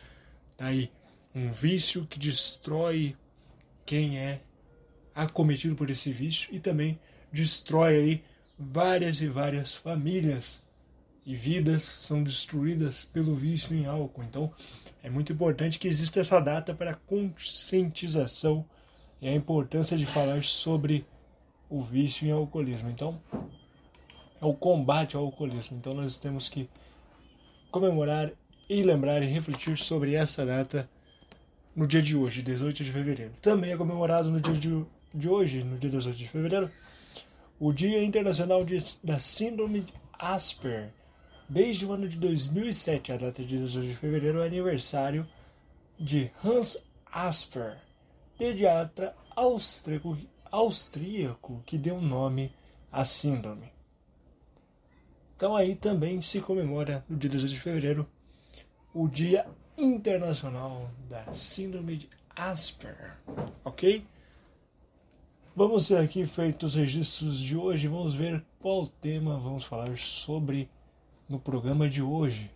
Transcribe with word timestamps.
Tá 0.57 0.65
aí 0.65 0.91
um 1.33 1.47
vício 1.47 2.05
que 2.07 2.19
destrói 2.19 3.15
quem 3.89 4.19
é 4.19 4.39
acometido 5.15 5.73
por 5.73 5.89
esse 5.89 6.11
vício 6.11 6.47
e 6.53 6.59
também 6.59 6.99
destrói 7.31 7.95
aí 7.95 8.23
várias 8.55 9.19
e 9.19 9.27
várias 9.27 9.73
famílias 9.73 10.63
e 11.25 11.33
vidas 11.33 11.81
são 11.85 12.21
destruídas 12.21 13.05
pelo 13.05 13.33
vício 13.33 13.75
em 13.75 13.87
álcool. 13.87 14.21
Então, 14.21 14.53
é 15.01 15.09
muito 15.09 15.33
importante 15.33 15.79
que 15.79 15.87
exista 15.87 16.19
essa 16.19 16.39
data 16.39 16.71
para 16.71 16.93
conscientização 16.93 18.63
e 19.19 19.27
a 19.27 19.33
importância 19.33 19.97
de 19.97 20.05
falar 20.05 20.43
sobre 20.43 21.03
o 21.67 21.81
vício 21.81 22.27
em 22.27 22.31
alcoolismo. 22.31 22.91
Então, 22.91 23.19
é 24.39 24.45
o 24.45 24.53
combate 24.53 25.15
ao 25.15 25.23
alcoolismo. 25.23 25.75
Então, 25.77 25.95
nós 25.95 26.15
temos 26.19 26.47
que 26.47 26.69
comemorar 27.71 28.31
e 28.69 28.83
lembrar 28.83 29.23
e 29.23 29.25
refletir 29.25 29.79
sobre 29.79 30.13
essa 30.13 30.45
data 30.45 30.87
no 31.75 31.87
dia 31.87 32.01
de 32.01 32.15
hoje, 32.15 32.41
18 32.41 32.83
de 32.83 32.91
fevereiro. 32.91 33.33
Também 33.41 33.71
é 33.71 33.77
comemorado 33.77 34.29
no 34.29 34.39
dia 34.39 34.53
de, 34.53 34.85
de 35.13 35.29
hoje, 35.29 35.63
no 35.63 35.77
dia 35.77 35.89
18 35.89 36.17
de 36.17 36.27
fevereiro, 36.27 36.71
o 37.59 37.73
Dia 37.73 38.03
Internacional 38.03 38.63
de, 38.63 38.81
da 39.03 39.19
Síndrome 39.19 39.81
de 39.81 39.93
Asper. 40.17 40.91
Desde 41.47 41.85
o 41.85 41.91
ano 41.91 42.07
de 42.07 42.17
2007, 42.17 43.11
a 43.11 43.17
data 43.17 43.43
de 43.43 43.57
18 43.57 43.87
de 43.87 43.95
fevereiro 43.95 44.41
é 44.41 44.45
aniversário 44.45 45.27
de 45.99 46.31
Hans 46.43 46.77
Asper, 47.11 47.77
pediatra 48.37 49.15
austríaco, 49.35 50.17
austríaco 50.51 51.61
que 51.65 51.77
deu 51.77 51.99
nome 51.99 52.53
à 52.91 53.03
síndrome. 53.03 53.71
Então 55.35 55.55
aí 55.55 55.75
também 55.75 56.21
se 56.21 56.41
comemora 56.41 57.03
no 57.09 57.17
dia 57.17 57.29
18 57.29 57.49
de 57.49 57.59
fevereiro 57.59 58.09
o 58.93 59.07
Dia 59.07 59.45
Internacional 59.79 60.91
da 61.09 61.31
Síndrome 61.31 61.95
de 61.95 62.09
Asper, 62.35 63.15
ok? 63.63 64.05
Vamos 65.55 65.87
ver 65.87 65.99
aqui 65.99 66.25
feitos 66.25 66.73
os 66.73 66.75
registros 66.75 67.39
de 67.39 67.55
hoje, 67.55 67.87
vamos 67.87 68.13
ver 68.13 68.43
qual 68.59 68.87
tema 68.87 69.39
vamos 69.39 69.63
falar 69.63 69.97
sobre 69.97 70.69
no 71.29 71.39
programa 71.39 71.87
de 71.87 72.01
hoje. 72.01 72.51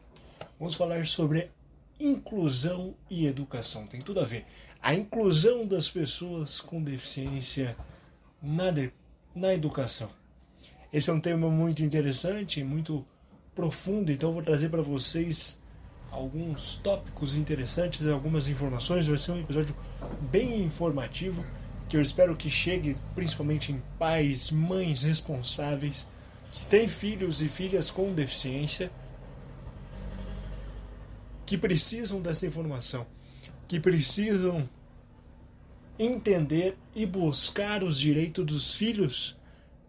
Vamos 0.59 0.75
falar 0.75 1.05
sobre 1.05 1.49
inclusão 1.97 2.93
e 3.09 3.25
educação, 3.25 3.87
tem 3.87 4.01
tudo 4.01 4.19
a 4.19 4.25
ver. 4.25 4.45
A 4.81 4.93
inclusão 4.93 5.65
das 5.65 5.89
pessoas 5.89 6.59
com 6.59 6.83
deficiência 6.83 7.77
na, 8.41 8.69
de, 8.69 8.91
na 9.33 9.53
educação. 9.53 10.09
Esse 10.91 11.09
é 11.09 11.13
um 11.13 11.21
tema 11.21 11.49
muito 11.49 11.81
interessante, 11.83 12.61
muito 12.65 13.05
profundo, 13.55 14.11
então 14.11 14.33
vou 14.33 14.43
trazer 14.43 14.67
para 14.67 14.81
vocês 14.81 15.62
alguns 16.13 16.75
tópicos 16.75 17.33
interessantes, 17.33 18.05
algumas 18.05 18.47
informações. 18.47 19.07
Vai 19.07 19.17
ser 19.17 19.31
um 19.31 19.39
episódio 19.39 19.75
bem 20.31 20.63
informativo 20.63 21.43
que 21.89 21.97
eu 21.97 22.01
espero 22.01 22.35
que 22.35 22.49
chegue 22.49 22.95
principalmente 23.15 23.71
em 23.71 23.81
pais, 23.97 24.51
mães 24.51 25.03
responsáveis 25.03 26.07
que 26.51 26.65
têm 26.67 26.87
filhos 26.87 27.41
e 27.41 27.49
filhas 27.49 27.89
com 27.89 28.13
deficiência 28.13 28.91
que 31.45 31.57
precisam 31.57 32.21
dessa 32.21 32.45
informação, 32.45 33.05
que 33.67 33.79
precisam 33.79 34.69
entender 35.97 36.77
e 36.95 37.05
buscar 37.05 37.83
os 37.83 37.99
direitos 37.99 38.45
dos 38.45 38.75
filhos 38.75 39.35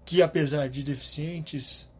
que 0.04 0.20
apesar 0.20 0.68
de 0.68 0.82
deficientes 0.82 1.90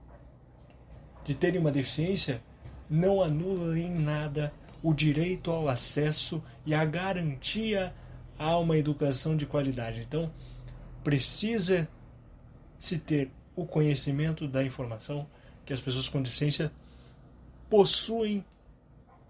de 1.25 1.35
terem 1.35 1.59
uma 1.59 1.71
deficiência, 1.71 2.43
não 2.89 3.23
anula 3.23 3.79
em 3.79 3.91
nada 3.91 4.53
o 4.83 4.93
direito 4.93 5.51
ao 5.51 5.69
acesso 5.69 6.43
e 6.67 6.75
a 6.75 6.85
garantia 6.85 7.95
a 8.39 8.59
uma 8.59 8.77
educação 8.77 9.37
de 9.37 9.47
qualidade. 9.47 10.01
Então, 10.01 10.31
precisa 11.03 11.89
se 12.79 12.99
ter 12.99 13.31
o 13.57 13.65
conhecimento 13.65 14.47
da 14.47 14.63
informação 14.63 15.27
que 15.65 15.73
as 15.73 15.81
pessoas 15.81 16.09
com 16.09 16.21
deficiência 16.21 16.71
possuem 17.71 18.45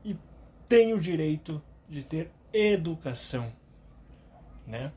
e 0.05 0.17
têm 0.69 0.93
o 0.93 1.01
direito 1.01 1.63
de 1.89 2.03
ter 2.03 2.31
educação, 2.53 3.53
né? 4.67 4.93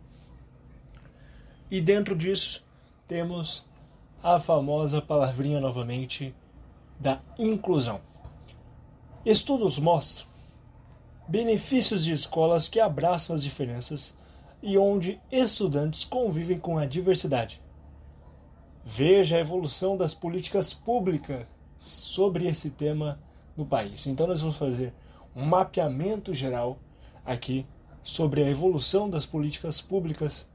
E 1.70 1.82
dentro 1.82 2.16
disso 2.16 2.66
temos 3.08 3.66
a 4.24 4.40
famosa 4.40 5.02
palavrinha 5.02 5.60
novamente 5.60 6.34
da 7.00 7.22
inclusão. 7.38 8.02
Estudos 9.28 9.78
mostram 9.78 10.26
benefícios 11.28 12.06
de 12.06 12.14
escolas 12.14 12.70
que 12.70 12.80
abraçam 12.80 13.36
as 13.36 13.44
diferenças 13.44 14.18
e 14.64 14.78
onde 14.78 15.20
estudantes 15.30 16.06
convivem 16.06 16.58
com 16.58 16.78
a 16.78 16.86
diversidade. 16.86 17.62
Veja 18.86 19.36
a 19.36 19.42
evolução 19.42 19.98
das 19.98 20.14
políticas 20.14 20.74
públicas 20.74 21.46
sobre 21.78 22.48
esse 22.48 22.70
tema 22.70 23.20
no 23.58 23.66
país. 23.66 24.08
Então, 24.08 24.28
nós 24.28 24.40
vamos 24.40 24.56
fazer 24.56 24.94
um 25.36 25.44
mapeamento 25.44 26.34
geral 26.34 26.80
aqui 27.26 27.68
sobre 28.02 28.46
a 28.46 28.50
evolução 28.50 29.10
das 29.10 29.26
políticas 29.26 29.82
públicas 29.82 30.48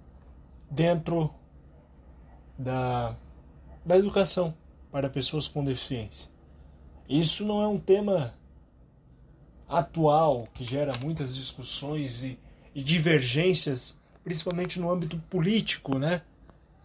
dentro 0.70 1.28
da, 2.58 3.14
da 3.84 3.98
educação 3.98 4.54
para 4.90 5.10
pessoas 5.10 5.46
com 5.46 5.62
deficiência. 5.62 6.30
Isso 7.06 7.44
não 7.44 7.60
é 7.60 7.68
um 7.68 7.76
tema 7.76 8.32
atual 9.68 10.48
que 10.54 10.64
gera 10.64 10.92
muitas 11.02 11.34
discussões 11.34 12.22
e, 12.22 12.38
e 12.74 12.82
divergências, 12.82 14.00
principalmente 14.22 14.78
no 14.78 14.90
âmbito 14.90 15.16
político, 15.30 15.98
né? 15.98 16.22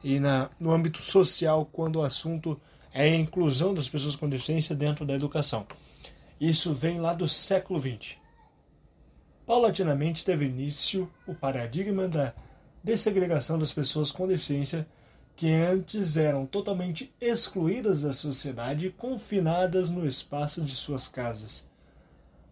E 0.04 0.20
na, 0.20 0.50
no 0.60 0.72
âmbito 0.72 1.02
social, 1.02 1.66
quando 1.66 1.98
o 1.98 2.04
assunto 2.04 2.60
é 2.94 3.04
a 3.04 3.16
inclusão 3.16 3.74
das 3.74 3.90
pessoas 3.90 4.16
com 4.16 4.30
deficiência 4.30 4.76
dentro 4.76 5.06
da 5.06 5.14
educação. 5.14 5.68
Isso 6.40 6.74
vem 6.74 7.00
lá 7.00 7.14
do 7.14 7.28
século 7.28 7.80
XX. 7.80 8.16
Paulatinamente 9.46 10.26
teve 10.26 10.46
início 10.46 11.12
o 11.26 11.34
paradigma 11.34 12.08
da 12.08 12.34
dessegregação 12.84 13.58
das 13.58 13.74
pessoas 13.74 14.12
com 14.12 14.28
deficiência 14.28 14.88
que 15.36 15.52
antes 15.52 16.18
eram 16.18 16.48
totalmente 16.48 17.14
excluídas 17.22 18.02
da 18.02 18.12
sociedade 18.14 18.90
confinadas 18.90 19.92
no 19.92 20.08
espaço 20.08 20.62
de 20.62 20.76
suas 20.76 21.08
casas. 21.08 21.67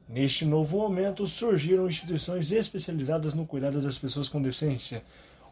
Neste 0.07 0.45
novo 0.45 0.77
momento 0.77 1.25
surgiram 1.25 1.87
instituições 1.87 2.51
especializadas 2.51 3.33
no 3.33 3.45
cuidado 3.45 3.81
das 3.81 3.97
pessoas 3.97 4.29
com 4.29 4.41
deficiência, 4.41 5.03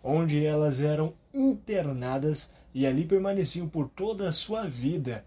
onde 0.04 0.46
elas 0.46 0.80
eram 0.80 1.14
internadas 1.34 2.52
e 2.74 2.86
ali 2.86 3.04
permaneciam 3.06 3.68
por 3.68 3.90
toda 3.90 4.28
a 4.28 4.32
sua 4.32 4.68
vida. 4.68 5.26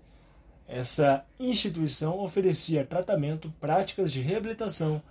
Essa 0.68 1.24
instituição 1.38 2.18
oferecia 2.18 2.84
tratamento, 2.84 3.52
práticas 3.60 4.12
de 4.12 4.20
reabilitação 4.20 5.02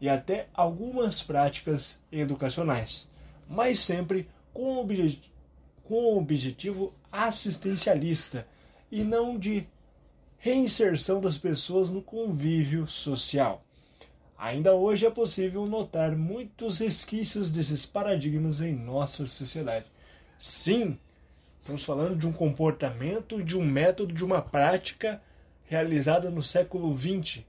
e 0.00 0.08
até 0.08 0.48
algumas 0.52 1.22
práticas 1.22 2.02
educacionais, 2.10 3.08
mas 3.48 3.78
sempre 3.78 4.28
com, 4.52 4.78
obje 4.78 5.22
com 5.84 6.16
objetivo 6.16 6.94
assistencialista 7.10 8.46
e 8.90 9.02
não 9.04 9.38
de 9.38 9.66
reinserção 10.42 11.20
das 11.20 11.38
pessoas 11.38 11.88
no 11.88 12.02
convívio 12.02 12.84
social. 12.88 13.64
Ainda 14.36 14.74
hoje 14.74 15.06
é 15.06 15.10
possível 15.10 15.66
notar 15.66 16.16
muitos 16.16 16.80
resquícios 16.80 17.52
desses 17.52 17.86
paradigmas 17.86 18.60
em 18.60 18.74
nossa 18.74 19.24
sociedade. 19.24 19.86
Sim, 20.36 20.98
estamos 21.56 21.84
falando 21.84 22.16
de 22.16 22.26
um 22.26 22.32
comportamento, 22.32 23.40
de 23.40 23.56
um 23.56 23.64
método, 23.64 24.12
de 24.12 24.24
uma 24.24 24.42
prática 24.42 25.22
realizada 25.62 26.28
no 26.28 26.42
século 26.42 26.92
XX. 26.92 27.44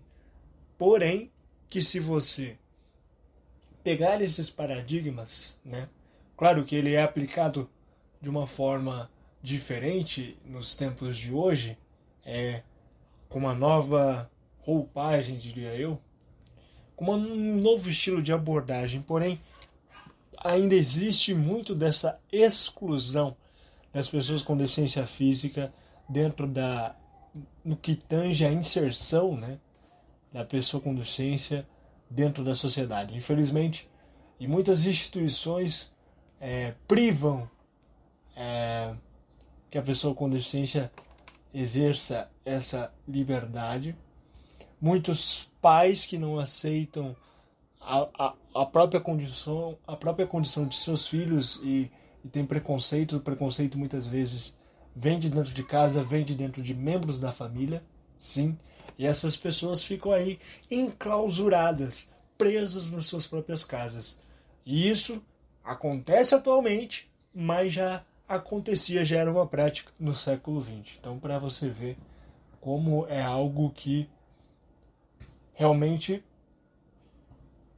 Porém, 0.77 1.31
que 1.71 1.81
se 1.81 1.99
você 1.99 2.59
pegar 3.83 4.21
esses 4.21 4.51
paradigmas, 4.51 5.57
né? 5.65 5.89
Claro 6.37 6.63
que 6.63 6.75
ele 6.75 6.93
é 6.93 7.01
aplicado 7.01 7.67
de 8.21 8.29
uma 8.29 8.45
forma 8.45 9.09
diferente 9.41 10.37
nos 10.45 10.75
tempos 10.75 11.17
de 11.17 11.33
hoje, 11.33 11.75
é 12.23 12.61
com 13.33 13.39
uma 13.39 13.56
nova 13.56 14.30
roupagem, 14.59 15.38
diria 15.38 15.75
eu, 15.75 16.00
com 16.95 17.15
um 17.15 17.59
novo 17.59 17.89
estilo 17.89 18.21
de 18.21 18.31
abordagem, 18.31 19.01
porém 19.01 19.39
ainda 20.38 20.75
existe 20.75 21.33
muito 21.33 21.74
dessa 21.74 22.19
exclusão 22.31 23.35
das 23.91 24.07
pessoas 24.07 24.44
com 24.44 24.56
deficiência 24.56 25.07
física 25.07 25.74
dentro 26.07 26.45
da 26.45 26.95
no 27.65 27.75
que 27.75 27.95
tange 27.95 28.45
a 28.45 28.51
inserção, 28.51 29.36
né, 29.36 29.57
da 30.31 30.45
pessoa 30.45 30.79
com 30.79 30.94
deficiência 30.94 31.68
dentro 32.07 32.44
da 32.44 32.53
sociedade. 32.53 33.18
Infelizmente, 33.18 33.89
e 34.39 34.47
muitas 34.47 34.86
instituições 34.86 35.91
é, 36.39 36.75
privam 36.88 37.50
é, 38.36 38.94
que 39.71 39.77
a 39.79 39.81
pessoa 39.81 40.13
com 40.13 40.29
deficiência 40.29 40.91
exerça 41.51 42.29
essa 42.45 42.91
liberdade. 43.07 43.95
Muitos 44.79 45.49
pais 45.61 46.05
que 46.05 46.17
não 46.17 46.39
aceitam 46.39 47.15
a, 47.79 48.07
a, 48.17 48.33
a, 48.55 48.65
própria 48.65 48.99
condição 48.99 49.77
a 49.87 49.95
própria 49.95 50.27
condição 50.27 50.65
de 50.67 50.75
seus 50.75 51.07
filhos 51.07 51.59
e, 51.63 51.91
e 52.23 52.29
tem 52.29 52.45
preconceito. 52.45 53.17
O 53.17 53.21
preconceito 53.21 53.77
muitas 53.77 54.07
vezes 54.07 54.57
vem 54.95 55.19
de 55.19 55.29
dentro 55.29 55.53
de 55.53 55.63
casa 55.63 56.03
vem 56.03 56.23
de 56.23 56.35
dentro 56.35 56.61
de 56.61 56.73
membros 56.73 57.19
da 57.19 57.31
família 57.31 57.83
sim. 58.17 58.57
E 58.97 59.05
essas 59.07 59.35
pessoas 59.35 59.83
ficam 59.83 60.11
aí 60.11 60.39
enclausuradas 60.69 62.07
presas 62.37 62.91
nas 62.91 63.05
suas 63.05 63.25
próprias 63.25 63.63
casas. 63.63 64.21
E 64.65 64.89
isso 64.89 65.21
acontece 65.63 66.35
atualmente 66.35 67.09
mas 67.33 67.73
já 67.73 68.03
acontecia 68.27 69.03
já 69.03 69.17
era 69.17 69.31
uma 69.31 69.47
prática 69.47 69.91
no 69.99 70.13
século 70.13 70.61
XX 70.61 70.97
então 70.99 71.17
para 71.17 71.39
você 71.39 71.69
ver 71.69 71.97
como 72.63 73.06
é 73.07 73.21
algo 73.21 73.69
que 73.71 74.10
realmente 75.51 76.24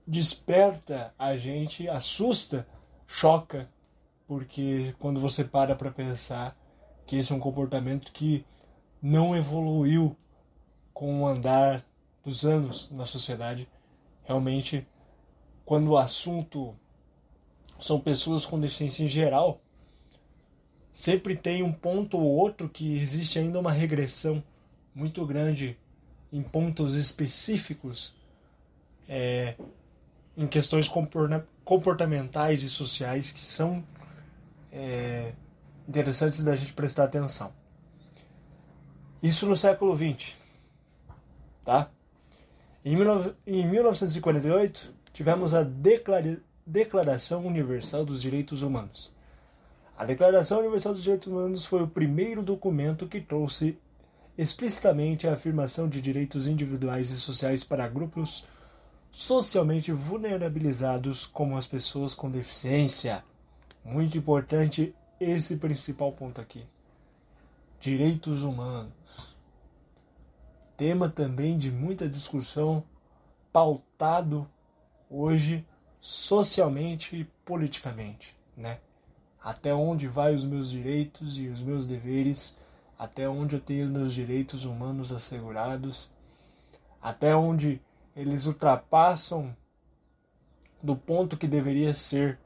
desperta 0.06 1.12
a 1.18 1.36
gente, 1.36 1.90
assusta, 1.90 2.68
choca, 3.08 3.68
porque 4.28 4.94
quando 5.00 5.20
você 5.20 5.44
para 5.44 5.76
para 5.76 5.90
pensar 5.90 6.56
que 7.04 7.16
esse 7.16 7.34
é 7.34 7.36
um 7.36 7.40
comportamento 7.40 8.12
que 8.12 8.46
não 9.02 9.36
evoluiu 9.36 10.16
com 10.94 11.24
o 11.24 11.28
andar 11.28 11.84
dos 12.24 12.46
anos 12.46 12.92
na 12.92 13.06
sociedade, 13.06 13.68
realmente 14.24 14.88
quando 15.66 15.88
o 15.88 15.98
assunto 15.98 16.76
são 17.80 18.00
pessoas 18.00 18.46
com 18.46 18.60
deficiência 18.60 19.04
em 19.04 19.08
geral, 19.08 19.60
sempre 20.92 21.36
tem 21.36 21.64
um 21.64 21.74
ponto 21.74 22.20
ou 22.20 22.38
outro 22.38 22.70
que 22.70 22.96
existe 23.00 23.40
ainda 23.40 23.60
uma 23.60 23.72
regressão 23.72 24.44
muito 24.96 25.26
grande 25.26 25.78
em 26.32 26.42
pontos 26.42 26.96
específicos, 26.96 28.16
é, 29.08 29.56
em 30.38 30.48
questões 30.48 30.90
comportamentais 31.64 32.64
e 32.64 32.70
sociais 32.70 33.32
que 33.32 33.40
são 33.40 33.84
é, 34.72 35.34
interessantes 35.88 36.44
da 36.44 36.56
gente 36.56 36.74
prestar 36.74 37.04
atenção. 37.04 37.54
Isso 39.22 39.46
no 39.46 39.56
século 39.56 39.96
XX, 39.96 40.34
tá? 41.64 41.90
Em, 42.84 42.96
em 43.46 43.68
1948 43.68 44.94
tivemos 45.12 45.54
a 45.54 45.66
Declaração 46.66 47.46
Universal 47.46 48.06
dos 48.06 48.22
Direitos 48.22 48.62
Humanos. 48.62 49.14
A 49.98 50.04
Declaração 50.04 50.60
Universal 50.60 50.94
dos 50.94 51.04
Direitos 51.04 51.28
Humanos 51.28 51.66
foi 51.66 51.82
o 51.82 51.88
primeiro 51.88 52.44
documento 52.44 53.08
que 53.08 53.22
trouxe 53.22 53.78
explicitamente 54.38 55.28
a 55.28 55.34
afirmação 55.34 55.88
de 55.88 56.02
direitos 56.02 56.48
individuais 56.48 57.10
e 57.10 57.18
sociais 57.18 57.64
para 57.64 57.88
grupos 57.88 58.44
socialmente 59.12 59.94
vulnerabilizados, 59.94 61.26
como 61.26 61.58
as 61.58 61.66
pessoas 61.66 62.14
com 62.14 62.30
deficiência. 62.30 63.24
Muito 63.84 64.18
importante 64.18 64.94
esse 65.20 65.56
principal 65.56 66.12
ponto 66.12 66.42
aqui. 66.42 66.66
Direitos 67.80 68.44
humanos. 68.44 68.92
Tema 70.76 71.08
também 71.08 71.58
de 71.58 71.72
muita 71.72 72.10
discussão, 72.10 72.84
pautado 73.54 74.46
hoje 75.10 75.66
socialmente 75.98 77.16
e 77.16 77.24
politicamente, 77.46 78.36
né? 78.58 78.80
Até 79.42 79.74
onde 79.74 80.08
vai 80.08 80.36
os 80.36 80.44
meus 80.44 80.70
direitos 80.70 81.38
e 81.38 81.48
os 81.48 81.62
meus 81.62 81.86
deveres 81.86 82.54
até 82.98 83.28
onde 83.28 83.56
eu 83.56 83.60
tenho 83.60 83.90
meus 83.90 84.14
direitos 84.14 84.66
humanos 84.66 85.12
assegurados, 85.12 86.10
até 87.02 87.36
onde 87.36 87.82
eles 88.16 88.46
ultrapassam 88.46 89.56
do 90.82 90.96
ponto 90.96 91.38
que 91.38 91.48
deveria 91.48 91.94
ser 91.94 92.40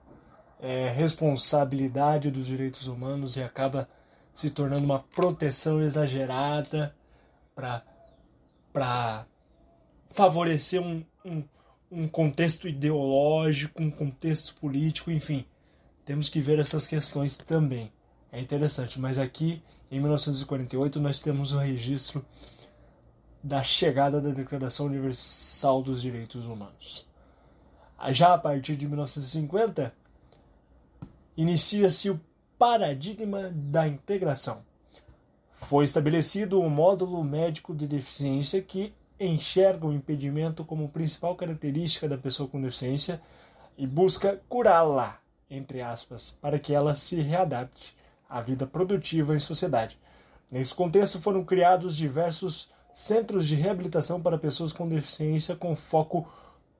é, 0.60 0.90
responsabilidade 0.90 2.31
dos 2.31 2.48
direitos 2.48 2.88
humanos 2.88 3.36
e 3.36 3.44
acaba 3.44 3.88
se 4.33 4.50
tornando 4.50 4.85
uma 4.85 5.00
proteção 5.00 5.81
exagerada 5.81 6.95
para 7.54 9.26
favorecer 10.09 10.81
um, 10.81 11.04
um, 11.26 11.44
um 11.92 12.07
contexto 12.07 12.68
ideológico, 12.68 13.81
um 13.81 13.92
contexto 13.92 14.56
político, 14.56 15.12
enfim. 15.12 15.45
Temos 16.06 16.30
que 16.30 16.40
ver 16.40 16.59
essas 16.59 16.88
questões 16.88 17.38
também. 17.38 17.92
É 18.31 18.40
interessante, 18.40 19.00
mas 19.00 19.18
aqui 19.18 19.62
em 19.90 20.00
1948 20.00 21.00
nós 21.00 21.19
temos 21.19 21.52
o 21.52 21.59
registro 21.59 22.24
da 23.44 23.64
chegada 23.64 24.21
da 24.21 24.30
Declaração 24.30 24.86
Universal 24.86 25.81
dos 25.81 26.02
Direitos 26.02 26.48
Humanos. 26.48 27.07
Já 28.12 28.33
a 28.33 28.38
partir 28.38 28.76
de 28.76 28.88
1950, 28.88 29.94
inicia-se 31.36 32.09
o 32.09 32.19
paradigma 32.57 33.50
da 33.54 33.88
integração. 33.88 34.62
Foi 35.52 35.86
estabelecido 35.86 36.62
um 36.62 36.69
módulo 36.69 37.24
médico 37.24 37.74
de 37.76 37.88
deficiência 37.88 38.62
que 38.62 38.94
enxerga 39.19 39.88
o 39.88 39.94
impedimento 39.94 40.64
como 40.64 40.88
principal 40.88 41.36
característica 41.36 42.07
da 42.07 42.18
pessoa 42.18 42.48
com 42.48 42.62
deficiência 42.62 43.21
e 43.78 43.88
busca 43.88 44.42
curá-la, 44.48 45.19
entre 45.50 45.81
aspas, 45.81 46.38
para 46.42 46.59
que 46.59 46.74
ela 46.74 46.95
se 46.95 47.16
readapte 47.16 47.99
a 48.30 48.42
vida 48.42 48.68
produtiva 48.68 49.36
em 49.36 49.40
sociedade. 49.40 50.00
Nesse 50.52 50.74
contexto, 50.74 51.19
foram 51.19 51.44
criados 51.44 51.98
diversos 51.98 52.69
centros 52.94 53.48
de 53.48 53.56
reabilitação 53.56 54.21
para 54.21 54.38
pessoas 54.38 54.71
com 54.71 54.88
deficiência 54.88 55.56
com 55.56 55.76
foco 55.76 56.31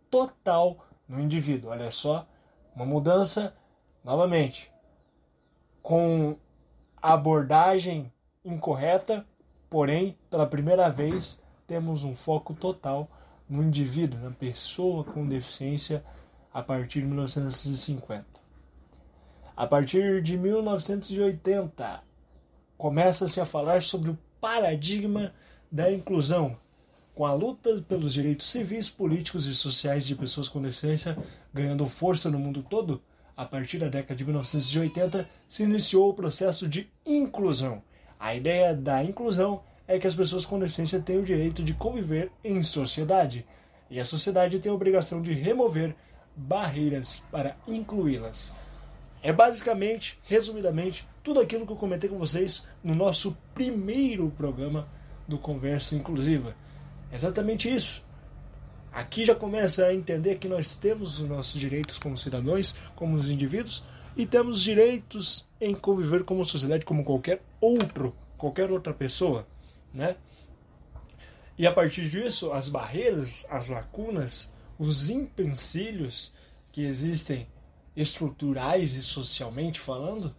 total 0.10 0.86
no 1.08 1.20
indivíduo. 1.20 1.72
Olha 1.72 1.90
só, 1.92 2.28
uma 2.76 2.86
mudança, 2.86 3.54
novamente, 4.04 4.72
com 5.82 6.38
abordagem 7.02 8.12
incorreta, 8.44 9.26
porém, 9.70 10.18
pela 10.30 10.46
primeira 10.46 10.90
vez, 10.90 11.42
temos 11.66 12.04
um 12.04 12.16
foco 12.16 12.54
total 12.54 13.10
no 13.50 13.64
indivíduo, 13.64 14.20
na 14.20 14.32
pessoa 14.32 15.04
com 15.04 15.28
deficiência, 15.28 16.04
a 16.54 16.62
partir 16.62 17.02
de 17.02 17.08
1950. 17.08 18.49
A 19.60 19.68
partir 19.68 20.22
de 20.22 20.38
1980, 20.38 22.02
começa-se 22.78 23.42
a 23.42 23.46
falar 23.46 23.82
sobre 23.82 24.10
o 24.10 24.18
paradigma 24.40 25.34
da 25.70 25.92
inclusão, 25.92 26.56
com 27.14 27.26
a 27.26 27.34
luta 27.34 27.82
pelos 27.82 28.14
direitos 28.14 28.50
civis, 28.50 28.90
políticos 28.90 29.48
e 29.48 29.54
sociais 29.54 30.08
de 30.08 30.16
pessoas 30.16 30.48
com 30.48 30.62
deficiência 30.62 31.18
ganhando 31.54 31.86
força 31.88 32.30
no 32.30 32.40
mundo 32.40 32.64
todo. 32.64 33.02
a 33.36 33.44
partir 33.44 33.80
da 33.80 33.90
década 33.90 34.16
de 34.16 34.24
1980, 34.24 35.28
se 35.46 35.64
iniciou 35.64 36.10
o 36.10 36.14
processo 36.14 36.66
de 36.66 36.90
inclusão. 37.06 37.84
A 38.18 38.34
ideia 38.34 38.74
da 38.74 39.04
inclusão 39.04 39.62
é 39.86 40.00
que 40.00 40.08
as 40.08 40.16
pessoas 40.16 40.46
com 40.46 40.58
deficiência 40.58 41.02
têm 41.02 41.18
o 41.18 41.26
direito 41.26 41.62
de 41.62 41.74
conviver 41.74 42.32
em 42.46 42.62
sociedade, 42.64 43.46
e 43.90 44.00
a 44.00 44.06
sociedade 44.06 44.60
tem 44.60 44.72
a 44.72 44.76
obrigação 44.76 45.22
de 45.22 45.34
remover 45.34 45.94
barreiras 46.34 47.26
para 47.30 47.58
incluí-las. 47.68 48.54
É 49.22 49.34
basicamente, 49.34 50.18
resumidamente, 50.24 51.08
tudo 51.24 51.40
aquilo 51.40 51.66
que 51.66 51.72
eu 51.74 51.78
comentei 51.78 52.10
com 52.10 52.18
vocês 52.18 52.66
no 52.84 52.96
nosso 52.96 53.38
primeiro 53.54 54.30
programa 54.32 54.88
do 55.28 55.38
Conversa 55.38 55.96
Inclusiva. 55.96 56.56
É 57.12 57.16
exatamente 57.16 57.74
isso. 57.74 58.04
Aqui 58.92 59.26
já 59.26 59.36
começa 59.36 59.86
a 59.86 59.94
entender 59.94 60.36
que 60.36 60.48
nós 60.48 60.74
temos 60.76 61.20
os 61.20 61.28
nossos 61.28 61.60
direitos 61.60 62.00
como 62.00 62.18
cidadãos, 62.18 62.76
como 62.96 63.16
os 63.16 63.30
indivíduos, 63.30 63.84
e 64.16 64.26
temos 64.26 64.62
direitos 64.62 65.48
em 65.62 65.76
conviver 65.76 66.24
como 66.24 66.44
sociedade 66.46 66.86
como 66.86 67.04
qualquer 67.04 67.42
outro, 67.62 68.16
qualquer 68.38 68.72
outra 68.72 68.94
pessoa, 68.94 69.48
né? 69.94 70.16
E 71.58 71.68
a 71.68 71.72
partir 71.72 72.10
disso, 72.10 72.52
as 72.52 72.70
barreiras, 72.70 73.46
as 73.50 73.70
lacunas, 73.70 74.52
os 74.78 75.10
empecilhos 75.10 76.34
que 76.72 76.84
existem 76.84 77.48
estruturais 77.96 78.94
e 78.94 79.02
socialmente 79.02 79.80
falando, 79.80 80.36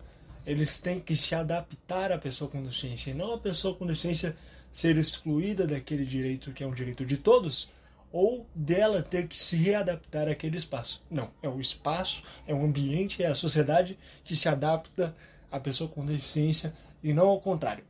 eles 0.47 0.79
têm 0.79 1.01
que 1.01 1.15
se 1.15 1.35
adaptar 1.35 2.13
à 2.13 2.19
pessoa 2.19 2.51
com 2.51 2.63
deficiência, 2.63 3.11
e 3.11 3.15
não 3.15 3.35
a 3.35 3.39
pessoa 3.39 3.75
com 3.75 3.87
deficiência 3.87 4.37
ser 4.71 4.97
excluída 4.97 5.67
daquele 5.67 6.05
direito 6.05 6.53
que 6.53 6.63
é 6.63 6.67
um 6.67 6.73
direito 6.73 7.05
de 7.05 7.17
todos, 7.17 7.69
ou 8.13 8.47
dela 8.55 9.03
ter 9.03 9.29
que 9.29 9.41
se 9.41 9.57
readaptar 9.57 10.29
àquele 10.29 10.57
espaço. 10.57 11.03
Não, 11.11 11.31
é 11.43 11.49
o 11.49 11.61
espaço, 11.61 12.23
é 12.47 12.55
o 12.55 12.65
ambiente, 12.65 13.23
é 13.23 13.27
a 13.27 13.35
sociedade 13.35 13.99
que 14.25 14.35
se 14.35 14.49
adapta 14.49 15.15
à 15.51 15.61
pessoa 15.61 15.89
com 15.89 16.05
deficiência 16.05 16.73
e 17.03 17.13
não 17.13 17.29
ao 17.29 17.41
contrário. 17.41 17.85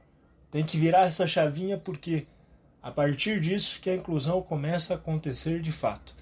Tem 0.51 0.65
que 0.65 0.77
virar 0.77 1.07
essa 1.07 1.27
chavinha 1.27 1.79
porque 1.79 2.27
a 2.83 2.91
partir 2.91 3.41
disso 3.41 3.81
que 3.81 3.91
a 3.91 3.95
inclusão 3.95 4.43
começa 4.43 4.95
a 4.95 4.97
acontecer 4.97 5.61
de 5.61 5.73
fato. 5.73 6.15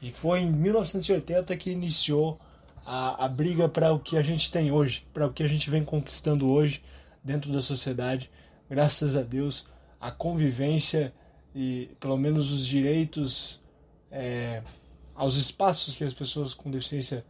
E 0.00 0.10
foi 0.12 0.40
em 0.40 0.52
1980 0.52 1.56
que 1.56 1.70
iniciou 1.70 2.38
a, 2.84 3.24
a 3.24 3.28
briga 3.28 3.68
para 3.68 3.92
o 3.92 3.98
que 3.98 4.16
a 4.16 4.22
gente 4.22 4.50
tem 4.50 4.72
hoje, 4.72 5.06
para 5.12 5.26
o 5.26 5.32
que 5.32 5.42
a 5.42 5.48
gente 5.48 5.70
vem 5.70 5.84
conquistando 5.84 6.50
hoje 6.50 6.82
dentro 7.22 7.52
da 7.52 7.60
sociedade. 7.60 8.30
Graças 8.68 9.16
a 9.16 9.22
Deus, 9.22 9.66
a 10.00 10.10
convivência 10.10 11.12
e 11.54 11.90
pelo 12.00 12.16
menos 12.16 12.50
os 12.50 12.66
direitos 12.66 13.62
é, 14.10 14.62
aos 15.14 15.36
espaços 15.36 15.96
que 15.96 16.04
as 16.04 16.14
pessoas 16.14 16.54
com 16.54 16.70
deficiência 16.70 17.24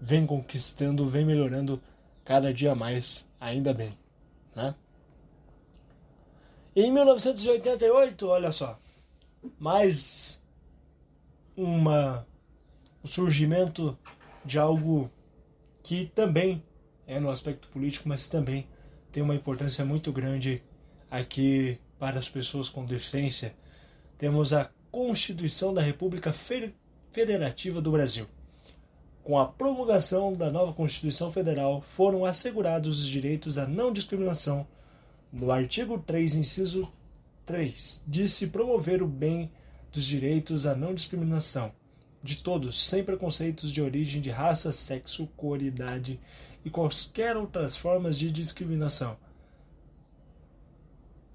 vêm 0.00 0.26
conquistando, 0.26 1.08
vêm 1.08 1.24
melhorando 1.24 1.80
cada 2.24 2.52
dia 2.52 2.74
mais, 2.74 3.28
ainda 3.40 3.72
bem. 3.72 3.96
Né? 4.54 4.74
Em 6.74 6.90
1988, 6.90 8.26
olha 8.26 8.50
só, 8.50 8.78
mais 9.58 10.42
uma, 11.56 12.26
o 13.02 13.08
surgimento 13.08 13.96
de 14.44 14.58
algo 14.58 15.10
que 15.82 16.06
também 16.06 16.62
é 17.06 17.18
no 17.18 17.30
aspecto 17.30 17.68
político, 17.68 18.08
mas 18.08 18.26
também 18.26 18.66
tem 19.10 19.22
uma 19.22 19.34
importância 19.34 19.84
muito 19.84 20.12
grande 20.12 20.62
aqui 21.10 21.78
para 21.98 22.18
as 22.18 22.28
pessoas 22.28 22.68
com 22.68 22.84
deficiência, 22.84 23.54
temos 24.18 24.52
a 24.52 24.70
Constituição 24.90 25.72
da 25.72 25.82
República 25.82 26.32
Federativa 27.12 27.80
do 27.80 27.92
Brasil. 27.92 28.26
Com 29.22 29.38
a 29.38 29.46
promulgação 29.46 30.32
da 30.32 30.50
nova 30.50 30.72
Constituição 30.72 31.30
Federal, 31.30 31.80
foram 31.80 32.24
assegurados 32.24 33.00
os 33.00 33.06
direitos 33.06 33.56
à 33.56 33.66
não 33.66 33.92
discriminação. 33.92 34.66
No 35.32 35.50
artigo 35.52 35.98
3, 35.98 36.34
inciso 36.34 36.92
3, 37.46 38.02
diz-se 38.06 38.48
promover 38.48 39.02
o 39.02 39.06
bem 39.06 39.50
dos 39.92 40.04
direitos 40.04 40.66
à 40.66 40.74
não 40.74 40.94
discriminação 40.94 41.72
de 42.22 42.36
todos, 42.36 42.88
sem 42.88 43.02
preconceitos 43.02 43.72
de 43.72 43.82
origem 43.82 44.20
de 44.20 44.30
raça, 44.30 44.70
sexo, 44.72 45.26
cor, 45.36 45.60
idade 45.60 46.20
e 46.64 46.70
quaisquer 46.70 47.36
outras 47.36 47.76
formas 47.76 48.18
de 48.18 48.30
discriminação 48.30 49.16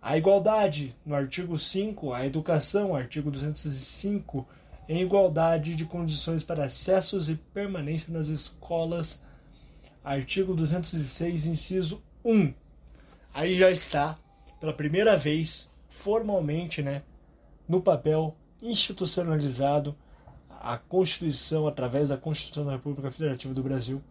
a 0.07 0.17
igualdade, 0.17 0.95
no 1.05 1.13
artigo 1.13 1.57
5, 1.57 2.13
a 2.13 2.25
educação, 2.25 2.95
artigo 2.95 3.29
205, 3.29 4.47
em 4.87 5.01
igualdade 5.01 5.75
de 5.75 5.83
condições 5.83 6.45
para 6.45 6.63
acessos 6.63 7.27
e 7.27 7.35
permanência 7.35 8.13
nas 8.13 8.29
escolas, 8.29 9.21
artigo 10.01 10.53
206, 10.53 11.47
inciso 11.47 12.01
1. 12.23 12.53
Aí 13.33 13.57
já 13.57 13.69
está, 13.69 14.17
pela 14.61 14.71
primeira 14.71 15.17
vez, 15.17 15.69
formalmente, 15.89 16.81
né, 16.81 17.03
no 17.67 17.81
papel 17.81 18.33
institucionalizado, 18.61 19.93
a 20.61 20.77
Constituição, 20.77 21.67
através 21.67 22.09
da 22.09 22.17
Constituição 22.17 22.65
da 22.65 22.73
República 22.73 23.11
Federativa 23.11 23.53
do 23.53 23.63
Brasil, 23.63 24.01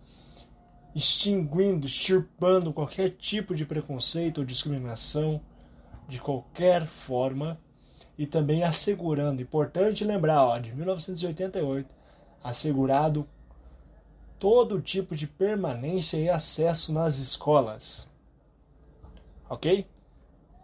extinguindo, 0.95 1.87
extirpando 1.87 2.73
qualquer 2.73 3.11
tipo 3.11 3.55
de 3.55 3.67
preconceito 3.67 4.39
ou 4.39 4.45
discriminação 4.45 5.41
de 6.09 6.21
qualquer 6.21 6.87
forma 6.87 7.61
e 8.17 8.27
também 8.27 8.63
assegurando, 8.63 9.43
importante 9.43 10.05
lembrar, 10.05 10.43
ó, 10.43 10.59
de 10.59 10.75
1988, 10.75 11.95
assegurado 12.43 13.29
todo 14.39 14.81
tipo 14.81 15.15
de 15.15 15.27
permanência 15.27 16.17
e 16.17 16.31
acesso 16.31 16.93
nas 16.93 17.19
escolas. 17.19 18.09
Ok? 19.49 19.87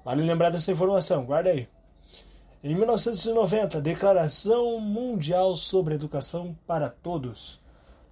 Vale 0.04 0.22
lembrar 0.22 0.50
dessa 0.50 0.72
informação, 0.72 1.24
guarda 1.24 1.50
aí. 1.50 1.68
Em 2.64 2.76
1990, 2.76 3.81
Declaração 3.81 4.78
Mundial 4.78 5.57
sobre 5.57 5.97
Educação 5.97 6.57
para 6.64 6.88
Todos, 6.88 7.61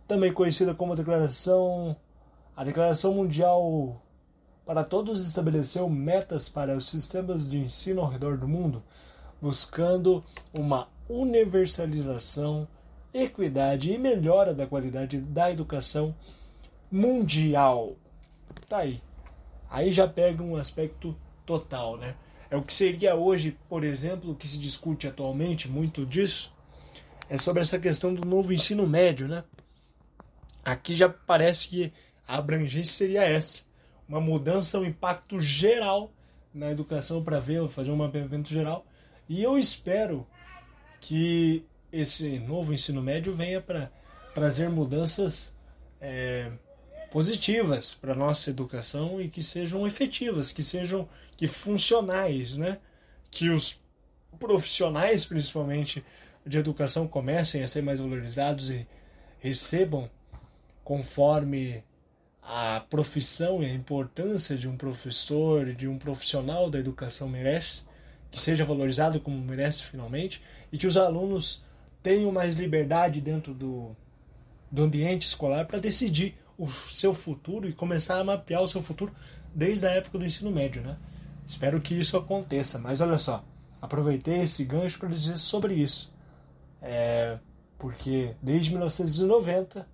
também 0.08 0.32
conhecida 0.32 0.74
como 0.74 0.96
Declaração 0.96 1.94
a 2.56 2.64
Declaração 2.64 3.14
Mundial 3.14 4.02
para 4.66 4.82
todos 4.82 5.24
estabeleceu 5.24 5.88
metas 5.88 6.48
para 6.48 6.76
os 6.76 6.88
sistemas 6.88 7.48
de 7.48 7.60
ensino 7.60 8.00
ao 8.00 8.08
redor 8.08 8.36
do 8.36 8.48
mundo, 8.48 8.82
buscando 9.40 10.24
uma 10.52 10.88
universalização, 11.08 12.66
equidade 13.14 13.92
e 13.92 13.98
melhora 13.98 14.52
da 14.52 14.66
qualidade 14.66 15.18
da 15.18 15.48
educação 15.48 16.12
mundial. 16.90 17.94
Tá 18.68 18.78
aí. 18.78 19.00
Aí 19.70 19.92
já 19.92 20.08
pega 20.08 20.42
um 20.42 20.56
aspecto 20.56 21.16
total, 21.46 21.96
né? 21.96 22.16
É 22.50 22.56
o 22.56 22.62
que 22.62 22.72
seria 22.72 23.14
hoje, 23.14 23.56
por 23.68 23.84
exemplo, 23.84 24.32
o 24.32 24.34
que 24.34 24.48
se 24.48 24.58
discute 24.58 25.06
atualmente 25.06 25.68
muito 25.68 26.04
disso, 26.04 26.52
é 27.28 27.38
sobre 27.38 27.62
essa 27.62 27.78
questão 27.78 28.12
do 28.12 28.24
novo 28.24 28.52
ensino 28.52 28.86
médio, 28.86 29.28
né? 29.28 29.44
Aqui 30.64 30.94
já 30.94 31.08
parece 31.08 31.68
que 31.68 31.92
a 32.26 32.36
abrangência 32.36 32.92
seria 32.92 33.22
essa 33.22 33.62
uma 34.10 34.20
mudança, 34.20 34.80
um 34.80 34.84
impacto 34.84 35.40
geral 35.40 36.12
na 36.52 36.72
educação 36.72 37.22
para 37.22 37.38
ver, 37.38 37.68
fazer 37.68 37.92
um 37.92 37.96
mapeamento 37.96 38.52
geral. 38.52 38.84
E 39.28 39.40
eu 39.40 39.56
espero 39.56 40.26
que 41.00 41.64
esse 41.92 42.40
novo 42.40 42.74
ensino 42.74 43.00
médio 43.00 43.32
venha 43.32 43.60
para 43.60 43.88
trazer 44.34 44.68
mudanças 44.68 45.56
é, 46.00 46.50
positivas 47.10 47.94
para 47.94 48.14
nossa 48.14 48.50
educação 48.50 49.20
e 49.20 49.28
que 49.28 49.42
sejam 49.42 49.86
efetivas, 49.86 50.52
que 50.52 50.62
sejam 50.62 51.08
que 51.36 51.48
funcionais, 51.48 52.56
né? 52.56 52.78
Que 53.30 53.48
os 53.50 53.80
profissionais, 54.38 55.26
principalmente 55.26 56.04
de 56.46 56.58
educação, 56.58 57.06
comecem 57.06 57.62
a 57.62 57.68
ser 57.68 57.82
mais 57.82 57.98
valorizados 57.98 58.70
e 58.70 58.86
recebam 59.38 60.08
conforme 60.84 61.82
a 62.42 62.80
profissão 62.88 63.62
e 63.62 63.66
a 63.66 63.72
importância 63.72 64.56
de 64.56 64.66
um 64.66 64.76
professor, 64.76 65.72
de 65.72 65.86
um 65.86 65.98
profissional 65.98 66.70
da 66.70 66.78
educação 66.78 67.28
merece, 67.28 67.84
que 68.30 68.40
seja 68.40 68.64
valorizado 68.64 69.20
como 69.20 69.38
merece 69.38 69.84
finalmente, 69.84 70.42
e 70.72 70.78
que 70.78 70.86
os 70.86 70.96
alunos 70.96 71.62
tenham 72.02 72.32
mais 72.32 72.56
liberdade 72.56 73.20
dentro 73.20 73.52
do, 73.52 73.94
do 74.70 74.82
ambiente 74.82 75.26
escolar 75.26 75.66
para 75.66 75.78
decidir 75.78 76.34
o 76.60 76.68
seu 76.68 77.14
futuro 77.14 77.66
e 77.66 77.72
começar 77.72 78.18
a 78.18 78.24
mapear 78.24 78.60
o 78.60 78.68
seu 78.68 78.82
futuro 78.82 79.10
desde 79.54 79.86
a 79.86 79.90
época 79.90 80.18
do 80.18 80.26
ensino 80.26 80.50
médio, 80.50 80.82
né? 80.82 80.98
Espero 81.46 81.80
que 81.80 81.94
isso 81.94 82.18
aconteça, 82.18 82.78
mas 82.78 83.00
olha 83.00 83.16
só, 83.16 83.42
aproveitei 83.80 84.40
esse 84.40 84.62
gancho 84.62 84.98
para 84.98 85.08
dizer 85.08 85.38
sobre 85.38 85.72
isso. 85.72 86.12
É, 86.82 87.38
porque 87.78 88.36
desde 88.42 88.70
1990 88.70 89.88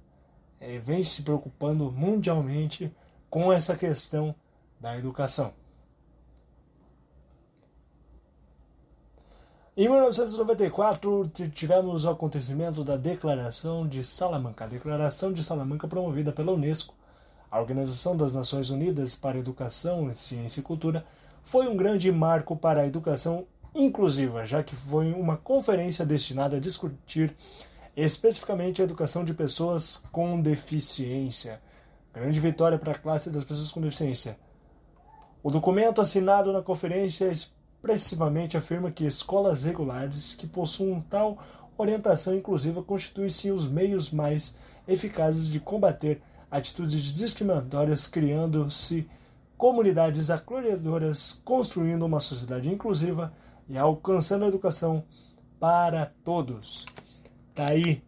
é, 0.58 0.78
vem 0.78 1.04
se 1.04 1.22
preocupando 1.22 1.90
mundialmente 1.92 2.92
com 3.30 3.52
essa 3.52 3.76
questão 3.76 4.34
da 4.80 4.98
educação. 4.98 5.54
Em 9.78 9.90
1994, 9.90 11.28
tivemos 11.52 12.06
o 12.06 12.08
acontecimento 12.08 12.82
da 12.82 12.96
Declaração 12.96 13.86
de 13.86 14.02
Salamanca. 14.02 14.64
A 14.64 14.66
Declaração 14.66 15.34
de 15.34 15.44
Salamanca, 15.44 15.86
promovida 15.86 16.32
pela 16.32 16.50
Unesco, 16.50 16.94
a 17.50 17.60
Organização 17.60 18.16
das 18.16 18.32
Nações 18.32 18.70
Unidas 18.70 19.14
para 19.14 19.36
Educação, 19.36 20.10
Ciência 20.14 20.60
e 20.60 20.62
Cultura, 20.62 21.04
foi 21.44 21.68
um 21.68 21.76
grande 21.76 22.10
marco 22.10 22.56
para 22.56 22.80
a 22.80 22.86
educação 22.86 23.44
inclusiva, 23.74 24.46
já 24.46 24.62
que 24.62 24.74
foi 24.74 25.12
uma 25.12 25.36
conferência 25.36 26.06
destinada 26.06 26.56
a 26.56 26.60
discutir 26.60 27.36
especificamente 27.94 28.80
a 28.80 28.84
educação 28.86 29.26
de 29.26 29.34
pessoas 29.34 30.02
com 30.10 30.40
deficiência. 30.40 31.60
Grande 32.14 32.40
vitória 32.40 32.78
para 32.78 32.92
a 32.92 32.98
classe 32.98 33.28
das 33.28 33.44
pessoas 33.44 33.70
com 33.70 33.82
deficiência. 33.82 34.38
O 35.42 35.50
documento 35.50 36.00
assinado 36.00 36.50
na 36.50 36.62
conferência 36.62 37.30
expressivamente 37.86 38.56
afirma 38.56 38.90
que 38.90 39.04
escolas 39.04 39.62
regulares 39.62 40.34
que 40.34 40.46
possuam 40.46 41.00
tal 41.00 41.38
orientação 41.78 42.34
inclusiva 42.34 42.82
constituem-se 42.82 43.50
os 43.50 43.68
meios 43.68 44.10
mais 44.10 44.56
eficazes 44.88 45.48
de 45.48 45.60
combater 45.60 46.20
atitudes 46.50 47.02
discriminatórias, 47.02 48.06
criando-se 48.06 49.08
comunidades 49.56 50.30
acolhedoras, 50.30 51.40
construindo 51.44 52.04
uma 52.04 52.20
sociedade 52.20 52.68
inclusiva 52.68 53.32
e 53.68 53.76
alcançando 53.76 54.44
a 54.44 54.48
educação 54.48 55.04
para 55.60 56.06
todos. 56.24 56.86
Tá 57.54 57.70
aí. 57.70 58.02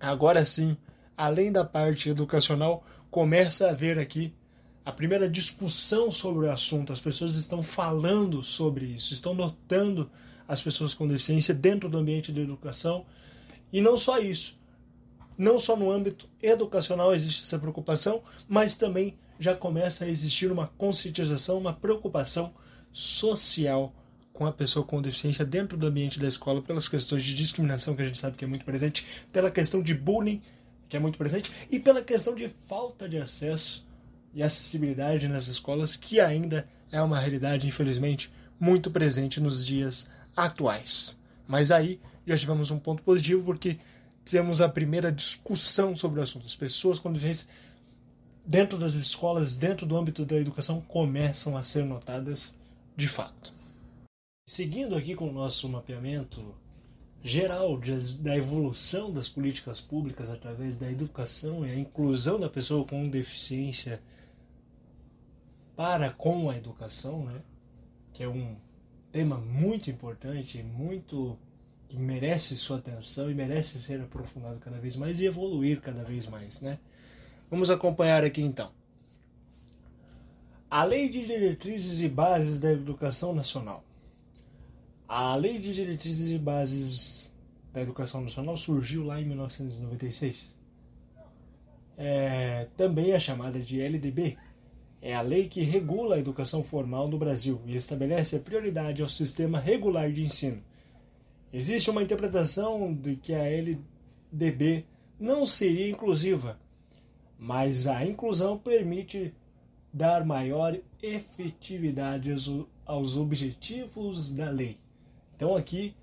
Agora 0.00 0.44
sim, 0.44 0.76
além 1.16 1.50
da 1.50 1.64
parte 1.64 2.10
educacional, 2.10 2.84
começa 3.10 3.66
a 3.66 3.70
haver 3.70 3.98
aqui 3.98 4.34
a 4.88 4.92
primeira 4.92 5.28
discussão 5.28 6.10
sobre 6.10 6.46
o 6.46 6.50
assunto. 6.50 6.94
As 6.94 7.00
pessoas 7.00 7.36
estão 7.36 7.62
falando 7.62 8.42
sobre 8.42 8.86
isso, 8.86 9.12
estão 9.12 9.34
notando 9.34 10.10
as 10.48 10.62
pessoas 10.62 10.94
com 10.94 11.06
deficiência 11.06 11.52
dentro 11.52 11.90
do 11.90 11.98
ambiente 11.98 12.32
da 12.32 12.40
educação. 12.40 13.04
E 13.70 13.82
não 13.82 13.98
só 13.98 14.18
isso. 14.18 14.58
Não 15.36 15.58
só 15.58 15.76
no 15.76 15.92
âmbito 15.92 16.26
educacional 16.42 17.14
existe 17.14 17.42
essa 17.42 17.58
preocupação, 17.58 18.22
mas 18.48 18.78
também 18.78 19.14
já 19.38 19.54
começa 19.54 20.06
a 20.06 20.08
existir 20.08 20.50
uma 20.50 20.68
conscientização, 20.68 21.58
uma 21.58 21.74
preocupação 21.74 22.54
social 22.90 23.94
com 24.32 24.46
a 24.46 24.52
pessoa 24.52 24.86
com 24.86 25.02
deficiência 25.02 25.44
dentro 25.44 25.76
do 25.76 25.86
ambiente 25.86 26.18
da 26.18 26.26
escola, 26.26 26.62
pelas 26.62 26.88
questões 26.88 27.22
de 27.22 27.36
discriminação 27.36 27.94
que 27.94 28.00
a 28.00 28.06
gente 28.06 28.18
sabe 28.18 28.38
que 28.38 28.44
é 28.44 28.48
muito 28.48 28.64
presente, 28.64 29.04
pela 29.30 29.50
questão 29.50 29.82
de 29.82 29.92
bullying 29.92 30.40
que 30.88 30.96
é 30.96 31.00
muito 31.00 31.18
presente 31.18 31.52
e 31.70 31.78
pela 31.78 32.00
questão 32.00 32.34
de 32.34 32.48
falta 32.48 33.06
de 33.06 33.18
acesso 33.18 33.86
e 34.38 34.42
acessibilidade 34.44 35.26
nas 35.26 35.48
escolas, 35.48 35.96
que 35.96 36.20
ainda 36.20 36.64
é 36.92 37.02
uma 37.02 37.18
realidade, 37.18 37.66
infelizmente, 37.66 38.30
muito 38.58 38.88
presente 38.88 39.40
nos 39.40 39.66
dias 39.66 40.08
atuais. 40.36 41.18
Mas 41.44 41.72
aí 41.72 41.98
já 42.24 42.38
tivemos 42.38 42.70
um 42.70 42.78
ponto 42.78 43.02
positivo 43.02 43.42
porque 43.42 43.80
temos 44.24 44.60
a 44.60 44.68
primeira 44.68 45.10
discussão 45.10 45.96
sobre 45.96 46.20
o 46.20 46.22
assunto. 46.22 46.46
As 46.46 46.54
pessoas 46.54 47.00
com 47.00 47.12
deficiência 47.12 47.48
dentro 48.46 48.78
das 48.78 48.94
escolas, 48.94 49.58
dentro 49.58 49.84
do 49.84 49.96
âmbito 49.96 50.24
da 50.24 50.36
educação, 50.36 50.80
começam 50.82 51.56
a 51.56 51.62
ser 51.64 51.84
notadas 51.84 52.54
de 52.96 53.08
fato. 53.08 53.52
Seguindo 54.48 54.94
aqui 54.94 55.16
com 55.16 55.28
o 55.28 55.32
nosso 55.32 55.68
mapeamento 55.68 56.54
geral 57.24 57.76
da 58.20 58.36
evolução 58.36 59.12
das 59.12 59.28
políticas 59.28 59.80
públicas 59.80 60.30
através 60.30 60.78
da 60.78 60.88
educação 60.88 61.66
e 61.66 61.72
a 61.72 61.76
inclusão 61.76 62.38
da 62.38 62.48
pessoa 62.48 62.84
com 62.84 63.02
deficiência 63.08 64.00
para 65.78 66.10
com 66.10 66.50
a 66.50 66.56
educação, 66.56 67.24
né? 67.24 67.40
que 68.12 68.24
é 68.24 68.28
um 68.28 68.56
tema 69.12 69.38
muito 69.38 69.88
importante, 69.88 70.60
muito 70.60 71.38
que 71.88 71.96
merece 71.96 72.56
sua 72.56 72.78
atenção 72.78 73.30
e 73.30 73.34
merece 73.34 73.78
ser 73.78 74.00
aprofundado 74.00 74.58
cada 74.58 74.76
vez 74.80 74.96
mais 74.96 75.20
e 75.20 75.26
evoluir 75.26 75.80
cada 75.80 76.02
vez 76.02 76.26
mais, 76.26 76.60
né? 76.60 76.80
Vamos 77.48 77.70
acompanhar 77.70 78.24
aqui 78.24 78.42
então. 78.42 78.72
A 80.68 80.82
Lei 80.82 81.08
de 81.08 81.24
Diretrizes 81.24 82.00
e 82.00 82.08
Bases 82.08 82.58
da 82.58 82.72
Educação 82.72 83.32
Nacional. 83.32 83.84
A 85.06 85.36
Lei 85.36 85.60
de 85.60 85.72
Diretrizes 85.72 86.28
e 86.28 86.38
Bases 86.38 87.32
da 87.72 87.80
Educação 87.82 88.20
Nacional 88.20 88.56
surgiu 88.56 89.04
lá 89.04 89.16
em 89.16 89.24
1996. 89.26 90.58
É, 91.96 92.66
também 92.76 93.12
é 93.12 93.20
chamada 93.20 93.60
de 93.60 93.80
LDB, 93.80 94.36
é 95.00 95.14
a 95.14 95.20
lei 95.20 95.48
que 95.48 95.62
regula 95.62 96.16
a 96.16 96.18
educação 96.18 96.62
formal 96.62 97.08
no 97.08 97.18
Brasil 97.18 97.60
e 97.66 97.76
estabelece 97.76 98.36
a 98.36 98.40
prioridade 98.40 99.00
ao 99.00 99.08
sistema 99.08 99.58
regular 99.58 100.10
de 100.10 100.24
ensino. 100.24 100.62
Existe 101.52 101.90
uma 101.90 102.02
interpretação 102.02 102.92
de 102.92 103.16
que 103.16 103.32
a 103.32 103.44
LDB 103.44 104.84
não 105.18 105.46
seria 105.46 105.88
inclusiva, 105.88 106.58
mas 107.38 107.86
a 107.86 108.04
inclusão 108.04 108.58
permite 108.58 109.34
dar 109.92 110.24
maior 110.24 110.78
efetividade 111.02 112.34
aos 112.84 113.16
objetivos 113.16 114.34
da 114.34 114.50
lei. 114.50 114.78
Então 115.34 115.56
aqui, 115.56 115.94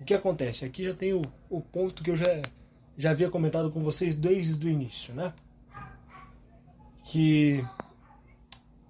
o 0.00 0.04
que 0.04 0.14
acontece? 0.14 0.64
Aqui 0.64 0.84
já 0.84 0.94
tem 0.94 1.14
o, 1.14 1.22
o 1.48 1.60
ponto 1.60 2.02
que 2.02 2.10
eu 2.10 2.16
já, 2.16 2.42
já 2.96 3.10
havia 3.10 3.30
comentado 3.30 3.70
com 3.70 3.82
vocês 3.82 4.14
desde 4.14 4.66
o 4.66 4.70
início, 4.70 5.14
né? 5.14 5.32
Que 7.02 7.64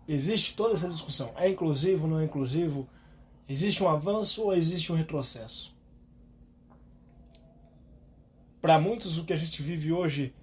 Existe 0.06 0.54
toda 0.54 0.74
essa 0.74 0.88
discussão. 0.88 1.32
É 1.36 1.48
inclusivo, 1.48 2.06
não 2.06 2.20
é 2.20 2.24
inclusivo? 2.24 2.88
Existe 3.48 3.82
um 3.82 3.88
avanço 3.88 4.42
ou 4.42 4.54
existe 4.54 4.92
um 4.92 4.96
retrocesso? 4.96 5.74
Para 8.60 8.78
muitos, 8.78 9.18
o 9.18 9.24
que 9.24 9.32
a 9.32 9.36
gente 9.36 9.62
vive 9.62 9.92
hoje 9.92 10.34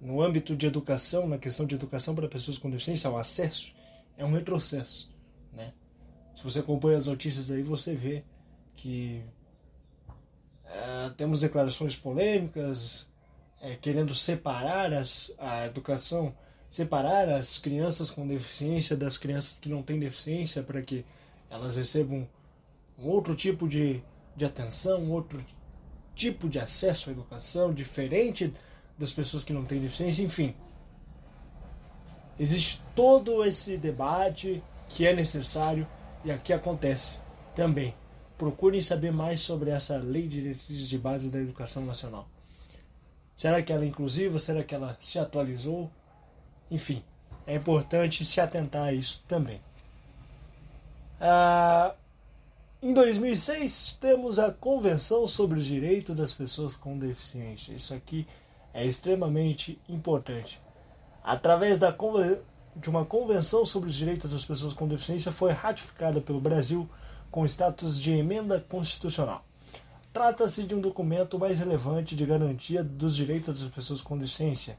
no 0.00 0.22
âmbito 0.22 0.56
de 0.56 0.66
educação, 0.66 1.28
na 1.28 1.38
questão 1.38 1.66
de 1.66 1.74
educação 1.74 2.14
para 2.14 2.26
pessoas 2.26 2.58
com 2.58 2.70
deficiência, 2.70 3.10
o 3.10 3.16
acesso, 3.16 3.72
é 4.16 4.24
um 4.24 4.32
retrocesso. 4.32 5.10
Né? 5.52 5.72
Se 6.34 6.42
você 6.42 6.60
acompanha 6.60 6.98
as 6.98 7.06
notícias 7.06 7.50
aí, 7.50 7.62
você 7.62 7.94
vê 7.94 8.24
que 8.74 9.22
é, 10.64 11.10
temos 11.10 11.40
declarações 11.42 11.94
polêmicas 11.94 13.08
é, 13.60 13.74
querendo 13.74 14.14
separar 14.14 14.92
as, 14.92 15.32
a 15.38 15.66
educação 15.66 16.34
separar 16.70 17.28
as 17.28 17.58
crianças 17.58 18.10
com 18.10 18.24
deficiência 18.24 18.96
das 18.96 19.18
crianças 19.18 19.58
que 19.58 19.68
não 19.68 19.82
têm 19.82 19.98
deficiência 19.98 20.62
para 20.62 20.80
que 20.80 21.04
elas 21.50 21.76
recebam 21.76 22.28
um 22.96 23.08
outro 23.08 23.34
tipo 23.34 23.66
de, 23.66 24.00
de 24.36 24.44
atenção, 24.44 25.00
um 25.00 25.10
outro 25.10 25.44
tipo 26.14 26.48
de 26.48 26.60
acesso 26.60 27.10
à 27.10 27.12
educação, 27.12 27.74
diferente 27.74 28.54
das 28.96 29.12
pessoas 29.12 29.42
que 29.42 29.52
não 29.52 29.64
têm 29.64 29.80
deficiência, 29.80 30.22
enfim. 30.22 30.54
Existe 32.38 32.80
todo 32.94 33.44
esse 33.44 33.76
debate 33.76 34.62
que 34.88 35.06
é 35.06 35.12
necessário 35.12 35.86
e 36.24 36.30
aqui 36.30 36.52
acontece 36.52 37.18
também. 37.54 37.94
Procurem 38.38 38.80
saber 38.80 39.10
mais 39.10 39.40
sobre 39.40 39.70
essa 39.70 39.96
Lei 39.98 40.28
de 40.28 40.40
Diretrizes 40.40 40.88
de 40.88 40.98
Base 40.98 41.30
da 41.30 41.40
Educação 41.40 41.84
Nacional. 41.84 42.28
Será 43.36 43.60
que 43.60 43.72
ela 43.72 43.84
é 43.84 43.88
inclusiva? 43.88 44.38
Será 44.38 44.62
que 44.62 44.74
ela 44.74 44.96
se 45.00 45.18
atualizou? 45.18 45.90
Enfim, 46.70 47.02
é 47.46 47.56
importante 47.56 48.24
se 48.24 48.40
atentar 48.40 48.84
a 48.84 48.92
isso 48.92 49.24
também. 49.26 49.60
Ah, 51.20 51.94
em 52.82 52.94
2006, 52.94 53.98
temos 54.00 54.38
a 54.38 54.50
Convenção 54.52 55.26
sobre 55.26 55.58
os 55.58 55.66
Direitos 55.66 56.16
das 56.16 56.32
Pessoas 56.32 56.76
com 56.76 56.96
Deficiência. 56.96 57.72
Isso 57.72 57.92
aqui 57.92 58.26
é 58.72 58.86
extremamente 58.86 59.78
importante. 59.88 60.60
Através 61.22 61.78
da, 61.78 61.94
de 62.76 62.88
uma 62.88 63.04
Convenção 63.04 63.64
sobre 63.64 63.90
os 63.90 63.96
Direitos 63.96 64.30
das 64.30 64.44
Pessoas 64.44 64.72
com 64.72 64.88
Deficiência, 64.88 65.32
foi 65.32 65.52
ratificada 65.52 66.20
pelo 66.20 66.40
Brasil 66.40 66.88
com 67.30 67.44
status 67.44 68.00
de 68.00 68.12
emenda 68.12 68.60
constitucional. 68.60 69.44
Trata-se 70.12 70.62
de 70.64 70.74
um 70.74 70.80
documento 70.80 71.38
mais 71.38 71.58
relevante 71.58 72.16
de 72.16 72.24
garantia 72.24 72.82
dos 72.82 73.14
direitos 73.14 73.60
das 73.60 73.70
pessoas 73.70 74.00
com 74.02 74.16
deficiência 74.16 74.76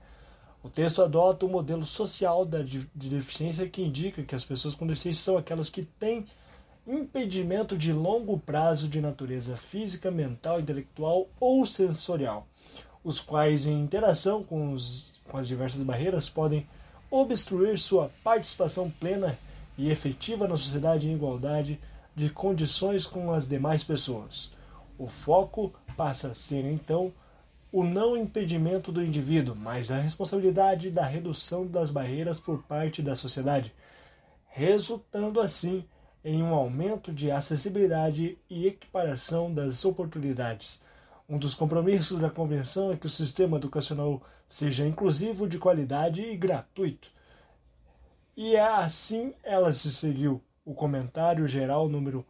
o 0.63 0.69
texto 0.69 1.01
adota 1.01 1.45
o 1.45 1.49
um 1.49 1.51
modelo 1.51 1.85
social 1.85 2.45
da, 2.45 2.61
de, 2.61 2.87
de 2.95 3.09
deficiência 3.09 3.67
que 3.67 3.81
indica 3.81 4.23
que 4.23 4.35
as 4.35 4.45
pessoas 4.45 4.75
com 4.75 4.85
deficiência 4.85 5.23
são 5.23 5.37
aquelas 5.37 5.69
que 5.69 5.83
têm 5.83 6.25
impedimento 6.85 7.77
de 7.77 7.93
longo 7.93 8.39
prazo 8.39 8.87
de 8.87 9.01
natureza 9.01 9.55
física, 9.55 10.11
mental, 10.11 10.59
intelectual 10.59 11.27
ou 11.39 11.65
sensorial, 11.65 12.47
os 13.03 13.19
quais, 13.19 13.65
em 13.65 13.79
interação 13.79 14.43
com, 14.43 14.73
os, 14.73 15.19
com 15.27 15.37
as 15.37 15.47
diversas 15.47 15.81
barreiras, 15.81 16.29
podem 16.29 16.67
obstruir 17.09 17.77
sua 17.77 18.09
participação 18.23 18.89
plena 18.89 19.37
e 19.77 19.89
efetiva 19.89 20.47
na 20.47 20.57
sociedade 20.57 21.07
em 21.07 21.15
igualdade 21.15 21.79
de 22.15 22.29
condições 22.29 23.05
com 23.05 23.31
as 23.31 23.47
demais 23.47 23.83
pessoas. 23.83 24.51
O 24.97 25.07
foco 25.07 25.73
passa 25.97 26.29
a 26.29 26.33
ser, 26.33 26.65
então, 26.65 27.11
o 27.71 27.83
não 27.83 28.17
impedimento 28.17 28.91
do 28.91 29.03
indivíduo, 29.03 29.55
mas 29.55 29.91
a 29.91 29.99
responsabilidade 30.01 30.91
da 30.91 31.05
redução 31.05 31.65
das 31.65 31.89
barreiras 31.89 32.39
por 32.39 32.63
parte 32.63 33.01
da 33.01 33.15
sociedade, 33.15 33.73
resultando 34.49 35.39
assim 35.39 35.85
em 36.23 36.43
um 36.43 36.53
aumento 36.53 37.11
de 37.11 37.31
acessibilidade 37.31 38.37
e 38.49 38.67
equiparação 38.67 39.53
das 39.53 39.83
oportunidades. 39.85 40.83
Um 41.27 41.37
dos 41.37 41.55
compromissos 41.55 42.19
da 42.19 42.29
Convenção 42.29 42.91
é 42.91 42.97
que 42.97 43.05
o 43.05 43.09
sistema 43.09 43.57
educacional 43.57 44.21
seja 44.47 44.85
inclusivo, 44.85 45.47
de 45.47 45.57
qualidade 45.57 46.21
e 46.21 46.35
gratuito. 46.35 47.09
E 48.35 48.55
é 48.55 48.61
assim 48.61 49.33
ela 49.43 49.71
se 49.71 49.91
seguiu 49.91 50.41
o 50.65 50.73
comentário 50.73 51.47
geral 51.47 51.87
número 51.87 52.25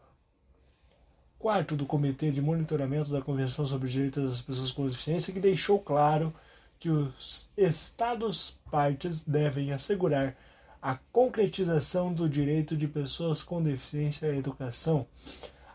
4 1.41 1.75
do 1.75 1.87
Comitê 1.87 2.29
de 2.29 2.39
Monitoramento 2.39 3.11
da 3.11 3.19
Convenção 3.19 3.65
sobre 3.65 3.87
os 3.87 3.93
Direitos 3.93 4.23
das 4.23 4.41
Pessoas 4.43 4.71
com 4.71 4.85
Deficiência, 4.85 5.33
que 5.33 5.39
deixou 5.39 5.79
claro 5.79 6.31
que 6.77 6.87
os 6.87 7.49
Estados 7.57 8.59
partes 8.69 9.23
devem 9.23 9.73
assegurar 9.73 10.37
a 10.79 10.95
concretização 11.11 12.13
do 12.13 12.29
direito 12.29 12.77
de 12.77 12.87
pessoas 12.87 13.41
com 13.41 13.61
deficiência 13.61 14.29
à 14.29 14.35
educação 14.35 15.07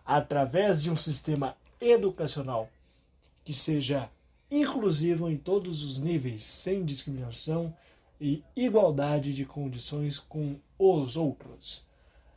através 0.05 0.81
de 0.81 0.91
um 0.91 0.97
sistema 0.97 1.57
educacional 1.81 2.69
que 3.45 3.53
seja 3.53 4.09
inclusivo 4.49 5.29
em 5.29 5.37
todos 5.37 5.83
os 5.83 5.99
níveis, 5.99 6.45
sem 6.45 6.85
discriminação 6.85 7.75
e 8.21 8.43
igualdade 8.55 9.35
de 9.35 9.45
condições 9.45 10.21
com 10.21 10.61
os 10.79 11.17
outros. 11.17 11.85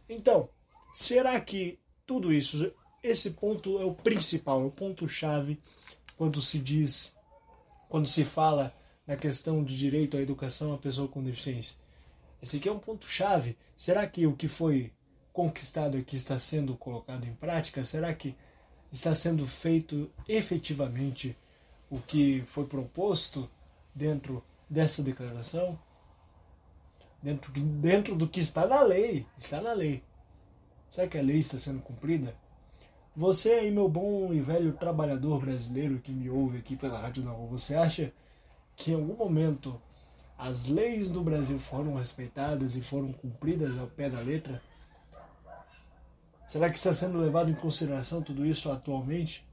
Então, 0.08 0.50
será 0.92 1.39
que 1.39 1.78
tudo 2.10 2.34
isso, 2.34 2.72
esse 3.03 3.31
ponto 3.31 3.79
é 3.79 3.85
o 3.85 3.93
principal, 3.93 4.62
é 4.62 4.65
o 4.65 4.71
ponto-chave 4.71 5.59
quando 6.17 6.41
se 6.41 6.59
diz, 6.59 7.15
quando 7.88 8.07
se 8.07 8.25
fala 8.25 8.75
na 9.07 9.15
questão 9.15 9.63
de 9.63 9.77
direito 9.77 10.17
à 10.17 10.21
educação 10.21 10.73
à 10.73 10.77
pessoa 10.77 11.07
com 11.07 11.23
deficiência? 11.23 11.77
Esse 12.41 12.57
aqui 12.57 12.69
é 12.69 12.71
um 12.71 12.79
ponto-chave. 12.79 13.57
Será 13.75 14.05
que 14.07 14.25
o 14.25 14.35
que 14.35 14.47
foi 14.47 14.91
conquistado 15.31 15.97
aqui 15.97 16.15
está 16.15 16.38
sendo 16.39 16.75
colocado 16.75 17.25
em 17.25 17.33
prática? 17.33 17.83
Será 17.83 18.13
que 18.13 18.35
está 18.91 19.13
sendo 19.13 19.45
feito 19.47 20.09
efetivamente 20.27 21.38
o 21.89 21.99
que 21.99 22.43
foi 22.45 22.65
proposto 22.65 23.49
dentro 23.93 24.43
dessa 24.69 25.03
declaração? 25.03 25.77
Dentro, 27.21 27.51
dentro 27.51 28.15
do 28.15 28.27
que 28.27 28.39
está 28.39 28.65
na 28.65 28.81
lei. 28.81 29.25
Está 29.38 29.59
na 29.62 29.73
lei. 29.73 30.03
Será 30.89 31.07
que 31.07 31.17
a 31.17 31.21
lei 31.21 31.39
está 31.39 31.59
sendo 31.59 31.81
cumprida? 31.81 32.35
Você 33.15 33.52
aí, 33.52 33.72
meu 33.72 33.89
bom 33.89 34.34
e 34.34 34.39
velho 34.39 34.74
trabalhador 34.74 35.39
brasileiro 35.39 36.00
que 36.00 36.12
me 36.12 36.30
ouve 36.30 36.60
aqui 36.60 36.76
pela 36.76 37.00
Rádio 37.00 37.24
Não, 37.24 37.48
você 37.48 37.76
acha 37.76 38.13
que 38.76 38.91
em 38.91 38.95
algum 38.95 39.15
momento 39.15 39.82
as 40.38 40.67
leis 40.67 41.10
do 41.10 41.22
Brasil 41.22 41.60
foram 41.60 41.95
respeitadas 41.95 42.76
e 42.76 42.82
foram 42.82 43.12
cumpridas 43.12 43.78
ao 43.78 43.88
pé 43.88 44.10
da 44.10 44.19
letra? 44.22 44.62
Será 46.48 46.69
que 46.69 46.78
está 46.78 46.93
sendo 46.93 47.19
levado 47.19 47.52
em 47.52 47.56
consideração 47.56 48.22
tudo 48.22 48.45
isso 48.45 48.72
atualmente? 48.72 49.45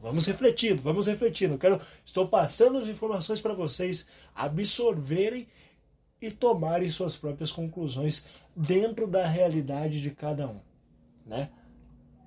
Vamos 0.00 0.26
refletindo, 0.26 0.82
vamos 0.82 1.06
refletindo. 1.06 1.58
quero, 1.58 1.80
estou 2.04 2.28
passando 2.28 2.76
as 2.76 2.86
informações 2.86 3.40
para 3.40 3.54
vocês 3.54 4.06
absorverem 4.34 5.46
e 6.20 6.30
tomarem 6.30 6.90
suas 6.90 7.16
próprias 7.16 7.50
conclusões 7.50 8.26
dentro 8.54 9.06
da 9.06 9.26
realidade 9.26 10.02
de 10.02 10.10
cada 10.10 10.46
um, 10.48 10.60
né? 11.24 11.50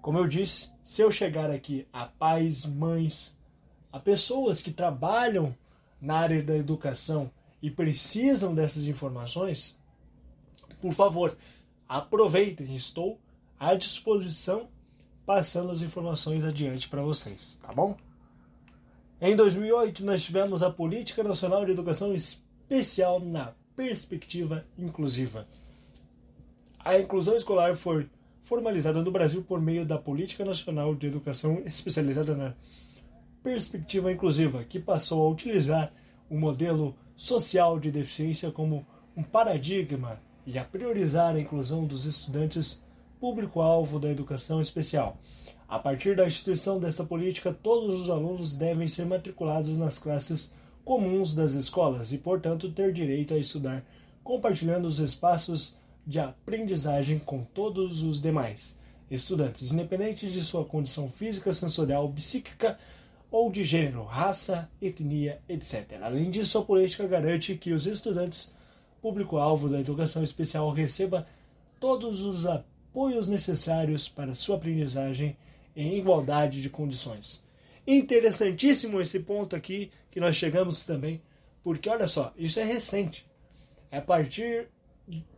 Como 0.04 0.18
eu 0.18 0.28
disse, 0.28 0.70
se 0.84 1.02
eu 1.02 1.10
chegar 1.10 1.50
aqui 1.50 1.88
a 1.94 2.06
pais, 2.06 2.66
mães, 2.66 3.38
a 3.90 3.98
pessoas 3.98 4.62
que 4.62 4.70
trabalham 4.70 5.56
na 6.02 6.18
área 6.18 6.44
da 6.44 6.58
educação 6.58 7.32
e 7.62 7.72
precisam 7.72 8.54
dessas 8.54 8.86
informações, 8.86 9.80
por 10.82 10.92
favor, 10.92 11.38
aproveitem, 11.88 12.76
estou 12.76 13.18
à 13.58 13.76
disposição 13.76 14.68
passando 15.26 15.72
as 15.72 15.82
informações 15.82 16.44
adiante 16.44 16.90
para 16.90 17.02
vocês, 17.02 17.58
tá 17.62 17.72
bom? 17.72 17.96
Em 19.22 19.38
2008, 19.38 20.04
nós 20.04 20.22
tivemos 20.22 20.62
a 20.62 20.70
Política 20.70 21.24
Nacional 21.24 21.64
de 21.64 21.72
Educação 21.72 22.14
Especial 22.14 23.22
na 23.22 23.54
Perspectiva 23.74 24.66
Inclusiva. 24.78 25.48
A 26.78 27.00
inclusão 27.00 27.38
escolar 27.38 27.74
foi 27.78 28.10
formalizada 28.44 29.02
no 29.02 29.10
Brasil 29.10 29.42
por 29.42 29.60
meio 29.62 29.86
da 29.86 29.98
Política 29.98 30.44
Nacional 30.44 30.94
de 30.94 31.08
Educação 31.08 31.64
Especializada 31.66 32.36
na 32.36 32.54
Perspectiva 33.42 34.12
Inclusiva, 34.12 34.64
que 34.66 34.80
passou 34.80 35.26
a 35.26 35.30
utilizar 35.30 35.92
o 36.30 36.38
modelo 36.38 36.96
social 37.16 37.80
de 37.80 37.90
deficiência 37.90 38.52
como 38.52 38.86
um 39.16 39.24
paradigma 39.24 40.22
e 40.46 40.58
a 40.58 40.64
priorizar 40.64 41.36
a 41.36 41.40
inclusão 41.40 41.86
dos 41.86 42.04
estudantes 42.06 42.84
público-alvo 43.20 43.98
da 44.00 44.10
educação 44.10 44.60
especial. 44.60 45.18
A 45.68 45.80
partir 45.80 46.16
da 46.16 46.28
instituição 46.28 46.80
dessa 46.80 47.06
política, 47.06 47.54
todos 47.54 47.98
os 47.98 48.10
alunos 48.10 48.56
devem 48.56 48.88
ser 48.88 49.06
matriculados 49.06 49.78
nas 49.78 49.98
classes 49.98 50.54
comuns 50.84 51.34
das 51.34 51.54
escolas 51.54 52.12
e, 52.12 52.18
portanto, 52.18 52.70
ter 52.72 52.92
direito 52.92 53.34
a 53.34 53.38
estudar, 53.38 53.86
compartilhando 54.22 54.86
os 54.86 55.00
espaços 55.00 55.78
de 56.06 56.20
aprendizagem 56.20 57.20
com 57.20 57.44
todos 57.44 58.02
os 58.02 58.22
demais 58.22 58.80
estudantes, 59.10 59.72
independente 59.72 60.32
de 60.32 60.44
sua 60.44 60.66
condição 60.66 61.10
física, 61.10 61.54
sensorial, 61.54 62.10
psíquica 62.12 62.80
ou 63.30 63.52
de 63.52 63.64
gênero, 63.64 64.04
raça, 64.04 64.70
etnia, 64.82 65.42
etc. 65.48 66.00
Além 66.02 66.30
disso, 66.30 66.58
a 66.58 66.64
política 66.64 67.08
garante 67.08 67.56
que 67.56 67.74
os 67.74 67.86
estudantes 67.86 68.54
público-alvo 69.02 69.68
da 69.68 69.80
educação 69.80 70.24
especial 70.24 70.72
receba 70.72 71.28
todos 71.80 72.22
os 72.22 72.46
apoios 72.46 73.28
necessários 73.28 74.08
para 74.08 74.34
sua 74.34 74.56
aprendizagem 74.56 75.36
em 75.76 75.98
igualdade 75.98 76.62
de 76.62 76.70
condições. 76.70 77.44
Interessantíssimo 77.86 79.02
esse 79.02 79.20
ponto 79.20 79.56
aqui 79.56 79.92
que 80.10 80.20
nós 80.20 80.36
chegamos 80.36 80.86
também, 80.86 81.22
porque 81.62 81.90
olha 81.90 82.08
só, 82.08 82.34
isso 82.38 82.60
é 82.60 82.64
recente. 82.64 83.26
É 83.92 83.98
a 83.98 84.02
partir. 84.02 84.70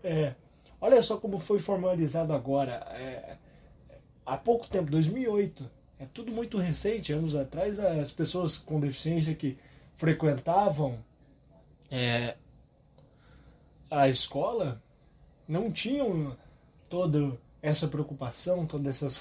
É, 0.04 0.36
olha 0.86 1.02
só 1.02 1.18
como 1.18 1.40
foi 1.40 1.60
formalizado 1.60 2.32
agora. 2.32 2.74
É, 2.92 3.38
há 4.26 4.38
pouco 4.38 4.70
tempo, 4.70 4.92
2008 4.92 5.70
é 6.00 6.06
tudo 6.06 6.32
muito 6.32 6.58
recente. 6.58 7.12
Anos 7.12 7.36
atrás, 7.36 7.80
as 7.80 8.12
pessoas 8.12 8.58
com 8.58 8.80
deficiência 8.80 9.34
que 9.34 9.58
frequentavam 9.96 11.00
é, 11.90 12.36
a 13.90 14.08
escola 14.08 14.82
não 15.48 15.72
tinham 15.72 16.36
toda 16.90 17.38
essa 17.62 17.88
preocupação, 17.88 18.66
todas 18.66 18.88
essas 18.88 19.20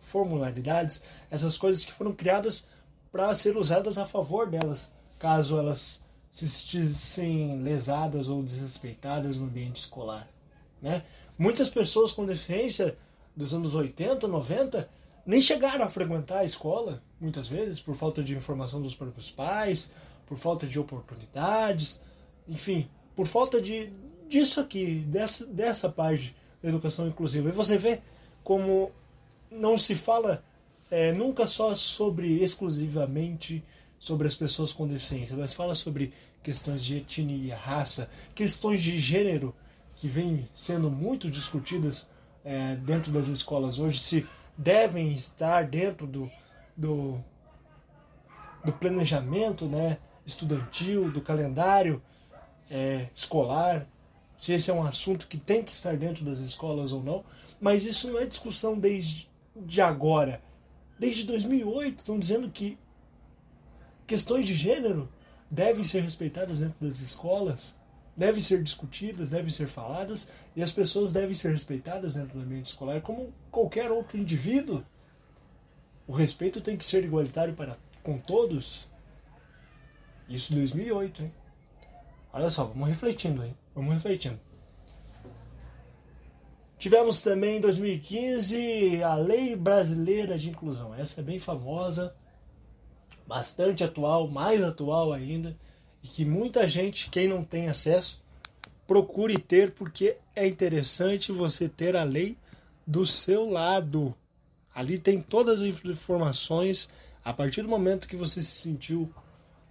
formularidades, 0.00 1.02
essas 1.30 1.56
coisas 1.56 1.84
que 1.84 1.92
foram 1.92 2.12
criadas 2.12 2.68
para 3.10 3.34
ser 3.34 3.56
usadas 3.56 3.96
a 3.96 4.04
favor 4.04 4.48
delas, 4.50 4.92
caso 5.18 5.58
elas 5.58 6.02
se 6.30 6.48
sentissem 6.48 7.60
lesadas 7.62 8.28
ou 8.28 8.42
desrespeitadas 8.42 9.36
no 9.36 9.44
ambiente 9.44 9.80
escolar. 9.80 10.31
Né? 10.82 11.04
Muitas 11.38 11.68
pessoas 11.68 12.12
com 12.12 12.26
deficiência 12.26 12.98
dos 13.34 13.54
anos 13.54 13.74
80, 13.74 14.26
90 14.28 14.88
nem 15.24 15.40
chegaram 15.40 15.84
a 15.84 15.88
frequentar 15.88 16.40
a 16.40 16.44
escola, 16.44 17.00
muitas 17.20 17.48
vezes, 17.48 17.80
por 17.80 17.94
falta 17.94 18.22
de 18.22 18.34
informação 18.34 18.82
dos 18.82 18.94
próprios 18.94 19.30
pais, 19.30 19.90
por 20.26 20.36
falta 20.36 20.66
de 20.66 20.78
oportunidades, 20.80 22.02
enfim, 22.48 22.88
por 23.14 23.26
falta 23.26 23.60
de 23.60 23.92
disso 24.28 24.60
aqui, 24.60 25.04
dessa, 25.06 25.46
dessa 25.46 25.88
parte 25.88 26.34
da 26.60 26.68
educação 26.68 27.06
inclusiva. 27.06 27.48
E 27.48 27.52
você 27.52 27.76
vê 27.76 28.00
como 28.42 28.90
não 29.50 29.78
se 29.78 29.94
fala 29.94 30.42
é, 30.90 31.12
nunca 31.12 31.46
só 31.46 31.74
sobre 31.74 32.42
exclusivamente 32.42 33.62
sobre 33.98 34.26
as 34.26 34.34
pessoas 34.34 34.72
com 34.72 34.88
deficiência, 34.88 35.36
mas 35.36 35.54
fala 35.54 35.76
sobre 35.76 36.12
questões 36.42 36.82
de 36.84 36.96
etnia, 36.96 37.56
raça, 37.56 38.10
questões 38.34 38.82
de 38.82 38.98
gênero 38.98 39.54
que 39.94 40.08
vêm 40.08 40.48
sendo 40.52 40.90
muito 40.90 41.30
discutidas 41.30 42.08
é, 42.44 42.76
dentro 42.76 43.12
das 43.12 43.28
escolas 43.28 43.78
hoje. 43.78 43.98
Se 43.98 44.26
devem 44.56 45.12
estar 45.12 45.66
dentro 45.66 46.06
do, 46.06 46.30
do, 46.76 47.22
do 48.64 48.72
planejamento 48.72 49.66
né, 49.66 49.98
estudantil, 50.26 51.10
do 51.10 51.20
calendário 51.20 52.02
é, 52.70 53.08
escolar, 53.14 53.86
se 54.36 54.52
esse 54.52 54.70
é 54.70 54.74
um 54.74 54.82
assunto 54.82 55.28
que 55.28 55.38
tem 55.38 55.62
que 55.62 55.72
estar 55.72 55.96
dentro 55.96 56.24
das 56.24 56.38
escolas 56.38 56.92
ou 56.92 57.02
não, 57.02 57.24
mas 57.60 57.84
isso 57.84 58.10
não 58.10 58.18
é 58.18 58.26
discussão 58.26 58.78
desde 58.78 59.30
de 59.54 59.80
agora. 59.80 60.42
Desde 60.98 61.24
2008 61.24 61.98
estão 61.98 62.18
dizendo 62.18 62.50
que 62.50 62.78
questões 64.06 64.46
de 64.46 64.54
gênero 64.54 65.08
devem 65.50 65.84
ser 65.84 66.00
respeitadas 66.00 66.60
dentro 66.60 66.76
das 66.80 67.00
escolas 67.00 67.76
devem 68.16 68.40
ser 68.40 68.62
discutidas, 68.62 69.30
devem 69.30 69.50
ser 69.50 69.66
faladas 69.66 70.28
e 70.54 70.62
as 70.62 70.70
pessoas 70.70 71.12
devem 71.12 71.34
ser 71.34 71.52
respeitadas 71.52 72.14
dentro 72.14 72.38
do 72.38 72.44
ambiente 72.44 72.66
escolar 72.66 73.00
como 73.00 73.32
qualquer 73.50 73.90
outro 73.90 74.18
indivíduo. 74.18 74.84
O 76.06 76.12
respeito 76.12 76.60
tem 76.60 76.76
que 76.76 76.84
ser 76.84 77.04
igualitário 77.04 77.54
para 77.54 77.76
com 78.02 78.18
todos. 78.18 78.88
Isso 80.28 80.52
em 80.52 80.56
2008, 80.56 81.22
hein? 81.22 81.32
Olha 82.32 82.50
só, 82.50 82.64
vamos 82.64 82.88
refletindo, 82.88 83.44
hein? 83.44 83.54
Vamos 83.74 83.94
refletindo. 83.94 84.40
Tivemos 86.78 87.22
também 87.22 87.58
em 87.58 87.60
2015 87.60 89.04
a 89.04 89.14
Lei 89.14 89.54
Brasileira 89.54 90.36
de 90.36 90.50
Inclusão. 90.50 90.94
Essa 90.94 91.20
é 91.20 91.24
bem 91.24 91.38
famosa, 91.38 92.14
bastante 93.26 93.84
atual, 93.84 94.26
mais 94.26 94.64
atual 94.64 95.12
ainda, 95.12 95.56
e 96.02 96.08
que 96.08 96.24
muita 96.24 96.66
gente, 96.66 97.08
quem 97.10 97.28
não 97.28 97.44
tem 97.44 97.68
acesso, 97.68 98.22
procure 98.86 99.38
ter, 99.38 99.70
porque 99.72 100.16
é 100.34 100.46
interessante 100.46 101.32
você 101.32 101.68
ter 101.68 101.96
a 101.96 102.02
lei 102.02 102.36
do 102.86 103.06
seu 103.06 103.48
lado. 103.48 104.14
Ali 104.74 104.98
tem 104.98 105.20
todas 105.20 105.62
as 105.62 105.66
informações. 105.84 106.90
A 107.24 107.32
partir 107.32 107.62
do 107.62 107.68
momento 107.68 108.08
que 108.08 108.16
você 108.16 108.42
se 108.42 108.62
sentiu 108.62 109.12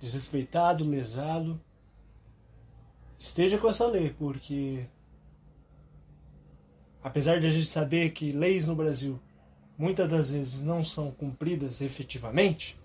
desrespeitado, 0.02 0.88
lesado, 0.88 1.60
esteja 3.20 3.58
com 3.58 3.68
essa 3.68 3.86
lei, 3.86 4.16
porque 4.18 4.86
apesar 7.04 7.40
de 7.40 7.48
a 7.48 7.50
gente 7.50 7.66
saber 7.66 8.12
que 8.12 8.32
leis 8.32 8.68
no 8.68 8.76
Brasil 8.76 9.20
muitas 9.78 10.08
das 10.08 10.30
vezes 10.30 10.62
não 10.62 10.84
são 10.84 11.12
cumpridas 11.12 11.82
efetivamente, 11.82 12.78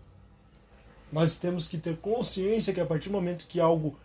nós 1.13 1.39
temos 1.39 1.67
que 1.67 1.79
ter 1.79 1.97
consciência 1.97 2.73
que 2.73 2.81
a 2.81 2.87
partir 2.87 3.09
do 3.09 3.13
momento 3.13 3.47
que 3.47 3.61
algo 3.61 3.99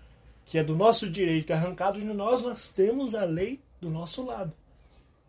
que 0.46 0.58
é 0.58 0.64
do 0.64 0.76
nosso 0.76 1.10
direito 1.10 1.52
é 1.52 1.56
arrancado 1.56 2.00
de 2.00 2.06
nós, 2.06 2.42
nós 2.42 2.72
temos 2.72 3.16
a 3.16 3.24
lei 3.24 3.60
do 3.80 3.90
nosso 3.90 4.26
lado. 4.26 4.54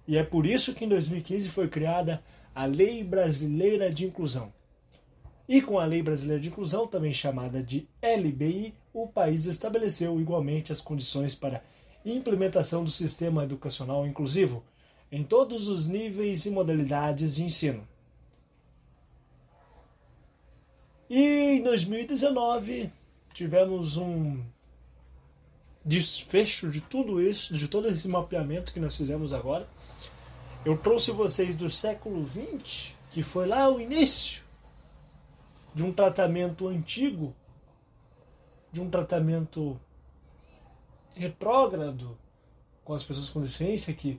E 0.06 0.16
é 0.16 0.22
por 0.22 0.46
isso 0.46 0.74
que 0.74 0.84
em 0.84 0.88
2015 0.88 1.48
foi 1.48 1.68
criada 1.68 2.22
a 2.54 2.64
Lei 2.64 3.04
Brasileira 3.04 3.92
de 3.92 4.04
Inclusão. 4.04 4.52
E 5.48 5.62
com 5.62 5.78
a 5.78 5.84
Lei 5.84 6.02
Brasileira 6.02 6.40
de 6.40 6.48
Inclusão, 6.48 6.86
também 6.86 7.12
chamada 7.12 7.62
de 7.62 7.86
LBI, 8.02 8.74
o 8.92 9.06
país 9.06 9.46
estabeleceu 9.46 10.20
igualmente 10.20 10.72
as 10.72 10.80
condições 10.80 11.34
para 11.34 11.62
implementação 12.04 12.82
do 12.82 12.90
sistema 12.90 13.44
educacional 13.44 14.06
inclusivo 14.06 14.64
em 15.10 15.22
todos 15.22 15.68
os 15.68 15.86
níveis 15.86 16.46
e 16.46 16.50
modalidades 16.50 17.36
de 17.36 17.44
ensino. 17.44 17.86
E 21.14 21.58
em 21.58 21.62
2019 21.62 22.90
tivemos 23.34 23.98
um 23.98 24.42
desfecho 25.84 26.70
de 26.70 26.80
tudo 26.80 27.20
isso, 27.20 27.52
de 27.52 27.68
todo 27.68 27.86
esse 27.86 28.08
mapeamento 28.08 28.72
que 28.72 28.80
nós 28.80 28.96
fizemos 28.96 29.34
agora. 29.34 29.68
Eu 30.64 30.78
trouxe 30.78 31.10
vocês 31.10 31.54
do 31.54 31.68
século 31.68 32.24
XX, 32.24 32.94
que 33.10 33.22
foi 33.22 33.46
lá 33.46 33.68
o 33.68 33.78
início 33.78 34.42
de 35.74 35.82
um 35.82 35.92
tratamento 35.92 36.66
antigo, 36.66 37.36
de 38.72 38.80
um 38.80 38.88
tratamento 38.88 39.78
retrógrado 41.14 42.16
com 42.82 42.94
as 42.94 43.04
pessoas 43.04 43.28
com 43.28 43.42
deficiência, 43.42 43.92
que 43.92 44.18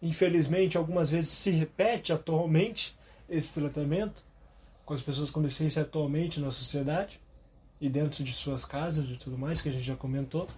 infelizmente 0.00 0.76
algumas 0.76 1.10
vezes 1.10 1.30
se 1.30 1.50
repete 1.50 2.12
atualmente 2.12 2.96
esse 3.28 3.52
tratamento 3.52 4.24
com 4.84 4.94
as 4.94 5.02
pessoas 5.02 5.30
com 5.30 5.42
deficiência 5.42 5.82
atualmente 5.82 6.40
na 6.40 6.50
sociedade 6.50 7.20
e 7.80 7.88
dentro 7.88 8.22
de 8.22 8.32
suas 8.32 8.64
casas 8.64 9.08
e 9.10 9.16
tudo 9.16 9.38
mais, 9.38 9.60
que 9.60 9.68
a 9.68 9.72
gente 9.72 9.84
já 9.84 9.96
comentou. 9.96 10.48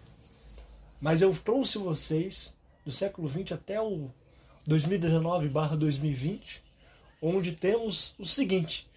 Mas 1.01 1.23
eu 1.23 1.35
trouxe 1.37 1.79
vocês 1.79 2.57
do 2.85 2.91
século 2.91 3.29
XX 3.29 3.53
até 3.53 3.81
o 3.81 4.11
2019/2020, 4.69 6.61
onde 7.21 7.53
temos 7.53 8.15
o 8.19 8.25
seguinte: 8.25 8.89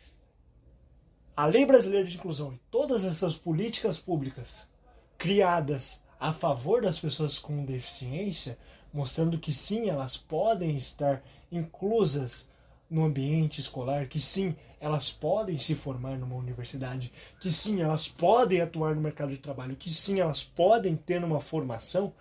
a 1.35 1.45
Lei 1.45 1.65
Brasileira 1.65 2.05
de 2.05 2.17
Inclusão 2.17 2.53
e 2.53 2.59
todas 2.71 3.03
essas 3.03 3.35
políticas 3.35 3.99
públicas 3.99 4.69
criadas 5.17 5.99
a 6.19 6.33
favor 6.33 6.81
das 6.81 6.99
pessoas 6.99 7.39
com 7.39 7.63
deficiência, 7.63 8.57
mostrando 8.91 9.39
que 9.39 9.53
sim, 9.53 9.89
elas 9.89 10.17
podem 10.17 10.75
estar 10.75 11.23
inclusas 11.51 12.49
no 12.89 13.05
ambiente 13.05 13.61
escolar, 13.61 14.07
que 14.07 14.19
sim, 14.19 14.55
elas 14.79 15.11
podem 15.11 15.57
se 15.57 15.75
formar 15.75 16.17
numa 16.17 16.35
universidade, 16.35 17.11
que 17.39 17.51
sim, 17.51 17.81
elas 17.81 18.07
podem 18.07 18.61
atuar 18.61 18.95
no 18.95 19.01
mercado 19.01 19.29
de 19.29 19.37
trabalho, 19.37 19.75
que 19.75 19.93
sim, 19.93 20.19
elas 20.19 20.43
podem 20.43 20.95
ter 20.95 21.23
uma 21.23 21.39
formação. 21.39 22.13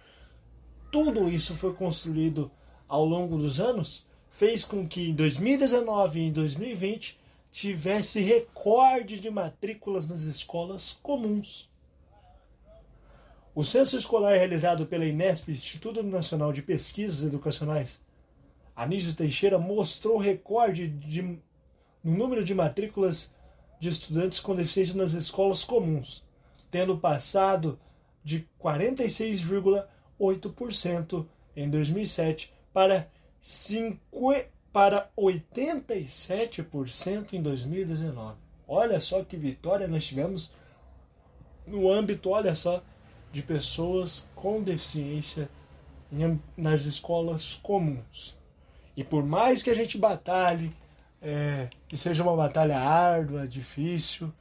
Tudo 0.90 1.28
isso 1.28 1.54
foi 1.54 1.72
construído 1.74 2.50
ao 2.88 3.04
longo 3.04 3.38
dos 3.38 3.60
anos, 3.60 4.04
fez 4.28 4.64
com 4.64 4.86
que 4.86 5.10
em 5.10 5.14
2019 5.14 6.20
e 6.20 6.22
em 6.24 6.32
2020 6.32 7.18
tivesse 7.50 8.20
recorde 8.20 9.18
de 9.18 9.30
matrículas 9.30 10.06
nas 10.06 10.22
escolas 10.22 10.98
comuns. 11.02 11.68
O 13.54 13.64
censo 13.64 13.96
escolar 13.96 14.36
realizado 14.36 14.86
pela 14.86 15.04
Inesp, 15.04 15.48
Instituto 15.48 16.02
Nacional 16.02 16.52
de 16.52 16.62
Pesquisas 16.62 17.22
Educacionais, 17.22 18.00
Anísio 18.78 19.12
Teixeira 19.12 19.58
mostrou 19.58 20.16
recorde 20.18 20.86
de, 20.86 21.20
no 21.20 22.16
número 22.16 22.44
de 22.44 22.54
matrículas 22.54 23.34
de 23.80 23.88
estudantes 23.88 24.38
com 24.38 24.54
deficiência 24.54 24.94
nas 24.94 25.14
escolas 25.14 25.64
comuns, 25.64 26.22
tendo 26.70 26.96
passado 26.96 27.76
de 28.22 28.46
46,8% 28.62 31.26
em 31.56 31.68
2007 31.68 32.54
para, 32.72 33.10
5, 33.40 33.98
para 34.72 35.10
87% 35.18 37.32
em 37.32 37.42
2019. 37.42 38.36
Olha 38.68 39.00
só 39.00 39.24
que 39.24 39.36
vitória 39.36 39.88
nós 39.88 40.06
tivemos 40.06 40.52
no 41.66 41.90
âmbito, 41.90 42.30
olha 42.30 42.54
só, 42.54 42.80
de 43.32 43.42
pessoas 43.42 44.28
com 44.36 44.62
deficiência 44.62 45.50
nas 46.56 46.84
escolas 46.84 47.58
comuns. 47.60 48.37
E 48.98 49.04
por 49.04 49.24
mais 49.24 49.62
que 49.62 49.70
a 49.70 49.74
gente 49.74 49.96
batalhe, 49.96 50.72
é, 51.22 51.68
que 51.86 51.96
seja 51.96 52.20
uma 52.20 52.34
batalha 52.34 52.80
árdua, 52.80 53.46
difícil, 53.46 54.32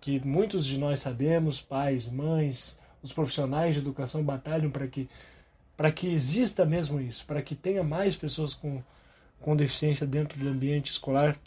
que 0.00 0.26
muitos 0.26 0.64
de 0.64 0.78
nós 0.78 1.00
sabemos, 1.00 1.60
pais, 1.60 2.08
mães, 2.08 2.78
os 3.02 3.12
profissionais 3.12 3.74
de 3.74 3.82
educação 3.82 4.24
batalham 4.24 4.70
para 4.70 4.88
que 4.88 5.06
para 5.76 5.92
que 5.92 6.08
exista 6.08 6.64
mesmo 6.64 6.98
isso, 6.98 7.26
para 7.26 7.42
que 7.42 7.54
tenha 7.54 7.82
mais 7.82 8.16
pessoas 8.16 8.54
com, 8.54 8.82
com 9.38 9.54
deficiência 9.54 10.06
dentro 10.06 10.38
do 10.38 10.48
ambiente 10.48 10.92
escolar 10.92 11.38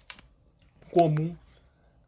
comum, 0.91 1.35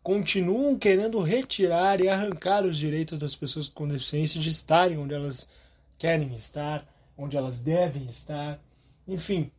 continuam 0.03 0.77
querendo 0.77 1.19
retirar 1.21 1.99
e 2.01 2.07
arrancar 2.07 2.63
os 2.63 2.77
direitos 2.77 3.17
das 3.17 3.35
pessoas 3.35 3.67
com 3.67 3.87
deficiência 3.87 4.39
de 4.39 4.51
estarem 4.51 4.99
onde 4.99 5.15
elas 5.15 5.49
querem 5.97 6.35
estar, 6.35 6.85
onde 7.17 7.35
elas 7.35 7.59
devem 7.59 8.05
estar, 8.07 8.59
enfim, 9.07 9.51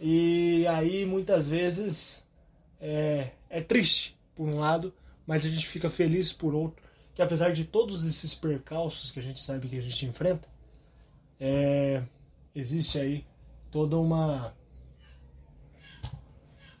e 0.00 0.66
aí 0.68 1.04
muitas 1.04 1.48
vezes 1.48 2.26
é, 2.80 3.32
é 3.50 3.60
triste 3.60 4.16
por 4.34 4.48
um 4.48 4.58
lado, 4.58 4.94
mas 5.26 5.44
a 5.44 5.48
gente 5.48 5.66
fica 5.66 5.90
feliz 5.90 6.32
por 6.32 6.54
outro, 6.54 6.82
que 7.14 7.20
apesar 7.20 7.52
de 7.52 7.64
todos 7.64 8.06
esses 8.06 8.34
percalços 8.34 9.10
que 9.10 9.18
a 9.18 9.22
gente 9.22 9.40
sabe 9.40 9.68
que 9.68 9.76
a 9.76 9.82
gente 9.82 10.06
enfrenta, 10.06 10.48
é, 11.40 12.02
existe 12.54 12.98
aí 12.98 13.24
toda 13.70 13.98
uma 13.98 14.54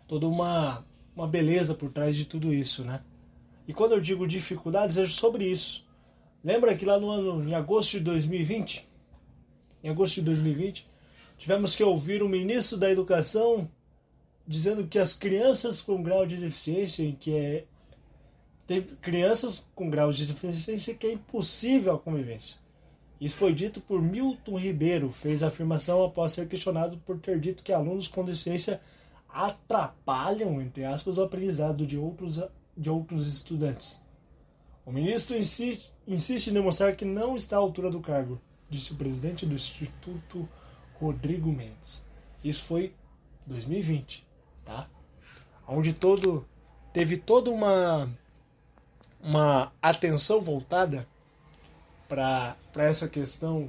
toda 0.06 0.26
uma 0.26 0.84
uma 1.14 1.26
beleza 1.26 1.74
por 1.74 1.90
trás 1.90 2.16
de 2.16 2.24
tudo 2.24 2.54
isso, 2.54 2.84
né? 2.84 3.02
E 3.66 3.74
quando 3.74 3.92
eu 3.92 4.00
digo 4.00 4.26
dificuldades 4.26 4.96
é 4.96 5.06
sobre 5.06 5.44
isso. 5.44 5.84
Lembra 6.42 6.76
que 6.76 6.86
lá 6.86 6.98
no 6.98 7.10
ano 7.10 7.48
em 7.48 7.54
agosto 7.54 7.98
de 7.98 8.00
2020, 8.00 8.86
em 9.82 9.90
agosto 9.90 10.14
de 10.14 10.22
2020, 10.22 10.88
Tivemos 11.38 11.74
que 11.74 11.84
ouvir 11.84 12.22
o 12.22 12.28
ministro 12.28 12.76
da 12.76 12.90
Educação 12.90 13.70
dizendo 14.46 14.86
que 14.86 14.98
as 14.98 15.14
crianças 15.14 15.80
com 15.80 16.02
grau 16.02 16.26
de 16.26 16.36
deficiência, 16.36 17.10
que 17.12 17.34
é 17.34 17.64
tem 18.66 18.82
crianças 18.82 19.64
com 19.74 19.88
grau 19.88 20.12
de 20.12 20.26
deficiência 20.26 20.94
que 20.94 21.06
é 21.06 21.12
impossível 21.12 21.94
a 21.94 21.98
convivência. 21.98 22.60
Isso 23.18 23.36
foi 23.36 23.54
dito 23.54 23.80
por 23.80 24.02
Milton 24.02 24.58
Ribeiro, 24.58 25.10
fez 25.10 25.42
a 25.42 25.48
afirmação 25.48 26.04
após 26.04 26.32
ser 26.32 26.46
questionado 26.46 26.98
por 26.98 27.18
ter 27.18 27.40
dito 27.40 27.62
que 27.62 27.72
alunos 27.72 28.08
com 28.08 28.24
deficiência 28.24 28.80
atrapalham, 29.28 30.60
entre 30.60 30.84
aspas, 30.84 31.16
o 31.16 31.22
aprendizado 31.22 31.86
de 31.86 31.96
outros, 31.96 32.42
de 32.76 32.90
outros 32.90 33.26
estudantes. 33.26 34.02
O 34.84 34.92
ministro 34.92 35.36
insiste, 35.36 35.92
insiste 36.06 36.48
em 36.48 36.52
demonstrar 36.52 36.94
que 36.94 37.04
não 37.04 37.36
está 37.36 37.56
à 37.56 37.60
altura 37.60 37.90
do 37.90 38.00
cargo, 38.00 38.40
disse 38.68 38.92
o 38.92 38.96
presidente 38.96 39.46
do 39.46 39.54
Instituto 39.54 40.48
Rodrigo 41.00 41.50
Mendes. 41.50 42.06
Isso 42.42 42.64
foi 42.64 42.92
2020, 43.46 44.26
tá? 44.64 44.88
Onde 45.66 45.92
todo 45.92 46.46
teve 46.92 47.16
toda 47.16 47.50
uma 47.50 48.08
uma 49.20 49.72
atenção 49.82 50.40
voltada 50.40 51.06
para 52.08 52.56
essa 52.76 53.08
questão 53.08 53.68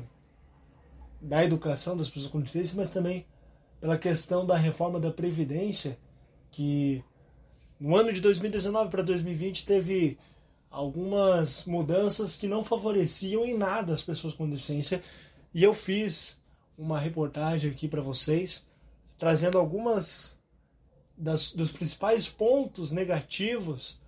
da 1.19 1.43
educação 1.43 1.97
das 1.97 2.07
pessoas 2.07 2.31
com 2.31 2.39
deficiência, 2.39 2.77
mas 2.77 2.89
também 2.89 3.25
pela 3.81 3.97
questão 3.97 4.45
da 4.45 4.55
reforma 4.55 4.99
da 4.99 5.11
previdência, 5.11 5.97
que 6.51 7.03
no 7.79 7.95
ano 7.95 8.13
de 8.13 8.21
2019 8.21 8.89
para 8.89 9.01
2020 9.01 9.65
teve 9.65 10.17
algumas 10.69 11.65
mudanças 11.65 12.37
que 12.37 12.47
não 12.47 12.63
favoreciam 12.63 13.43
em 13.45 13.57
nada 13.57 13.93
as 13.93 14.03
pessoas 14.03 14.33
com 14.33 14.49
deficiência, 14.49 15.01
e 15.53 15.63
eu 15.63 15.73
fiz 15.73 16.39
uma 16.79 16.99
reportagem 16.99 17.69
aqui 17.69 17.87
para 17.87 18.01
vocês 18.01 18.65
trazendo 19.17 19.59
algumas 19.59 20.39
das, 21.15 21.51
dos 21.51 21.71
principais 21.71 22.29
pontos 22.29 22.93
negativos 22.93 23.99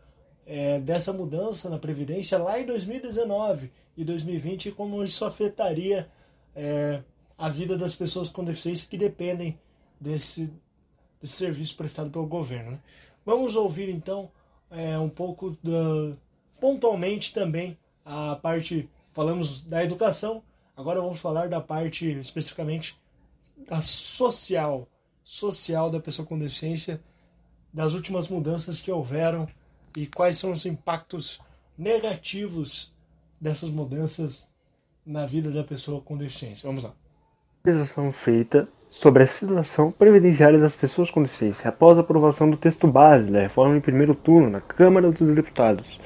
é, 0.46 0.80
dessa 0.80 1.12
mudança 1.12 1.70
na 1.70 1.78
Previdência 1.78 2.38
lá 2.38 2.60
em 2.60 2.66
2019 2.66 3.70
e 3.98 4.06
2020 4.06 4.70
e 4.70 4.72
como 4.72 5.04
isso 5.04 5.26
afetaria 5.26 6.10
é, 6.56 7.04
a 7.38 7.50
vida 7.50 7.78
das 7.78 7.94
pessoas 7.94 8.30
com 8.30 8.44
deficiência 8.44 8.88
que 8.90 8.98
dependem 8.98 9.60
desse, 10.00 10.52
desse 11.22 11.36
serviço 11.36 11.76
prestado 11.76 12.10
pelo 12.10 12.26
governo. 12.26 12.72
Né? 12.72 12.80
Vamos 13.26 13.56
ouvir 13.58 13.90
então 13.90 14.32
é, 14.70 14.98
um 14.98 15.10
pouco 15.10 15.58
da, 15.62 16.16
pontualmente 16.60 17.34
também 17.34 17.78
a 18.06 18.36
parte, 18.38 18.90
falamos 19.12 19.64
da 19.64 19.84
educação, 19.84 20.42
agora 20.76 21.02
vamos 21.02 21.22
falar 21.22 21.48
da 21.48 21.62
parte 21.62 22.10
especificamente 22.20 23.00
da 23.68 23.82
social, 23.82 24.88
social 25.24 25.90
da 25.90 26.00
pessoa 26.00 26.26
com 26.26 26.38
deficiência, 26.38 27.02
das 27.74 27.94
últimas 27.94 28.28
mudanças 28.28 28.80
que 28.80 28.92
houveram 28.92 29.48
e 29.96 30.08
quais 30.08 30.38
são 30.38 30.52
os 30.52 30.66
impactos 30.66 31.40
negativos 31.78 32.94
dessas 33.40 33.70
mudanças 33.70 34.52
na 35.06 35.26
vida 35.26 35.50
da 35.50 35.64
pessoa 35.64 36.02
com 36.02 36.18
deficiência. 36.18 36.68
Vamos 36.68 36.84
lá. 36.84 36.92
Pesquisação 37.64 38.12
feita 38.12 38.68
sobre 38.90 39.24
a 39.24 39.28
situação 39.28 39.92
previdenciária 39.92 40.60
das 40.60 40.76
pessoas 40.76 41.10
com 41.10 41.24
deficiência 41.24 41.70
após 41.70 41.98
a 41.98 42.02
aprovação 42.02 42.50
do 42.50 42.58
texto 42.58 42.88
base 42.88 43.32
da 43.32 43.42
reforma 43.42 43.78
em 43.78 43.82
primeiro 43.82 44.14
turno 44.14 44.50
na 44.50 44.60
Câmara 44.60 45.10
dos 45.12 45.34
Deputados, 45.34 46.00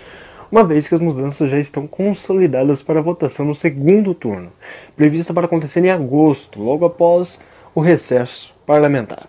uma 0.56 0.64
vez 0.64 0.88
que 0.88 0.96
as 0.96 1.02
mudanças 1.02 1.52
já 1.52 1.60
estão 1.60 1.86
consolidadas 1.86 2.82
para 2.82 3.02
votação 3.02 3.46
no 3.46 3.54
segundo 3.54 4.14
turno, 4.14 4.54
prevista 4.96 5.34
para 5.34 5.48
acontecer 5.48 5.84
em 5.84 5.92
agosto, 5.92 6.64
logo 6.64 6.86
após 6.86 7.38
o 7.74 7.82
recesso 7.82 8.56
parlamentar. 8.66 9.28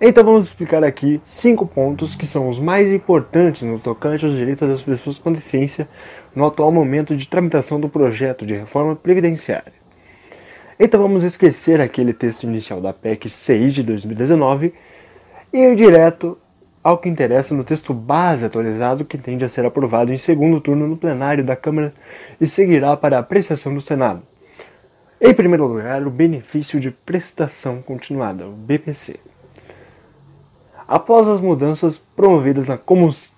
Então 0.00 0.22
vamos 0.22 0.44
explicar 0.44 0.84
aqui 0.84 1.20
cinco 1.24 1.66
pontos 1.66 2.14
que 2.14 2.24
são 2.24 2.48
os 2.48 2.60
mais 2.60 2.92
importantes 2.92 3.64
no 3.64 3.80
tocante 3.80 4.24
aos 4.24 4.36
direitos 4.36 4.68
das 4.68 4.82
pessoas 4.82 5.18
com 5.18 5.32
deficiência 5.32 5.88
no 6.32 6.46
atual 6.46 6.70
momento 6.70 7.16
de 7.16 7.28
tramitação 7.28 7.80
do 7.80 7.88
projeto 7.88 8.46
de 8.46 8.54
reforma 8.54 8.94
previdenciária. 8.94 9.72
Então 10.78 11.02
vamos 11.02 11.24
esquecer 11.24 11.80
aquele 11.80 12.12
texto 12.12 12.44
inicial 12.44 12.80
da 12.80 12.92
PEC 12.92 13.28
6 13.28 13.74
de 13.74 13.82
2019 13.82 14.72
e 15.52 15.58
ir 15.58 15.74
direto 15.74 16.38
ao 16.82 16.98
que 16.98 17.08
interessa 17.08 17.54
no 17.54 17.64
texto 17.64 17.94
base 17.94 18.44
atualizado 18.44 19.04
que 19.04 19.16
tende 19.16 19.44
a 19.44 19.48
ser 19.48 19.64
aprovado 19.64 20.12
em 20.12 20.16
segundo 20.16 20.60
turno 20.60 20.86
no 20.86 20.96
plenário 20.96 21.44
da 21.44 21.54
Câmara 21.54 21.92
e 22.40 22.46
seguirá 22.46 22.96
para 22.96 23.16
a 23.16 23.20
apreciação 23.20 23.72
do 23.72 23.80
Senado. 23.80 24.22
Em 25.20 25.32
primeiro 25.32 25.66
lugar, 25.66 26.04
o 26.04 26.10
benefício 26.10 26.80
de 26.80 26.90
prestação 26.90 27.80
continuada, 27.80 28.46
o 28.46 28.52
BPC. 28.52 29.20
Após 30.88 31.28
as 31.28 31.40
mudanças 31.40 31.96
promovidas 31.96 32.66
na, 32.66 32.78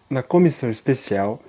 na 0.08 0.22
comissão 0.22 0.70
especial, 0.70 1.40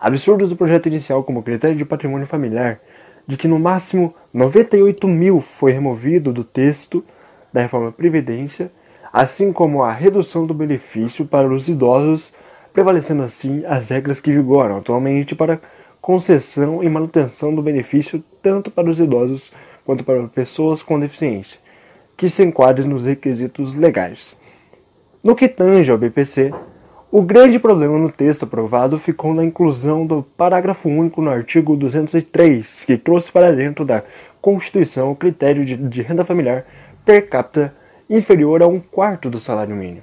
absurdos 0.00 0.50
do 0.50 0.56
projeto 0.56 0.88
inicial 0.88 1.22
como 1.22 1.42
critério 1.42 1.76
de 1.76 1.84
patrimônio 1.84 2.26
familiar, 2.26 2.80
de 3.26 3.36
que 3.36 3.46
no 3.46 3.58
máximo 3.58 4.14
98 4.32 5.06
mil 5.06 5.40
foi 5.40 5.70
removido 5.70 6.32
do 6.32 6.42
texto 6.42 7.04
da 7.52 7.62
reforma 7.62 7.92
Previdência, 7.92 8.70
assim 9.14 9.52
como 9.52 9.84
a 9.84 9.92
redução 9.92 10.44
do 10.44 10.52
benefício 10.52 11.24
para 11.24 11.46
os 11.46 11.68
idosos, 11.68 12.34
prevalecendo 12.72 13.22
assim 13.22 13.62
as 13.64 13.88
regras 13.90 14.20
que 14.20 14.32
vigoram 14.32 14.78
atualmente 14.78 15.36
para 15.36 15.60
concessão 16.00 16.82
e 16.82 16.88
manutenção 16.88 17.54
do 17.54 17.62
benefício 17.62 18.24
tanto 18.42 18.72
para 18.72 18.90
os 18.90 18.98
idosos 18.98 19.52
quanto 19.86 20.02
para 20.02 20.20
pessoas 20.24 20.82
com 20.82 20.98
deficiência, 20.98 21.60
que 22.16 22.28
se 22.28 22.42
enquadrem 22.42 22.88
nos 22.88 23.06
requisitos 23.06 23.76
legais. 23.76 24.36
No 25.22 25.36
que 25.36 25.46
tange 25.46 25.92
ao 25.92 25.98
BPC, 25.98 26.52
o 27.08 27.22
grande 27.22 27.60
problema 27.60 27.96
no 27.96 28.10
texto 28.10 28.42
aprovado 28.42 28.98
ficou 28.98 29.32
na 29.32 29.44
inclusão 29.44 30.04
do 30.04 30.24
parágrafo 30.36 30.88
único 30.88 31.22
no 31.22 31.30
artigo 31.30 31.76
203, 31.76 32.82
que 32.84 32.98
trouxe 32.98 33.30
para 33.30 33.52
dentro 33.52 33.84
da 33.84 34.02
Constituição 34.40 35.12
o 35.12 35.16
critério 35.16 35.64
de, 35.64 36.02
renda 36.02 36.24
familiar 36.24 36.66
per 37.04 37.28
capita 37.28 37.72
inferior 38.08 38.62
a 38.62 38.66
um 38.66 38.80
quarto 38.80 39.30
do 39.30 39.38
salário 39.38 39.74
mínimo. 39.74 40.02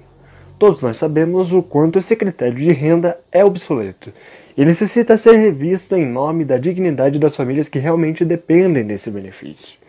Todos 0.57 0.81
nós 0.81 0.97
sabemos 0.97 1.51
o 1.51 1.63
quanto 1.63 1.99
esse 1.99 2.15
critério 2.15 2.55
de 2.55 2.71
renda 2.71 3.19
é 3.31 3.43
obsoleto 3.43 4.13
e 4.55 4.63
necessita 4.63 5.17
ser 5.17 5.35
revisto 5.37 5.95
em 5.95 6.05
nome 6.05 6.45
da 6.45 6.57
dignidade 6.57 7.17
das 7.17 7.35
famílias 7.35 7.69
que 7.69 7.79
realmente 7.79 8.23
dependem 8.23 8.85
desse 8.85 9.09
benefício. 9.09 9.79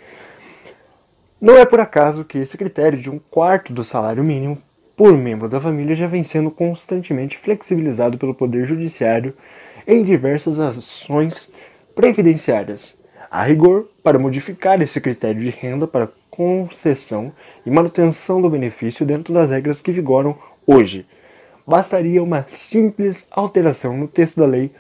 Não 1.41 1.59
é 1.59 1.67
por 1.67 1.81
acaso 1.81 2.25
que 2.25 2.39
esse 2.39 2.57
critério 2.57 2.99
de 2.99 3.11
um 3.11 3.19
quarto 3.19 3.73
do 3.73 3.83
salário 3.83 4.23
mínimo 4.23 4.57
por 4.97 5.13
membro 5.17 5.49
da 5.49 5.61
família 5.61 5.95
já 5.95 6.07
vem 6.07 6.23
sendo 6.23 6.51
constantemente 6.51 7.37
flexibilizado 7.37 8.17
pelo 8.17 8.35
Poder 8.35 8.65
Judiciário 8.65 9.35
em 9.87 10.05
diversas 10.05 10.61
ações 10.61 11.51
previdenciárias. 11.95 12.97
A 13.31 13.43
rigor, 13.43 13.89
para 14.03 14.19
modificar 14.19 14.81
esse 14.81 15.01
critério 15.01 15.41
de 15.41 15.51
renda 15.51 15.87
para 15.87 16.09
concessão 16.33 17.33
e 17.65 17.71
manutenção 17.71 18.41
do 18.41 18.51
benefício 18.51 19.07
dentro 19.07 19.33
das 19.35 19.51
regras 19.51 19.83
que 19.83 19.93
vigoram 19.93 20.37
hoje 20.67 21.07
bastaria 21.67 22.23
uma 22.23 22.47
simples 22.51 23.27
alteração 23.31 23.97
no 23.97 24.07
texto 24.09 24.41
da 24.41 24.47
Lei 24.47 24.71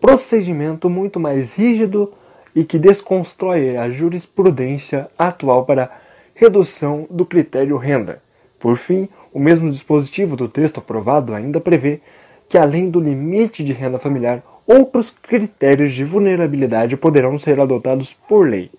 Procedimento 0.00 0.90
muito 0.90 1.18
mais 1.18 1.54
rígido 1.54 2.12
e 2.54 2.64
que 2.64 2.78
desconstrói 2.78 3.76
a 3.76 3.90
jurisprudência 3.90 5.08
atual 5.18 5.64
para 5.64 5.90
redução 6.34 7.06
do 7.10 7.24
critério 7.24 7.76
renda. 7.76 8.22
Por 8.58 8.76
fim, 8.76 9.08
o 9.32 9.38
mesmo 9.38 9.70
dispositivo 9.70 10.36
do 10.36 10.48
texto 10.48 10.78
aprovado 10.78 11.34
ainda 11.34 11.60
prevê 11.60 12.00
que, 12.48 12.56
além 12.56 12.88
do 12.88 13.00
limite 13.00 13.64
de 13.64 13.72
renda 13.72 13.98
familiar, 13.98 14.42
outros 14.66 15.10
critérios 15.10 15.92
de 15.92 16.04
vulnerabilidade 16.04 16.96
poderão 16.96 17.38
ser 17.38 17.60
adotados 17.60 18.12
por 18.12 18.48
lei. 18.48 18.70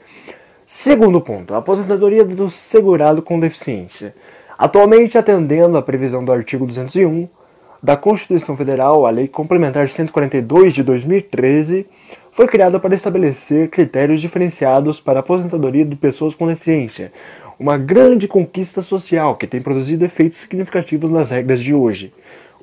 Segundo 0.66 1.22
ponto, 1.22 1.54
a 1.54 1.58
aposentadoria 1.58 2.26
do 2.26 2.50
segurado 2.50 3.22
com 3.22 3.40
deficiência. 3.40 4.16
Atualmente, 4.58 5.18
atendendo 5.18 5.78
à 5.78 5.82
previsão 5.82 6.24
do 6.24 6.32
artigo 6.32 6.66
201 6.66 7.28
da 7.84 7.96
Constituição 7.96 8.58
Federal, 8.58 9.06
a 9.06 9.12
Lei 9.12 9.28
Complementar 9.28 9.90
142 9.90 10.74
de 10.74 10.82
2013 10.82 11.86
foi 12.36 12.48
criada 12.48 12.78
para 12.82 12.94
estabelecer 12.94 13.70
critérios 13.70 14.20
diferenciados 14.20 15.00
para 15.00 15.20
a 15.20 15.22
aposentadoria 15.22 15.86
de 15.86 15.96
pessoas 15.96 16.36
com 16.36 16.46
deficiência, 16.46 17.14
uma 17.58 17.78
grande 17.78 18.28
conquista 18.28 18.82
social 18.82 19.38
que 19.38 19.48
tem 19.48 19.62
produzido 19.62 20.04
efeitos 20.04 20.40
significativos 20.40 21.10
nas 21.10 21.32
regras 21.32 21.62
de 21.64 21.74
hoje. 21.74 22.14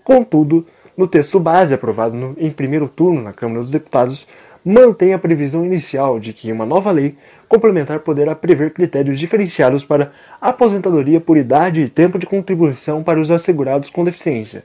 Contudo, 0.05 0.67
no 0.95 1.07
texto 1.07 1.41
base 1.41 1.73
aprovado 1.73 2.15
no, 2.15 2.37
em 2.37 2.51
primeiro 2.51 2.87
turno 2.87 3.23
na 3.23 3.33
Câmara 3.33 3.63
dos 3.63 3.71
Deputados, 3.71 4.29
mantém 4.63 5.15
a 5.15 5.19
previsão 5.19 5.65
inicial 5.65 6.21
de 6.21 6.35
que 6.35 6.53
uma 6.53 6.67
nova 6.67 6.91
lei 6.91 7.15
complementar 7.49 8.01
poderá 8.01 8.35
prever 8.35 8.75
critérios 8.75 9.19
diferenciados 9.19 9.83
para 9.83 10.13
aposentadoria 10.39 11.19
por 11.19 11.39
idade 11.39 11.81
e 11.81 11.89
tempo 11.89 12.19
de 12.19 12.27
contribuição 12.27 13.03
para 13.03 13.19
os 13.19 13.31
assegurados 13.31 13.89
com 13.89 14.05
deficiência, 14.05 14.65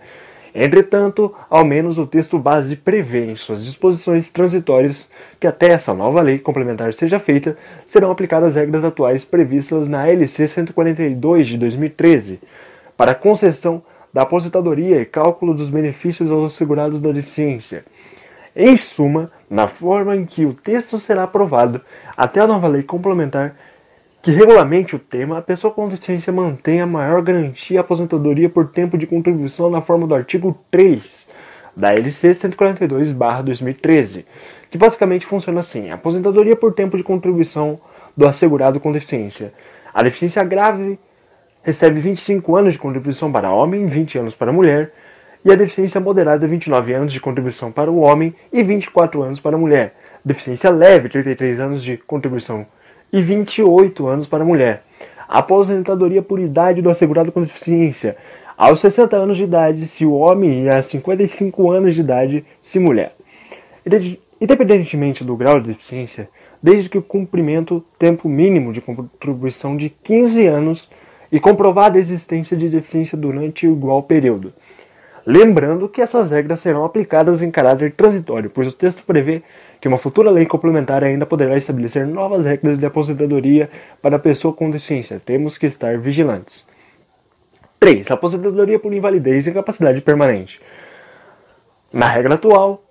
Entretanto, 0.53 1.33
ao 1.49 1.65
menos 1.65 1.97
o 1.97 2.07
texto 2.07 2.39
base 2.39 2.75
prevê 2.75 3.25
em 3.25 3.35
suas 3.35 3.65
disposições 3.65 4.31
transitórias 4.31 5.07
que 5.39 5.47
até 5.47 5.71
essa 5.71 5.93
nova 5.93 6.21
lei 6.21 6.39
complementar 6.39 6.93
seja 6.93 7.19
feita, 7.19 7.57
serão 7.85 8.11
aplicadas 8.11 8.49
as 8.49 8.55
regras 8.55 8.83
atuais 8.83 9.23
previstas 9.23 9.87
na 9.87 10.07
LC 10.07 10.47
142 10.47 11.47
de 11.47 11.57
2013 11.57 12.39
para 12.95 13.13
concessão 13.13 13.83
da 14.13 14.23
aposentadoria 14.23 14.99
e 14.99 15.05
cálculo 15.05 15.53
dos 15.53 15.69
benefícios 15.69 16.31
aos 16.31 16.53
assegurados 16.53 16.99
da 16.99 17.11
deficiência. 17.11 17.83
Em 18.55 18.75
suma, 18.75 19.29
na 19.47 19.67
forma 19.67 20.15
em 20.15 20.25
que 20.25 20.43
o 20.43 20.53
texto 20.53 20.97
será 20.97 21.23
aprovado, 21.23 21.79
até 22.17 22.41
a 22.41 22.47
nova 22.47 22.67
lei 22.67 22.81
complementar 22.81 23.55
que 24.27 24.31
regulamente 24.33 24.93
o 24.93 24.99
tema, 24.99 25.37
a 25.37 25.41
pessoa 25.41 25.73
com 25.73 25.87
deficiência 25.87 26.33
mantém 26.33 26.81
a 26.81 26.85
maior 26.85 27.21
garantia 27.21 27.79
aposentadoria 27.79 28.49
por 28.49 28.67
tempo 28.67 28.97
de 28.97 29.07
contribuição 29.07 29.69
na 29.69 29.79
forma 29.79 30.05
do 30.05 30.13
artigo 30.13 30.53
3 30.69 31.29
da 31.73 31.93
LC 31.93 32.31
142/2013, 32.31 34.25
que 34.69 34.77
basicamente 34.77 35.25
funciona 35.25 35.61
assim: 35.61 35.91
aposentadoria 35.91 36.57
por 36.57 36.73
tempo 36.73 36.97
de 36.97 37.05
contribuição 37.05 37.79
do 38.17 38.27
assegurado 38.27 38.81
com 38.81 38.91
deficiência. 38.91 39.53
A 39.93 40.03
deficiência 40.03 40.43
grave 40.43 40.99
recebe 41.63 42.01
25 42.01 42.57
anos 42.57 42.73
de 42.73 42.79
contribuição 42.79 43.31
para 43.31 43.49
homem, 43.49 43.85
20 43.85 44.19
anos 44.19 44.35
para 44.35 44.51
mulher, 44.51 44.91
e 45.45 45.53
a 45.53 45.55
deficiência 45.55 46.01
moderada 46.01 46.45
29 46.45 46.93
anos 46.93 47.13
de 47.13 47.21
contribuição 47.21 47.71
para 47.71 47.89
o 47.89 47.99
homem 47.99 48.35
e 48.51 48.61
24 48.61 49.23
anos 49.23 49.39
para 49.39 49.55
a 49.55 49.57
mulher. 49.57 49.95
Deficiência 50.25 50.69
leve 50.69 51.07
33 51.07 51.61
anos 51.61 51.81
de 51.81 51.95
contribuição 51.95 52.67
e 53.11 53.21
28 53.21 54.07
anos 54.07 54.27
para 54.27 54.43
a 54.43 54.45
mulher. 54.45 54.83
Aposentadoria 55.27 56.21
por 56.21 56.39
idade 56.39 56.81
do 56.81 56.89
assegurado 56.89 57.31
com 57.31 57.41
deficiência. 57.41 58.15
Aos 58.57 58.79
60 58.79 59.15
anos 59.15 59.37
de 59.37 59.43
idade, 59.43 59.85
se 59.85 60.05
o 60.05 60.13
homem, 60.13 60.63
e 60.63 60.69
aos 60.69 60.85
55 60.87 61.71
anos 61.71 61.93
de 61.93 62.01
idade, 62.01 62.45
se 62.61 62.79
mulher. 62.79 63.15
Independentemente 64.39 65.23
do 65.23 65.35
grau 65.35 65.59
de 65.59 65.69
deficiência, 65.69 66.29
desde 66.61 66.89
que 66.89 66.97
o 66.97 67.03
cumprimento 67.03 67.83
tempo 67.99 68.27
mínimo 68.27 68.73
de 68.73 68.81
contribuição 68.81 69.77
de 69.77 69.89
15 69.89 70.47
anos 70.47 70.89
e 71.31 71.39
comprovada 71.39 71.99
existência 71.99 72.55
de 72.55 72.69
deficiência 72.69 73.17
durante 73.17 73.67
igual 73.67 74.03
período. 74.03 74.53
Lembrando 75.25 75.89
que 75.89 76.01
essas 76.01 76.31
regras 76.31 76.61
serão 76.61 76.85
aplicadas 76.85 77.41
em 77.41 77.51
caráter 77.51 77.91
transitório, 77.91 78.49
pois 78.49 78.69
o 78.69 78.71
texto 78.71 79.03
prevê 79.05 79.43
que 79.79 79.87
uma 79.87 79.97
futura 79.97 80.31
lei 80.31 80.45
complementar 80.45 81.03
ainda 81.03 81.25
poderá 81.25 81.57
estabelecer 81.57 82.05
novas 82.05 82.45
regras 82.45 82.77
de 82.77 82.85
aposentadoria 82.85 83.69
para 84.01 84.15
a 84.15 84.19
pessoa 84.19 84.53
com 84.53 84.69
deficiência. 84.69 85.21
Temos 85.23 85.57
que 85.57 85.65
estar 85.65 85.97
vigilantes. 85.97 86.67
3. 87.79 88.09
Aposentadoria 88.09 88.79
por 88.79 88.93
invalidez 88.93 89.45
e 89.45 89.51
incapacidade 89.51 90.01
permanente. 90.01 90.59
Na 91.93 92.07
regra 92.07 92.35
atual, 92.35 92.83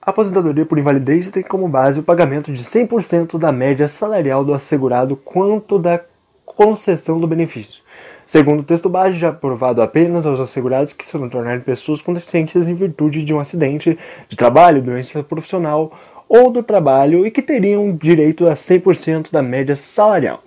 a 0.00 0.10
aposentadoria 0.10 0.64
por 0.64 0.78
invalidez 0.78 1.30
tem 1.30 1.42
como 1.42 1.68
base 1.68 2.00
o 2.00 2.04
pagamento 2.04 2.52
de 2.52 2.64
100% 2.64 3.38
da 3.38 3.52
média 3.52 3.88
salarial 3.88 4.44
do 4.44 4.54
assegurado 4.54 5.16
quanto 5.16 5.78
da 5.78 6.00
concessão 6.46 7.20
do 7.20 7.26
benefício. 7.26 7.82
Segundo 8.24 8.60
o 8.60 8.64
texto 8.64 8.88
base, 8.88 9.18
já 9.18 9.30
aprovado 9.30 9.80
apenas 9.80 10.26
aos 10.26 10.38
assegurados 10.38 10.92
que 10.92 11.06
se 11.06 11.12
tornarem 11.30 11.60
pessoas 11.60 12.02
com 12.02 12.12
deficiências 12.12 12.68
em 12.68 12.74
virtude 12.74 13.24
de 13.24 13.32
um 13.32 13.40
acidente 13.40 13.98
de 14.28 14.36
trabalho, 14.36 14.82
doença 14.82 15.22
profissional 15.22 15.92
ou 16.28 16.50
do 16.50 16.62
trabalho 16.62 17.26
e 17.26 17.30
que 17.30 17.40
teriam 17.40 17.90
direito 17.96 18.46
a 18.46 18.54
100% 18.54 19.30
da 19.32 19.42
média 19.42 19.76
salarial. 19.76 20.42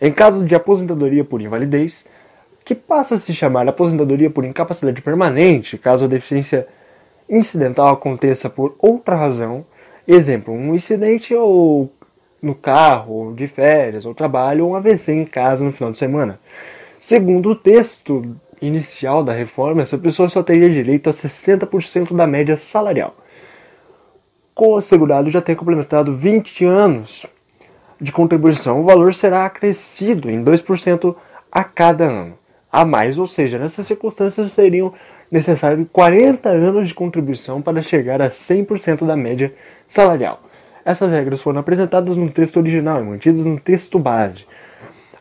Em 0.00 0.12
caso 0.12 0.44
de 0.44 0.54
aposentadoria 0.54 1.24
por 1.24 1.40
invalidez, 1.40 2.04
que 2.64 2.74
passa 2.74 3.14
a 3.14 3.18
se 3.18 3.32
chamar 3.34 3.68
aposentadoria 3.68 4.30
por 4.30 4.44
incapacidade 4.44 5.00
permanente, 5.00 5.78
caso 5.78 6.04
a 6.04 6.08
deficiência 6.08 6.66
incidental 7.28 7.88
aconteça 7.88 8.50
por 8.50 8.74
outra 8.78 9.16
razão, 9.16 9.64
exemplo, 10.06 10.52
um 10.52 10.74
incidente 10.74 11.34
ou 11.34 11.92
no 12.40 12.54
carro, 12.54 13.32
de 13.34 13.46
férias, 13.46 14.04
ou 14.04 14.14
trabalho, 14.14 14.64
ou 14.64 14.72
um 14.72 14.74
AVC 14.74 15.12
em 15.12 15.24
casa 15.24 15.64
no 15.64 15.72
final 15.72 15.92
de 15.92 15.98
semana. 15.98 16.40
Segundo 16.98 17.50
o 17.50 17.56
texto 17.56 18.36
inicial 18.60 19.22
da 19.24 19.32
reforma, 19.32 19.82
essa 19.82 19.96
pessoa 19.96 20.28
só 20.28 20.42
teria 20.42 20.68
direito 20.68 21.08
a 21.08 21.12
60% 21.12 22.14
da 22.14 22.26
média 22.26 22.56
salarial. 22.56 23.14
Com 24.54 24.74
o 24.74 24.80
segurado 24.82 25.30
já 25.30 25.40
ter 25.40 25.56
complementado 25.56 26.14
20 26.14 26.64
anos 26.66 27.24
de 28.00 28.12
contribuição, 28.12 28.80
o 28.80 28.84
valor 28.84 29.14
será 29.14 29.46
acrescido 29.46 30.30
em 30.30 30.44
2% 30.44 31.16
a 31.50 31.64
cada 31.64 32.04
ano 32.04 32.42
a 32.72 32.86
mais, 32.86 33.18
ou 33.18 33.26
seja, 33.26 33.58
nessas 33.58 33.86
circunstâncias 33.86 34.50
seriam 34.52 34.94
necessários 35.30 35.86
40 35.92 36.48
anos 36.48 36.88
de 36.88 36.94
contribuição 36.94 37.60
para 37.60 37.82
chegar 37.82 38.22
a 38.22 38.30
100% 38.30 39.06
da 39.06 39.14
média 39.14 39.54
salarial. 39.86 40.40
Essas 40.84 41.10
regras 41.10 41.42
foram 41.42 41.60
apresentadas 41.60 42.16
no 42.16 42.30
texto 42.30 42.56
original 42.56 43.00
e 43.00 43.04
mantidas 43.04 43.44
no 43.44 43.60
texto 43.60 43.98
base, 43.98 44.46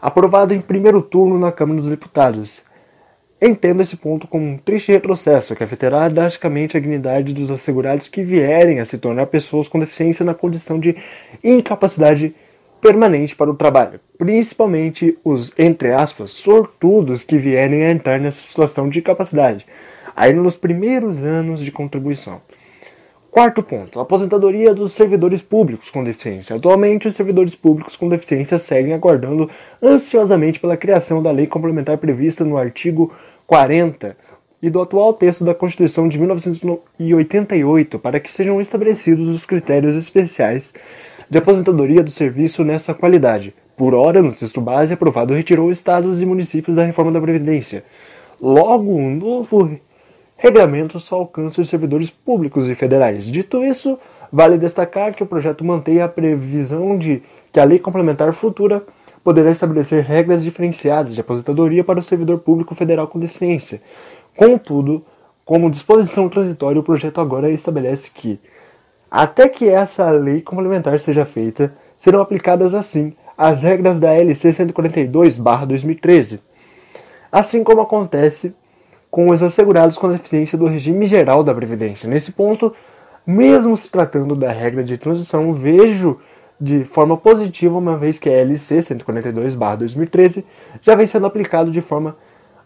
aprovado 0.02 0.54
em 0.54 0.62
primeiro 0.62 1.02
turno 1.02 1.38
na 1.38 1.52
Câmara 1.52 1.82
dos 1.82 1.90
Deputados. 1.90 2.64
Entendo 3.44 3.82
esse 3.82 3.98
ponto 3.98 4.28
como 4.28 4.46
um 4.46 4.56
triste 4.56 4.92
retrocesso 4.92 5.56
que 5.56 5.64
afetará 5.64 6.08
drasticamente 6.08 6.78
a 6.78 6.80
dignidade 6.80 7.34
dos 7.34 7.50
assegurados 7.50 8.08
que 8.08 8.22
vierem 8.22 8.80
a 8.80 8.86
se 8.86 9.00
tornar 9.00 9.26
pessoas 9.26 9.68
com 9.68 9.80
deficiência 9.80 10.24
na 10.24 10.36
condição 10.36 10.80
de 10.80 10.96
incapacidade 11.44 12.36
permanente 12.80 13.36
para 13.36 13.50
o 13.50 13.56
trabalho, 13.56 14.00
principalmente 14.16 15.18
os, 15.24 15.58
entre 15.58 15.92
aspas, 15.92 16.30
sortudos 16.30 17.24
que 17.24 17.39
vierem 17.39 17.84
a 17.84 17.92
entrar 17.92 18.20
nessa 18.20 18.46
situação 18.46 18.88
de 18.88 19.00
incapacidade, 19.00 19.66
ainda 20.16 20.42
nos 20.42 20.56
primeiros 20.56 21.24
anos 21.24 21.62
de 21.62 21.72
contribuição. 21.72 22.42
Quarto 23.32 23.64
ponto, 23.64 23.98
aposentadoria 23.98 24.74
dos 24.74 24.92
servidores 24.92 25.42
públicos 25.42 25.89
com 25.89 26.04
deficiência. 26.04 26.58
Atualmente, 26.58 27.08
os 27.08 27.16
servidores 27.16 27.56
públicos 27.56 27.96
com 27.96 28.10
deficiência 28.10 28.60
seguem 28.60 28.94
aguardando 28.94 29.50
ansiosamente 29.82 30.60
pela 30.60 30.76
criação 30.76 31.24
da 31.24 31.32
lei 31.32 31.48
complementar 31.48 31.98
prevista 31.98 32.44
no 32.44 32.58
artigo 32.58 33.14
40 33.52 34.16
e 34.62 34.70
do 34.70 34.82
atual 34.82 35.14
texto 35.14 35.43
da 35.43 35.54
Constituição 35.54 36.08
de 36.08 36.18
1988 36.18 37.99
para 37.99 38.18
que 38.18 38.32
sejam 38.32 38.62
estabelecidos 38.62 39.28
os 39.28 39.45
critérios 39.45 39.93
especiais 39.93 40.74
de 41.30 41.38
aposentadoria 41.38 42.02
do 42.02 42.12
serviço 42.12 42.64
nessa 42.64 42.93
qualidade. 42.93 43.54
Por 43.76 43.93
hora, 43.93 44.22
no 44.22 44.32
texto 44.32 44.62
base 44.62 44.93
aprovado, 44.93 45.34
retirou 45.34 45.70
estados 45.70 46.22
e 46.22 46.26
municípios 46.26 46.78
da 46.78 46.86
reforma 46.86 47.12
da 47.12 47.20
Previdência. 47.20 47.84
Logo, 48.39 48.95
um 48.95 49.14
novo 49.14 49.78
regulamento 50.38 50.97
só 50.97 51.18
alcança 51.18 51.62
os 51.62 51.68
servidores 51.68 52.10
públicos 52.10 52.70
e 52.70 52.76
federais. 52.76 53.26
Dito 53.26 53.66
isso, 53.66 53.99
vale 54.32 54.58
destacar 54.58 55.14
que 55.14 55.24
o 55.24 55.28
projeto 55.28 55.66
mantém 55.66 56.02
a 56.02 56.08
previsão 56.08 56.97
de 56.97 57.22
que 57.52 57.60
a 57.60 57.66
lei 57.66 57.80
complementar 57.80 58.32
futura 58.32 58.82
poderá 59.24 59.51
estabelecer 59.51 60.03
regras 60.03 60.43
diferenciadas 60.43 61.13
de 61.13 61.22
aposentadoria 61.22 61.84
para 61.84 61.99
o 61.99 62.03
servidor 62.03 62.39
público 62.39 62.74
federal 62.76 63.07
com 63.07 63.19
deficiência. 63.19 63.82
Contudo, 64.36 65.05
como 65.45 65.69
disposição 65.69 66.30
transitória, 66.30 66.80
o 66.80 66.84
projeto 66.84 67.19
agora 67.22 67.49
estabelece 67.49 68.09
que 68.13 68.39
até 69.11 69.49
que 69.49 69.67
essa 69.67 70.09
lei 70.09 70.41
complementar 70.41 70.97
seja 70.99 71.26
feita, 71.26 71.74
serão 71.97 72.22
aplicadas 72.22 72.74
assim 72.74 73.13
as 73.38 73.63
regras 73.63 73.99
da 73.99 74.13
LC 74.13 74.53
142/2013, 74.53 76.39
assim 77.30 77.61
como 77.61 77.82
acontece 77.82 78.55
com 79.09 79.30
os 79.30 79.43
assegurados 79.43 79.97
com 79.97 80.09
deficiência 80.09 80.57
do 80.57 80.67
regime 80.67 81.05
geral 81.05 81.43
da 81.43 81.53
Previdência. 81.53 82.09
Nesse 82.09 82.32
ponto, 82.32 82.74
mesmo 83.28 83.76
se 83.76 83.91
tratando 83.91 84.34
da 84.34 84.51
regra 84.51 84.82
de 84.82 84.97
transição, 84.97 85.51
vejo 85.53 86.17
de 86.62 86.84
forma 86.86 87.18
positiva, 87.18 87.76
uma 87.76 87.97
vez 87.97 88.20
que 88.20 88.30
a 88.30 88.34
LC 88.34 88.84
142/2013 88.84 90.45
já 90.84 90.93
vem 90.93 91.07
sendo 91.07 91.26
aplicado 91.26 91.72
de 91.72 91.82
forma 91.82 92.16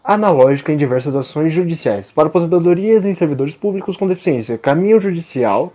analógica 0.03 0.73
em 0.73 0.77
diversas 0.77 1.15
ações 1.15 1.53
judiciais 1.53 2.11
para 2.11 2.27
aposentadorias 2.27 3.05
em 3.05 3.13
servidores 3.13 3.55
públicos 3.55 3.95
com 3.95 4.05
deficiência. 4.05 4.57
Caminho 4.57 4.99
judicial 4.99 5.71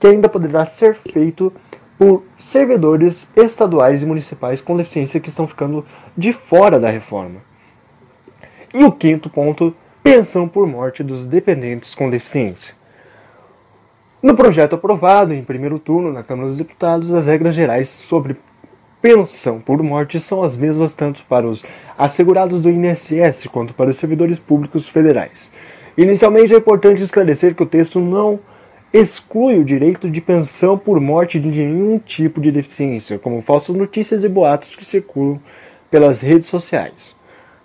que 0.00 0.06
ainda 0.06 0.28
poderá 0.28 0.64
ser 0.64 0.96
feito 1.12 1.52
por 1.98 2.24
servidores 2.38 3.30
estaduais 3.36 4.02
e 4.02 4.06
municipais 4.06 4.60
com 4.60 4.76
deficiência 4.76 5.20
que 5.20 5.28
estão 5.28 5.46
ficando 5.46 5.84
de 6.16 6.32
fora 6.32 6.80
da 6.80 6.88
reforma. 6.88 7.40
E 8.74 8.82
o 8.82 8.90
quinto 8.90 9.28
ponto, 9.28 9.76
pensão 10.02 10.48
por 10.48 10.66
morte 10.66 11.04
dos 11.04 11.26
dependentes 11.26 11.94
com 11.94 12.10
deficiência. 12.10 12.74
No 14.22 14.36
projeto 14.36 14.76
aprovado 14.76 15.34
em 15.34 15.42
primeiro 15.42 15.80
turno 15.80 16.12
na 16.12 16.22
Câmara 16.22 16.46
dos 16.46 16.56
Deputados, 16.56 17.12
as 17.12 17.26
regras 17.26 17.56
gerais 17.56 17.88
sobre 17.88 18.36
pensão 19.00 19.58
por 19.58 19.82
morte 19.82 20.20
são 20.20 20.44
as 20.44 20.56
mesmas 20.56 20.94
tanto 20.94 21.24
para 21.28 21.44
os 21.44 21.64
assegurados 21.98 22.60
do 22.60 22.70
INSS 22.70 23.48
quanto 23.48 23.74
para 23.74 23.90
os 23.90 23.96
servidores 23.96 24.38
públicos 24.38 24.86
federais. 24.86 25.50
Inicialmente 25.98 26.54
é 26.54 26.58
importante 26.58 27.02
esclarecer 27.02 27.56
que 27.56 27.64
o 27.64 27.66
texto 27.66 27.98
não 27.98 28.38
exclui 28.92 29.58
o 29.58 29.64
direito 29.64 30.08
de 30.08 30.20
pensão 30.20 30.78
por 30.78 31.00
morte 31.00 31.40
de 31.40 31.48
nenhum 31.48 31.98
tipo 31.98 32.40
de 32.40 32.52
deficiência, 32.52 33.18
como 33.18 33.42
falsas 33.42 33.74
notícias 33.74 34.22
e 34.22 34.28
boatos 34.28 34.76
que 34.76 34.84
circulam 34.84 35.40
pelas 35.90 36.20
redes 36.20 36.46
sociais. 36.46 37.16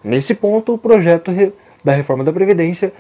Nesse 0.04 0.34
ponto, 0.34 0.74
o 0.74 0.78
projeto 0.78 1.32
da 1.84 1.94
reforma 1.94 2.24
da 2.24 2.34
Previdência 2.34 2.92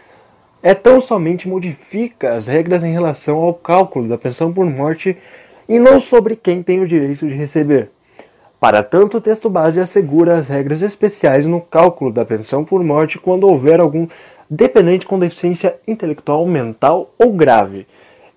é 0.62 0.74
tão 0.74 1.00
somente 1.00 1.48
modifica 1.48 2.36
as 2.36 2.48
regras 2.48 2.84
em 2.84 2.92
relação 2.92 3.38
ao 3.38 3.54
cálculo 3.54 4.08
da 4.08 4.18
pensão 4.18 4.52
por 4.52 4.66
morte 4.66 5.18
e 5.68 5.80
não 5.80 6.00
sobre 6.00 6.36
quem 6.36 6.64
tem 6.64 6.80
o 6.80 6.88
direito 6.88 7.28
de 7.28 7.36
receber. 7.36 7.90
Para 8.60 8.82
tanto, 8.82 9.18
o 9.18 9.22
texto 9.22 9.50
base 9.50 9.80
assegura 9.80 10.36
as 10.36 10.48
regras 10.48 10.82
especiais 10.82 11.46
no 11.46 11.62
cálculo 11.62 12.12
da 12.12 12.26
pensão 12.26 12.66
por 12.66 12.84
morte 12.84 13.20
quando 13.20 13.48
houver 13.48 13.80
algum 13.80 14.08
dependente 14.50 15.06
com 15.06 15.20
deficiência 15.20 15.76
intelectual, 15.88 16.46
mental 16.46 17.14
ou 17.20 17.34
grave, 17.34 17.86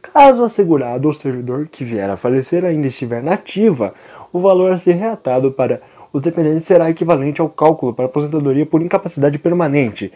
Caso 0.00 0.42
o 0.42 0.44
assegurado 0.46 1.08
ou 1.08 1.14
servidor 1.14 1.68
que 1.68 1.84
vier 1.84 2.08
a 2.08 2.16
falecer 2.16 2.64
ainda 2.64 2.86
estiver 2.86 3.22
nativa, 3.22 3.92
o 4.32 4.40
valor 4.40 4.72
a 4.72 4.78
ser 4.78 4.94
reatado 4.94 5.52
para 5.52 5.82
os 6.10 6.22
dependentes 6.22 6.64
será 6.64 6.88
equivalente 6.88 7.38
ao 7.40 7.50
cálculo 7.50 7.92
para 7.92 8.06
aposentadoria 8.06 8.64
por 8.64 8.80
incapacidade 8.80 9.38
permanente, 9.38 10.10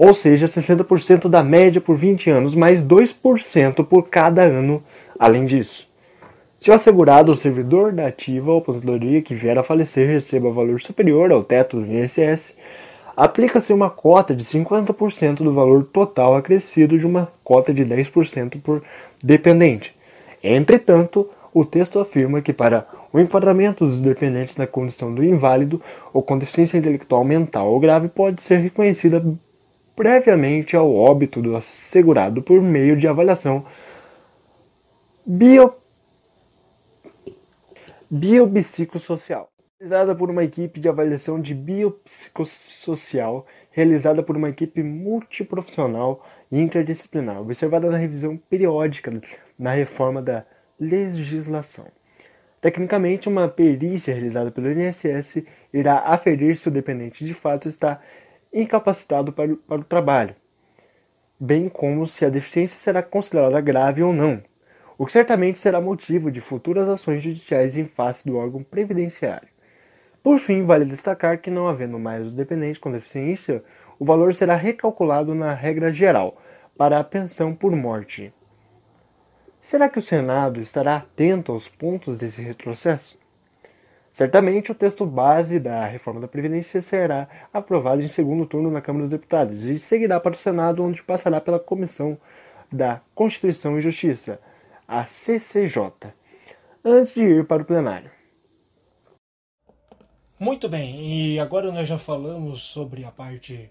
ou 0.00 0.14
seja, 0.14 0.46
60% 0.46 1.28
da 1.28 1.42
média 1.42 1.78
por 1.78 1.94
20 1.94 2.30
anos, 2.30 2.54
mais 2.54 2.82
2% 2.82 3.84
por 3.84 4.08
cada 4.08 4.40
ano 4.40 4.82
além 5.18 5.44
disso. 5.44 5.86
Se 6.58 6.70
o 6.70 6.72
assegurado 6.72 7.30
ou 7.30 7.36
servidor 7.36 7.92
da 7.92 8.06
ativa 8.06 8.50
ou 8.50 8.60
aposentadoria 8.60 9.20
que 9.20 9.34
vier 9.34 9.58
a 9.58 9.62
falecer 9.62 10.08
receba 10.08 10.50
valor 10.50 10.80
superior 10.80 11.30
ao 11.30 11.44
teto 11.44 11.78
do 11.78 11.86
INSS, 11.86 12.54
aplica-se 13.14 13.74
uma 13.74 13.90
cota 13.90 14.34
de 14.34 14.42
50% 14.42 15.42
do 15.42 15.52
valor 15.52 15.84
total 15.84 16.34
acrescido 16.34 16.98
de 16.98 17.06
uma 17.06 17.30
cota 17.44 17.74
de 17.74 17.84
10% 17.84 18.58
por 18.62 18.82
dependente. 19.22 19.94
Entretanto, 20.42 21.28
o 21.52 21.62
texto 21.62 22.00
afirma 22.00 22.40
que 22.40 22.54
para 22.54 22.86
o 23.12 23.20
enquadramento 23.20 23.84
dos 23.84 23.98
dependentes 23.98 24.56
na 24.56 24.66
condição 24.66 25.14
do 25.14 25.22
inválido 25.22 25.78
ou 26.10 26.22
com 26.22 26.38
deficiência 26.38 26.78
intelectual 26.78 27.22
mental 27.22 27.70
ou 27.70 27.78
grave 27.78 28.08
pode 28.08 28.42
ser 28.42 28.60
reconhecida 28.60 29.22
previamente 30.00 30.74
ao 30.74 30.96
óbito 30.96 31.42
do 31.42 31.54
assegurado 31.54 32.40
por 32.40 32.62
meio 32.62 32.96
de 32.96 33.06
avaliação 33.06 33.66
bio... 35.26 35.74
biopsicossocial, 38.10 39.52
realizada 39.78 40.14
por 40.14 40.30
uma 40.30 40.42
equipe 40.42 40.80
de 40.80 40.88
avaliação 40.88 41.38
de 41.38 41.54
biopsicossocial, 41.54 43.46
realizada 43.70 44.22
por 44.22 44.38
uma 44.38 44.48
equipe 44.48 44.82
multiprofissional 44.82 46.26
e 46.50 46.58
interdisciplinar, 46.58 47.38
observada 47.38 47.90
na 47.90 47.98
revisão 47.98 48.38
periódica 48.38 49.12
na 49.58 49.72
reforma 49.72 50.22
da 50.22 50.46
legislação. 50.80 51.88
Tecnicamente, 52.58 53.28
uma 53.28 53.48
perícia 53.48 54.14
realizada 54.14 54.50
pelo 54.50 54.72
INSS 54.72 55.44
irá 55.74 55.98
aferir 55.98 56.56
se 56.56 56.68
o 56.68 56.70
dependente 56.70 57.22
de 57.22 57.34
fato 57.34 57.68
está 57.68 58.00
incapacitado 58.52 59.32
para, 59.32 59.54
para 59.56 59.80
o 59.80 59.84
trabalho, 59.84 60.34
bem 61.38 61.68
como 61.68 62.06
se 62.06 62.24
a 62.24 62.28
deficiência 62.28 62.80
será 62.80 63.02
considerada 63.02 63.60
grave 63.60 64.02
ou 64.02 64.12
não, 64.12 64.42
o 64.98 65.06
que 65.06 65.12
certamente 65.12 65.58
será 65.58 65.80
motivo 65.80 66.30
de 66.30 66.40
futuras 66.40 66.88
ações 66.88 67.22
judiciais 67.22 67.76
em 67.78 67.86
face 67.86 68.28
do 68.28 68.36
órgão 68.36 68.62
previdenciário. 68.62 69.48
Por 70.22 70.38
fim, 70.38 70.64
vale 70.64 70.84
destacar 70.84 71.38
que, 71.38 71.50
não 71.50 71.68
havendo 71.68 71.98
mais 71.98 72.26
os 72.26 72.34
dependentes 72.34 72.78
com 72.78 72.92
deficiência, 72.92 73.64
o 73.98 74.04
valor 74.04 74.34
será 74.34 74.54
recalculado 74.56 75.34
na 75.34 75.54
regra 75.54 75.90
geral 75.92 76.36
para 76.76 76.98
a 76.98 77.04
pensão 77.04 77.54
por 77.54 77.74
morte. 77.74 78.32
Será 79.60 79.88
que 79.88 79.98
o 79.98 80.02
Senado 80.02 80.60
estará 80.60 80.96
atento 80.96 81.52
aos 81.52 81.68
pontos 81.68 82.18
desse 82.18 82.42
retrocesso? 82.42 83.19
Certamente 84.12 84.72
o 84.72 84.74
texto 84.74 85.06
base 85.06 85.58
da 85.60 85.86
reforma 85.86 86.20
da 86.20 86.28
Previdência 86.28 86.80
será 86.82 87.28
aprovado 87.52 88.02
em 88.02 88.08
segundo 88.08 88.44
turno 88.44 88.70
na 88.70 88.80
Câmara 88.80 89.04
dos 89.04 89.12
Deputados 89.12 89.64
e 89.64 89.78
seguirá 89.78 90.18
para 90.18 90.32
o 90.32 90.36
Senado, 90.36 90.82
onde 90.82 91.02
passará 91.02 91.40
pela 91.40 91.60
Comissão 91.60 92.18
da 92.72 93.00
Constituição 93.14 93.78
e 93.78 93.82
Justiça, 93.82 94.40
a 94.86 95.06
CCJ, 95.06 95.92
antes 96.84 97.14
de 97.14 97.24
ir 97.24 97.46
para 97.46 97.62
o 97.62 97.64
plenário. 97.64 98.10
Muito 100.38 100.68
bem, 100.68 101.34
e 101.34 101.38
agora 101.38 101.70
nós 101.70 101.86
já 101.86 101.98
falamos 101.98 102.62
sobre 102.62 103.04
a 103.04 103.10
parte, 103.10 103.70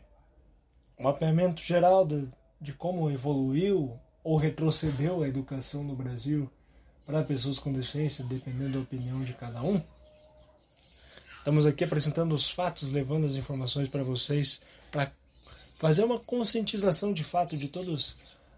o 0.97 1.03
mapeamento 1.03 1.61
geral 1.61 2.05
de, 2.05 2.27
de 2.61 2.73
como 2.73 3.09
evoluiu 3.09 3.99
ou 4.23 4.37
retrocedeu 4.37 5.23
a 5.23 5.27
educação 5.27 5.83
no 5.83 5.95
Brasil 5.95 6.49
para 7.05 7.23
pessoas 7.23 7.57
com 7.57 7.73
deficiência, 7.73 8.23
dependendo 8.23 8.73
da 8.73 8.79
opinião 8.79 9.21
de 9.21 9.33
cada 9.33 9.63
um. 9.63 9.81
Estamos 11.49 11.65
aqui 11.65 11.83
apresentando 11.83 12.35
os 12.35 12.47
fatos, 12.47 12.91
levando 12.91 13.25
as 13.25 13.33
informações 13.33 13.87
para 13.87 14.03
vocês, 14.03 14.61
para 14.91 15.11
fazer 15.73 16.03
uma 16.03 16.19
conscientização 16.19 17.11
de 17.11 17.23
fato 17.23 17.57
de 17.57 17.67
todos 17.67 18.15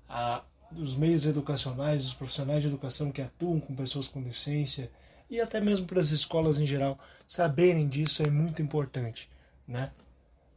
ah, 0.09 0.43
os 0.75 0.93
meios 0.93 1.25
educacionais, 1.25 2.03
os 2.05 2.13
profissionais 2.13 2.61
de 2.61 2.67
educação 2.67 3.09
que 3.09 3.21
atuam 3.21 3.61
com 3.61 3.73
pessoas 3.73 4.09
com 4.09 4.21
deficiência 4.21 4.91
e 5.29 5.39
até 5.39 5.61
mesmo 5.61 5.85
para 5.85 6.01
as 6.01 6.11
escolas 6.11 6.59
em 6.59 6.65
geral 6.65 6.99
saberem 7.25 7.87
disso 7.87 8.23
é 8.23 8.29
muito 8.29 8.61
importante, 8.61 9.29
né? 9.65 9.93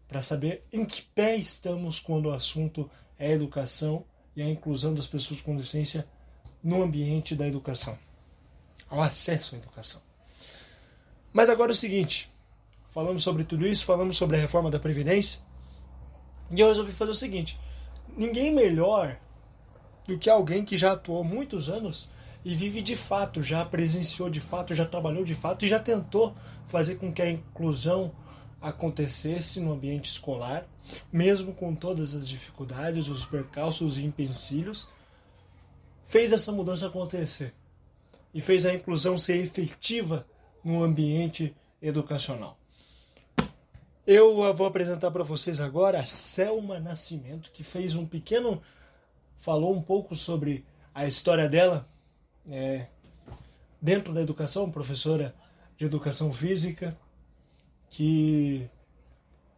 Para 0.08 0.20
saber 0.20 0.64
em 0.72 0.84
que 0.84 1.02
pé 1.02 1.36
estamos 1.36 2.00
quando 2.00 2.26
o 2.26 2.34
assunto 2.34 2.90
é 3.16 3.30
educação 3.30 4.04
e 4.34 4.42
a 4.42 4.50
inclusão 4.50 4.92
das 4.92 5.06
pessoas 5.06 5.40
com 5.40 5.56
deficiência 5.56 6.04
no 6.64 6.82
ambiente 6.82 7.36
da 7.36 7.46
educação, 7.46 7.96
ao 8.90 9.00
acesso 9.00 9.54
à 9.54 9.58
educação. 9.58 10.02
Mas 11.34 11.50
agora 11.50 11.72
é 11.72 11.74
o 11.74 11.76
seguinte, 11.76 12.30
falamos 12.90 13.24
sobre 13.24 13.42
tudo 13.42 13.66
isso, 13.66 13.84
falamos 13.84 14.16
sobre 14.16 14.36
a 14.36 14.40
reforma 14.40 14.70
da 14.70 14.78
Previdência, 14.78 15.40
e 16.48 16.60
eu 16.60 16.68
resolvi 16.68 16.92
fazer 16.92 17.10
o 17.10 17.14
seguinte, 17.14 17.58
ninguém 18.16 18.54
melhor 18.54 19.18
do 20.06 20.16
que 20.16 20.30
alguém 20.30 20.64
que 20.64 20.76
já 20.76 20.92
atuou 20.92 21.24
muitos 21.24 21.68
anos 21.68 22.08
e 22.44 22.54
vive 22.54 22.80
de 22.80 22.94
fato, 22.94 23.42
já 23.42 23.64
presenciou 23.64 24.30
de 24.30 24.38
fato, 24.38 24.76
já 24.76 24.86
trabalhou 24.86 25.24
de 25.24 25.34
fato 25.34 25.64
e 25.64 25.68
já 25.68 25.80
tentou 25.80 26.36
fazer 26.66 26.98
com 26.98 27.12
que 27.12 27.20
a 27.20 27.28
inclusão 27.28 28.12
acontecesse 28.62 29.58
no 29.58 29.72
ambiente 29.72 30.08
escolar, 30.08 30.64
mesmo 31.12 31.52
com 31.52 31.74
todas 31.74 32.14
as 32.14 32.28
dificuldades, 32.28 33.08
os 33.08 33.26
percalços 33.26 33.98
e 33.98 34.04
empecilhos, 34.04 34.88
fez 36.04 36.30
essa 36.30 36.52
mudança 36.52 36.86
acontecer 36.86 37.52
e 38.32 38.40
fez 38.40 38.64
a 38.64 38.72
inclusão 38.72 39.18
ser 39.18 39.38
efetiva 39.38 40.24
no 40.64 40.82
ambiente 40.82 41.54
educacional. 41.80 42.56
Eu 44.06 44.54
vou 44.54 44.66
apresentar 44.66 45.10
para 45.10 45.24
vocês 45.24 45.60
agora 45.60 46.00
a 46.00 46.06
Selma 46.06 46.78
Nascimento, 46.78 47.50
que 47.50 47.62
fez 47.62 47.94
um 47.94 48.06
pequeno. 48.06 48.62
falou 49.38 49.74
um 49.74 49.82
pouco 49.82 50.14
sobre 50.14 50.64
a 50.94 51.06
história 51.06 51.48
dela 51.48 51.86
é, 52.48 52.86
dentro 53.80 54.12
da 54.12 54.20
educação, 54.20 54.70
professora 54.70 55.34
de 55.76 55.84
educação 55.84 56.32
física, 56.32 56.96
que 57.88 58.68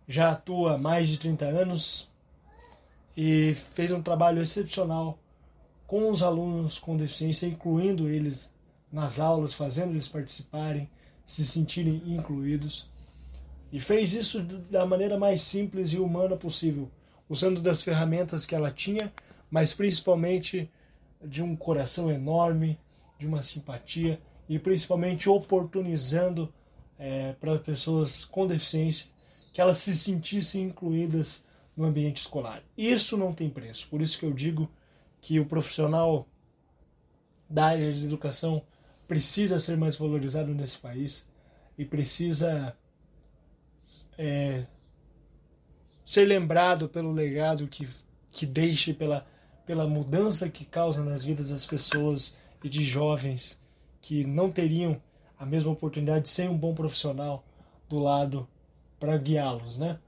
já 0.06 0.32
atua 0.32 0.74
há 0.74 0.78
mais 0.78 1.08
de 1.08 1.18
30 1.18 1.44
anos 1.46 2.10
e 3.16 3.54
fez 3.54 3.90
um 3.90 4.02
trabalho 4.02 4.42
excepcional 4.42 5.18
com 5.86 6.10
os 6.10 6.22
alunos 6.22 6.78
com 6.78 6.96
deficiência, 6.96 7.46
incluindo 7.46 8.08
eles 8.08 8.52
nas 8.96 9.20
aulas, 9.20 9.52
fazendo 9.52 9.90
eles 9.90 10.08
participarem, 10.08 10.88
se 11.22 11.44
sentirem 11.44 12.02
incluídos. 12.06 12.88
E 13.70 13.78
fez 13.78 14.14
isso 14.14 14.42
da 14.42 14.86
maneira 14.86 15.18
mais 15.18 15.42
simples 15.42 15.92
e 15.92 15.98
humana 15.98 16.34
possível, 16.34 16.90
usando 17.28 17.60
das 17.60 17.82
ferramentas 17.82 18.46
que 18.46 18.54
ela 18.54 18.70
tinha, 18.70 19.12
mas 19.50 19.74
principalmente 19.74 20.70
de 21.22 21.42
um 21.42 21.54
coração 21.54 22.10
enorme, 22.10 22.80
de 23.18 23.26
uma 23.26 23.42
simpatia 23.42 24.18
e 24.48 24.58
principalmente 24.58 25.28
oportunizando 25.28 26.50
é, 26.98 27.34
para 27.34 27.58
pessoas 27.58 28.24
com 28.24 28.46
deficiência 28.46 29.08
que 29.52 29.60
elas 29.60 29.76
se 29.76 29.94
sentissem 29.94 30.62
incluídas 30.62 31.44
no 31.76 31.84
ambiente 31.84 32.22
escolar. 32.22 32.62
Isso 32.78 33.14
não 33.14 33.34
tem 33.34 33.50
preço. 33.50 33.88
Por 33.88 34.00
isso 34.00 34.18
que 34.18 34.24
eu 34.24 34.32
digo 34.32 34.70
que 35.20 35.38
o 35.38 35.44
profissional 35.44 36.26
da 37.46 37.66
área 37.66 37.92
de 37.92 38.02
educação 38.02 38.62
precisa 39.06 39.58
ser 39.58 39.76
mais 39.76 39.96
valorizado 39.96 40.52
nesse 40.54 40.78
país 40.78 41.26
e 41.78 41.84
precisa 41.84 42.76
é, 44.18 44.66
ser 46.04 46.24
lembrado 46.24 46.88
pelo 46.88 47.12
legado 47.12 47.68
que, 47.68 47.88
que 48.30 48.46
deixe, 48.46 48.92
pela, 48.92 49.26
pela 49.64 49.86
mudança 49.86 50.48
que 50.48 50.64
causa 50.64 51.04
nas 51.04 51.24
vidas 51.24 51.50
das 51.50 51.66
pessoas 51.66 52.36
e 52.62 52.68
de 52.68 52.82
jovens 52.82 53.60
que 54.00 54.24
não 54.24 54.50
teriam 54.50 55.00
a 55.38 55.44
mesma 55.44 55.70
oportunidade 55.70 56.28
sem 56.28 56.48
um 56.48 56.56
bom 56.56 56.74
profissional 56.74 57.44
do 57.88 57.98
lado 57.98 58.48
para 58.98 59.16
guiá-los, 59.16 59.78
né? 59.78 59.98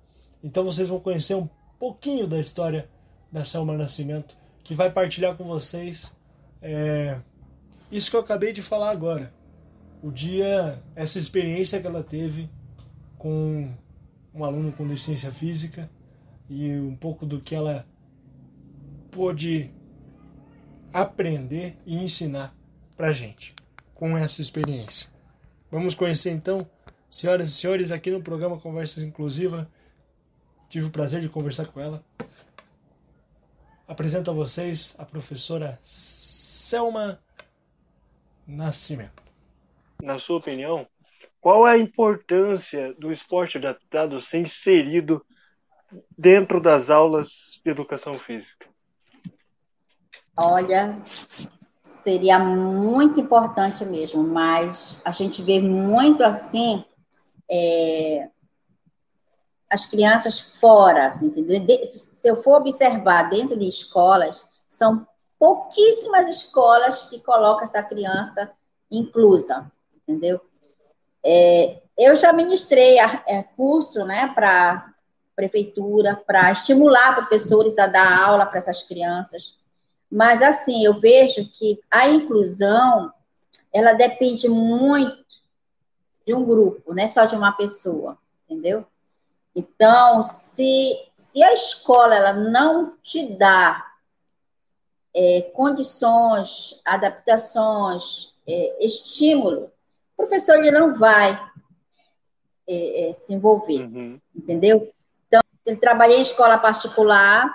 Então 0.43 0.65
vocês 0.65 0.89
vão 0.89 0.99
conhecer 1.01 1.35
um 1.35 1.49
pouquinho 1.79 2.27
da 2.27 2.39
história 2.39 2.89
da 3.31 3.45
Selma 3.45 3.77
Nascimento, 3.77 4.37
que 4.65 4.75
vai 4.75 4.91
partilhar 4.91 5.37
com 5.37 5.45
vocês 5.45 6.15
é, 6.63 7.21
isso 7.91 8.11
que 8.11 8.17
eu 8.17 8.21
acabei 8.21 8.53
de 8.53 8.63
falar 8.63 8.91
agora. 8.91 9.33
O 10.03 10.11
dia, 10.11 10.83
essa 10.95 11.19
experiência 11.19 11.81
que 11.81 11.87
ela 11.87 12.03
teve 12.03 12.49
com 13.17 13.73
um 14.33 14.45
aluno 14.45 14.73
com 14.73 14.87
deficiência 14.87 15.33
física 15.33 15.91
e 16.49 16.73
um 16.73 16.95
pouco 16.95 17.27
do 17.27 17.41
que 17.41 17.55
ela 17.55 17.87
pôde 19.11 19.71
aprender 20.93 21.77
e 21.85 21.97
ensinar 21.97 22.55
para 22.97 23.13
gente 23.13 23.55
com 23.95 24.17
essa 24.17 24.41
experiência. 24.41 25.11
Vamos 25.71 25.95
conhecer 25.95 26.31
então, 26.31 26.67
senhoras 27.11 27.49
e 27.49 27.53
senhores, 27.53 27.91
aqui 27.91 28.11
no 28.11 28.23
programa 28.23 28.59
Conversas 28.59 29.03
Inclusiva. 29.03 29.69
Tive 30.69 30.87
o 30.87 30.91
prazer 30.91 31.21
de 31.21 31.29
conversar 31.29 31.67
com 31.67 31.81
ela. 31.81 32.05
Apresento 33.87 34.31
a 34.31 34.35
vocês 34.35 34.95
a 34.99 35.05
professora 35.05 35.79
Selma 35.83 37.19
Nascimento. 38.49 39.23
Na 40.03 40.19
sua 40.19 40.39
opinião, 40.39 40.87
qual 41.39 41.69
é 41.69 41.73
a 41.73 41.79
importância 41.79 42.95
do 42.95 43.13
esporte 43.13 43.59
adaptado 43.59 44.23
ser 44.23 44.41
inserido 44.41 45.23
dentro 46.17 46.59
das 46.59 46.89
aulas 46.89 47.61
de 47.63 47.71
educação 47.71 48.15
física? 48.15 48.67
Olha, 50.35 50.99
seria 51.83 52.39
muito 52.39 53.21
importante 53.21 53.85
mesmo, 53.85 54.23
mas 54.23 55.03
a 55.05 55.13
gente 55.13 55.43
vê 55.43 55.61
muito 55.61 56.25
assim 56.25 56.83
é, 57.51 58.31
as 59.69 59.85
crianças 59.85 60.41
fora, 60.59 61.09
assim, 61.09 61.27
entendeu? 61.27 61.61
De, 61.61 61.85
se 61.85 62.27
eu 62.27 62.43
for 62.43 62.57
observar 62.57 63.29
dentro 63.29 63.59
de 63.59 63.67
escolas, 63.67 64.49
são 64.67 65.07
pouquíssimas 65.39 66.29
escolas 66.29 67.05
que 67.05 67.21
colocam 67.21 67.63
essa 67.63 67.83
criança 67.83 68.51
inclusa, 68.91 69.71
entendeu? 69.97 70.41
É, 71.25 71.81
eu 71.97 72.17
já 72.17 72.33
ministrei 72.33 72.99
a, 72.99 73.23
é, 73.27 73.43
curso, 73.43 74.05
né, 74.05 74.33
para 74.35 74.93
prefeitura, 75.37 76.17
para 76.17 76.51
estimular 76.51 77.15
professores 77.15 77.79
a 77.79 77.87
dar 77.87 78.27
aula 78.27 78.47
para 78.47 78.59
essas 78.59 78.83
crianças, 78.83 79.59
mas 80.11 80.43
assim, 80.43 80.85
eu 80.85 80.95
vejo 80.95 81.49
que 81.51 81.81
a 81.91 82.09
inclusão, 82.09 83.13
ela 83.73 83.93
depende 83.93 84.49
muito 84.49 85.25
de 86.27 86.35
um 86.35 86.45
grupo, 86.45 86.93
não 86.93 87.03
é 87.03 87.07
só 87.07 87.25
de 87.25 87.37
uma 87.37 87.53
pessoa, 87.53 88.19
entendeu? 88.45 88.85
Então, 89.55 90.23
se, 90.23 90.93
se 91.17 91.43
a 91.43 91.53
escola 91.53 92.15
ela 92.15 92.33
não 92.33 92.97
te 93.03 93.27
dá 93.37 93.88
é, 95.19 95.43
condições, 95.53 96.81
adaptações, 96.85 98.35
é, 98.47 98.87
estímulo, 98.87 99.73
o 100.17 100.17
professor 100.17 100.59
ele 100.59 100.71
não 100.71 100.95
vai 100.95 101.33
é, 102.69 103.09
é 103.09 103.13
se 103.13 103.35
envolver, 103.35 103.83
uhum. 103.83 104.21
entendeu? 104.33 104.93
Então, 105.27 105.41
eu 105.67 105.81
trabalhei 105.81 106.19
em 106.19 106.23
escola 106.23 106.57
particular 106.57 107.53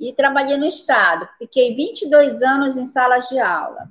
e 0.00 0.12
trabalhei 0.12 0.56
no 0.56 0.66
Estado. 0.66 1.28
Fiquei 1.38 1.76
22 1.76 2.42
anos 2.42 2.76
em 2.76 2.84
salas 2.84 3.28
de 3.28 3.38
aula. 3.38 3.88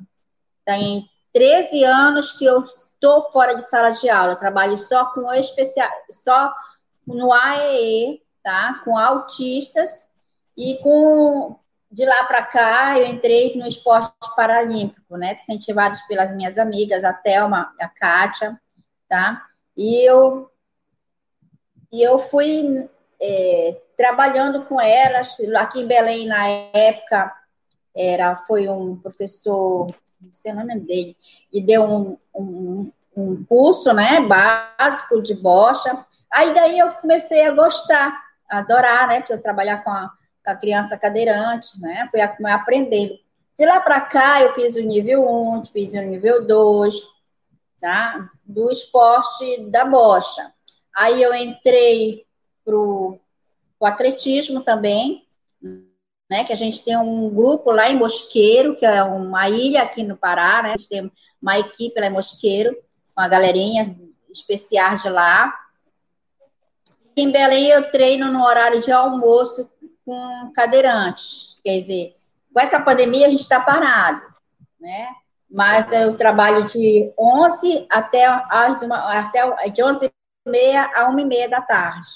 Tem 0.66 1.10
13 1.32 1.86
anos 1.86 2.34
que 2.34 2.44
eu 2.44 2.62
estou 2.62 3.32
fora 3.32 3.54
de 3.54 3.64
sala 3.64 3.92
de 3.92 4.10
aula. 4.10 4.34
Eu 4.34 4.38
trabalho 4.38 4.78
só 4.78 5.06
com 5.14 5.32
especial, 5.34 5.90
só 6.10 6.54
no 7.06 7.32
AEE, 7.32 8.22
tá? 8.44 8.82
Com 8.84 8.98
autistas 8.98 10.10
e 10.58 10.78
com 10.84 11.58
de 11.92 12.06
lá 12.06 12.24
para 12.26 12.44
cá 12.44 13.00
eu 13.00 13.08
entrei 13.08 13.56
no 13.56 13.68
esporte 13.68 14.12
paralímpico, 14.36 15.18
né? 15.18 15.34
Incentivados 15.34 16.02
pelas 16.04 16.36
minhas 16.36 16.58
amigas, 16.58 17.04
a 17.04 17.14
Thelma, 17.14 17.74
a 17.80 17.88
Kátia, 17.88 18.60
tá? 19.08 19.46
E 19.76 20.08
eu 20.08 20.50
e 21.92 22.02
eu 22.02 22.20
fui 22.20 22.90
é, 23.22 23.82
trabalhando 23.96 24.66
com 24.66 24.80
elas 24.80 25.38
aqui 25.56 25.82
em 25.82 25.88
Belém 25.88 26.28
na 26.28 26.48
época 26.74 27.34
era 27.96 28.36
foi 28.46 28.68
um 28.68 28.98
professor 28.98 29.88
não 30.20 30.32
sei 30.32 30.52
o 30.52 30.56
nome 30.56 30.80
dele 30.82 31.18
e 31.52 31.62
deu 31.62 31.84
um, 31.84 32.18
um, 32.36 32.92
um 33.16 33.44
curso 33.46 33.94
né 33.94 34.20
básico 34.20 35.22
de 35.22 35.36
bocha 35.36 36.06
Aí 36.32 36.54
daí 36.54 36.78
eu 36.78 36.92
comecei 36.94 37.46
a 37.46 37.52
gostar, 37.52 38.16
a 38.50 38.60
adorar, 38.60 39.08
né? 39.08 39.20
Porque 39.20 39.34
eu 39.34 39.42
trabalhar 39.42 39.84
com 39.84 39.90
a, 39.90 40.12
com 40.48 40.52
a 40.52 40.56
criança 40.56 40.98
cadeirante, 40.98 41.82
né? 41.82 42.08
Fui 42.10 42.22
aprendendo. 42.22 43.20
De 43.58 43.66
lá 43.66 43.82
para 43.82 44.00
cá, 44.00 44.42
eu 44.42 44.54
fiz 44.54 44.78
o 44.78 44.82
nível 44.82 45.28
1, 45.30 45.66
fiz 45.66 45.94
o 45.94 46.02
nível 46.02 46.48
2, 46.48 46.96
tá? 47.82 48.30
Do 48.46 48.72
esporte 48.72 49.70
da 49.70 49.84
bocha. 49.84 50.50
Aí 50.96 51.22
eu 51.22 51.34
entrei 51.34 52.26
pro 52.64 53.20
o 53.80 53.86
atletismo 53.86 54.62
também, 54.62 55.28
né? 56.30 56.46
Que 56.46 56.54
a 56.54 56.56
gente 56.56 56.82
tem 56.82 56.96
um 56.96 57.30
grupo 57.30 57.70
lá 57.72 57.90
em 57.90 57.98
Mosqueiro, 57.98 58.74
que 58.74 58.86
é 58.86 59.04
uma 59.04 59.50
ilha 59.50 59.84
aqui 59.84 60.02
no 60.02 60.16
Pará, 60.16 60.64
né? 60.64 60.70
A 60.70 60.78
gente 60.78 60.88
tem 60.88 61.12
uma 61.42 61.60
equipe 61.60 62.00
lá 62.00 62.08
em 62.08 62.12
Mosqueiro, 62.12 62.74
uma 63.18 63.28
galerinha 63.28 63.98
especial 64.30 64.96
de 64.96 65.10
lá, 65.10 65.54
em 67.18 67.32
Belém 67.32 67.70
eu 67.70 67.90
treino 67.90 68.32
no 68.32 68.44
horário 68.44 68.80
de 68.80 68.92
almoço 68.92 69.68
com 70.08 70.54
cadeirantes. 70.56 71.60
Quer 71.62 71.78
dizer, 71.80 72.16
com 72.54 72.62
essa 72.62 72.80
pandemia 72.80 73.28
a 73.28 73.30
gente 73.30 73.42
está 73.42 73.60
parado, 73.60 74.26
né? 74.80 75.10
Mas 75.52 75.92
eu 75.92 76.16
trabalho 76.16 76.66
de 76.66 77.12
11 77.20 77.88
até, 77.92 78.26
as 78.26 78.82
uma, 78.82 79.20
até 79.20 79.70
de 79.70 79.84
11 79.84 80.06
e 80.06 80.50
meia 80.50 80.90
a 80.96 81.10
1 81.10 81.20
e 81.20 81.26
meia 81.26 81.50
da 81.50 81.62
tarde. 81.62 82.08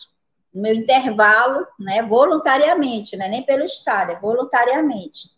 No 0.54 0.62
meu 0.62 0.74
intervalo, 0.74 1.68
né, 1.80 2.02
voluntariamente, 2.02 3.16
né, 3.16 3.28
nem 3.28 3.44
pelo 3.44 3.64
Estado, 3.64 4.12
é 4.12 4.20
voluntariamente, 4.20 5.30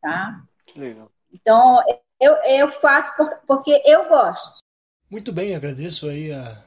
tá? 0.00 0.42
Legal. 0.74 1.10
Então, 1.32 1.82
eu, 2.18 2.34
eu 2.44 2.68
faço 2.70 3.14
por, 3.16 3.28
porque 3.46 3.82
eu 3.84 4.08
gosto. 4.08 4.58
Muito 5.10 5.30
bem, 5.30 5.54
agradeço 5.54 6.08
aí 6.08 6.32
a 6.32 6.62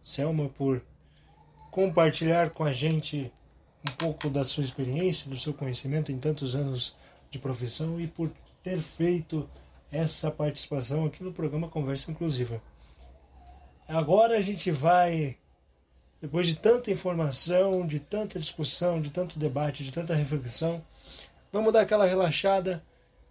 Selma 0.00 0.48
por 0.48 0.82
compartilhar 1.70 2.48
com 2.50 2.64
a 2.64 2.72
gente 2.72 3.30
um 3.88 3.96
pouco 3.96 4.28
da 4.28 4.44
sua 4.44 4.64
experiência, 4.64 5.30
do 5.30 5.36
seu 5.36 5.54
conhecimento 5.54 6.10
em 6.10 6.18
tantos 6.18 6.56
anos 6.56 6.96
de 7.30 7.38
profissão 7.38 8.00
e 8.00 8.06
por 8.06 8.30
ter 8.62 8.80
feito 8.80 9.48
essa 9.90 10.30
participação 10.30 11.04
aqui 11.06 11.22
no 11.22 11.32
programa 11.32 11.68
Conversa 11.68 12.10
Inclusiva. 12.10 12.60
Agora 13.88 14.36
a 14.36 14.42
gente 14.42 14.70
vai, 14.70 15.36
depois 16.20 16.46
de 16.46 16.56
tanta 16.56 16.90
informação, 16.90 17.86
de 17.86 18.00
tanta 18.00 18.38
discussão, 18.40 19.00
de 19.00 19.10
tanto 19.10 19.38
debate, 19.38 19.84
de 19.84 19.92
tanta 19.92 20.14
reflexão, 20.14 20.82
vamos 21.52 21.72
dar 21.72 21.82
aquela 21.82 22.06
relaxada 22.06 22.82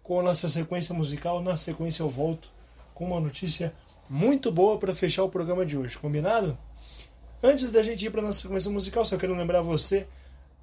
com 0.02 0.18
a 0.18 0.22
nossa 0.22 0.48
sequência 0.48 0.94
musical. 0.94 1.42
Na 1.42 1.58
sequência 1.58 2.02
eu 2.02 2.08
volto 2.08 2.50
com 2.94 3.04
uma 3.04 3.20
notícia 3.20 3.74
muito 4.08 4.50
boa 4.50 4.78
para 4.78 4.94
fechar 4.94 5.24
o 5.24 5.28
programa 5.28 5.66
de 5.66 5.76
hoje, 5.76 5.98
combinado? 5.98 6.56
Antes 7.42 7.70
da 7.70 7.82
gente 7.82 8.06
ir 8.06 8.10
para 8.10 8.22
nossa 8.22 8.40
sequência 8.40 8.70
musical, 8.70 9.04
só 9.04 9.18
quero 9.18 9.36
lembrar 9.36 9.60
você 9.60 10.06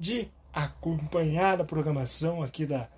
de 0.03 0.29
acompanhar 0.51 1.61
a 1.61 1.63
programação 1.63 2.43
aqui 2.43 2.65
da 2.65 2.89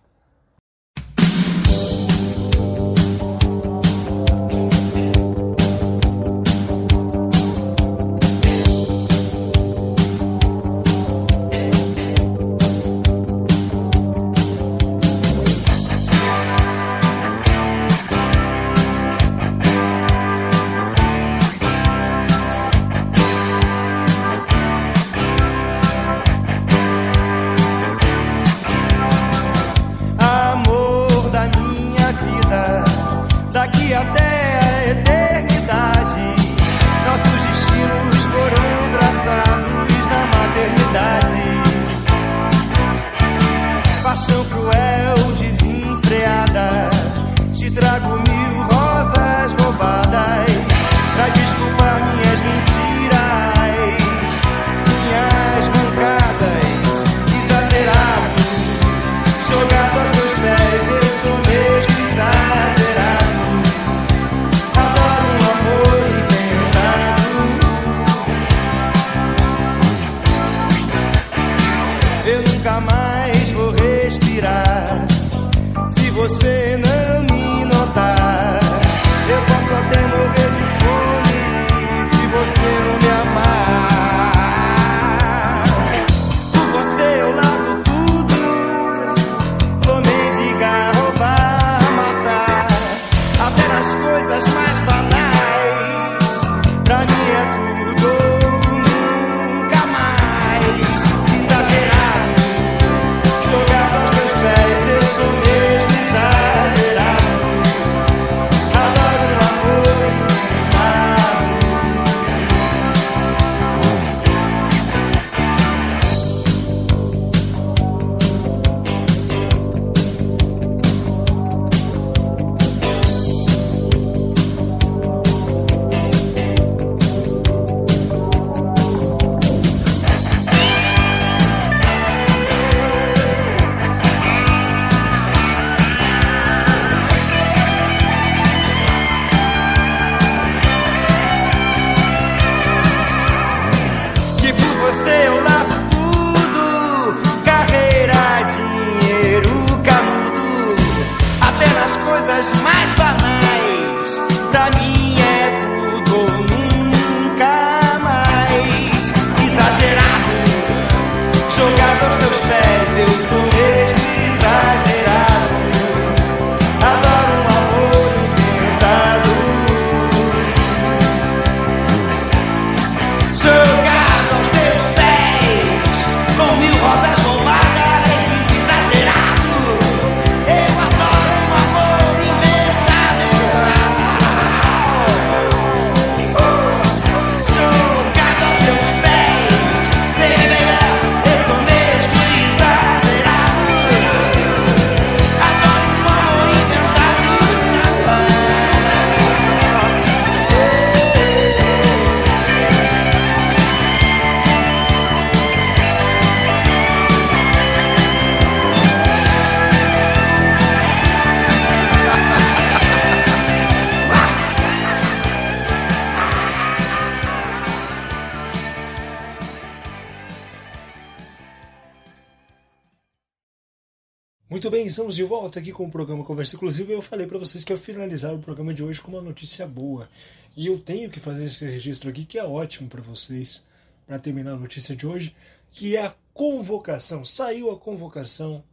Muito 224.50 224.68
bem, 224.72 224.88
estamos 224.88 225.16
de 225.16 225.24
volta 225.24 225.60
aqui 225.60 225.72
com 225.72 225.86
o 225.86 225.92
programa 225.92 226.24
Conversa 226.24 226.56
Inclusiva 226.56 226.92
eu 226.92 227.04
falei 227.04 227.28
para 227.28 227.38
vocês 227.38 227.64
que 227.64 227.72
eu 227.72 227.78
finalizar 227.78 228.34
o 228.34 228.40
programa 228.40 228.74
de 228.74 228.84
hoje 228.84 229.00
com 229.00 229.12
uma 229.12 229.22
notícia 229.22 229.68
boa. 229.68 230.10
E 230.58 230.66
eu 230.66 230.82
tenho 230.82 231.08
que 231.08 231.20
fazer 231.20 231.46
esse 231.46 231.70
registro 231.70 232.10
aqui 232.10 232.26
que 232.26 232.40
é 232.40 232.44
ótimo 232.44 232.90
para 232.90 233.00
vocês, 233.00 233.64
para 234.08 234.18
terminar 234.18 234.54
a 234.54 234.58
notícia 234.58 234.96
de 234.96 235.06
hoje, 235.06 235.36
que 235.72 235.96
é 235.96 236.08
a 236.08 236.16
convocação. 236.34 237.24
Saiu 237.24 237.70
a 237.70 237.78
convocação 237.78 238.64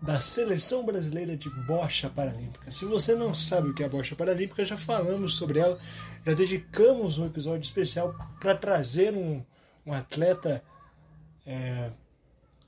da 0.00 0.20
Seleção 0.20 0.86
Brasileira 0.86 1.36
de 1.36 1.50
Bocha 1.66 2.08
Paralímpica. 2.08 2.70
Se 2.70 2.84
você 2.84 3.16
não 3.16 3.34
sabe 3.34 3.70
o 3.70 3.74
que 3.74 3.82
é 3.82 3.86
a 3.86 3.88
Bocha 3.88 4.14
Paralímpica, 4.14 4.64
já 4.64 4.76
falamos 4.76 5.34
sobre 5.34 5.58
ela, 5.58 5.80
já 6.24 6.32
dedicamos 6.32 7.18
um 7.18 7.26
episódio 7.26 7.64
especial 7.66 8.14
para 8.38 8.54
trazer 8.54 9.14
um, 9.14 9.42
um 9.84 9.92
atleta 9.92 10.62
é, 11.44 11.90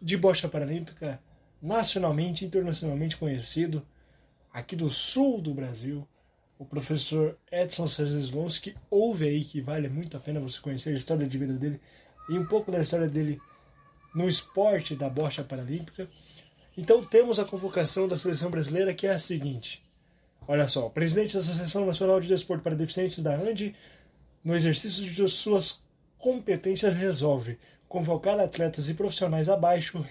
de 0.01 0.17
bocha 0.17 0.49
paralímpica 0.49 1.21
nacionalmente 1.63 2.45
e 2.45 2.49
internacionalmente 2.49 3.17
conhecido 3.17 3.87
aqui 4.53 4.75
do 4.75 4.91
sul 4.91 5.41
do 5.41 5.55
Brasil, 5.55 6.07
o 6.59 6.65
professor 6.65 7.39
Edson 7.51 7.87
Sazslonski. 7.87 8.75
Ouve 8.91 9.29
aí 9.29 9.45
que 9.45 9.61
vale 9.61 9.89
muito 9.89 10.17
a 10.17 10.21
pena 10.21 10.41
você 10.41 10.61
conhecer 10.61 10.91
a 10.91 10.97
história 10.97 11.27
de 11.27 11.39
vida 11.39 11.53
dele 11.55 11.81
e 12.29 12.37
um 12.37 12.45
pouco 12.45 12.71
da 12.71 12.81
história 12.81 13.09
dele 13.09 13.41
no 14.15 14.29
esporte 14.29 14.95
da 14.95 15.09
bocha 15.09 15.45
paralímpica. 15.45 16.09
Então 16.77 17.05
temos 17.05 17.39
a 17.39 17.45
convocação 17.45 18.09
da 18.09 18.19
seleção 18.19 18.51
brasileira 18.51 18.93
que 18.93 19.07
é 19.07 19.13
a 19.13 19.19
seguinte. 19.19 19.83
Olha 20.47 20.67
só, 20.67 20.87
o 20.87 20.91
presidente 20.91 21.35
da 21.35 21.41
Associação 21.41 21.87
Nacional 21.87 22.21
de 22.21 22.29
Desporto 22.29 22.65
para 22.65 22.75
Deficientes 22.75 23.23
da 23.23 23.35
ANDI, 23.35 23.77
no 24.43 24.55
exercício 24.57 25.05
de 25.05 25.29
suas 25.29 25.81
competências, 26.19 26.95
resolve 26.95 27.59
convocar 27.89 28.39
atletas 28.41 28.89
e 28.89 28.95
profissionais 28.95 29.49
abaixo 29.49 30.05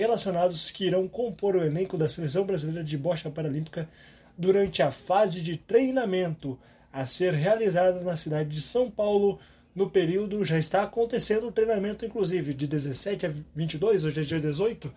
relacionados 0.00 0.70
que 0.70 0.86
irão 0.86 1.06
compor 1.06 1.56
o 1.56 1.62
elenco 1.62 1.96
da 1.96 2.08
Seleção 2.08 2.44
Brasileira 2.44 2.82
de 2.82 2.96
Bocha 2.96 3.30
Paralímpica 3.30 3.88
durante 4.36 4.82
a 4.82 4.90
fase 4.90 5.40
de 5.40 5.56
treinamento 5.56 6.58
a 6.92 7.04
ser 7.06 7.34
realizada 7.34 8.00
na 8.00 8.16
cidade 8.16 8.48
de 8.48 8.60
São 8.60 8.90
Paulo 8.90 9.38
no 9.74 9.88
período 9.88 10.44
já 10.44 10.58
está 10.58 10.82
acontecendo 10.82 11.46
o 11.46 11.52
treinamento 11.52 12.04
inclusive 12.04 12.54
de 12.54 12.66
17 12.66 13.26
a 13.26 13.32
22, 13.54 14.04
hoje 14.04 14.20
é 14.20 14.24
dia 14.24 14.40
18. 14.40 14.92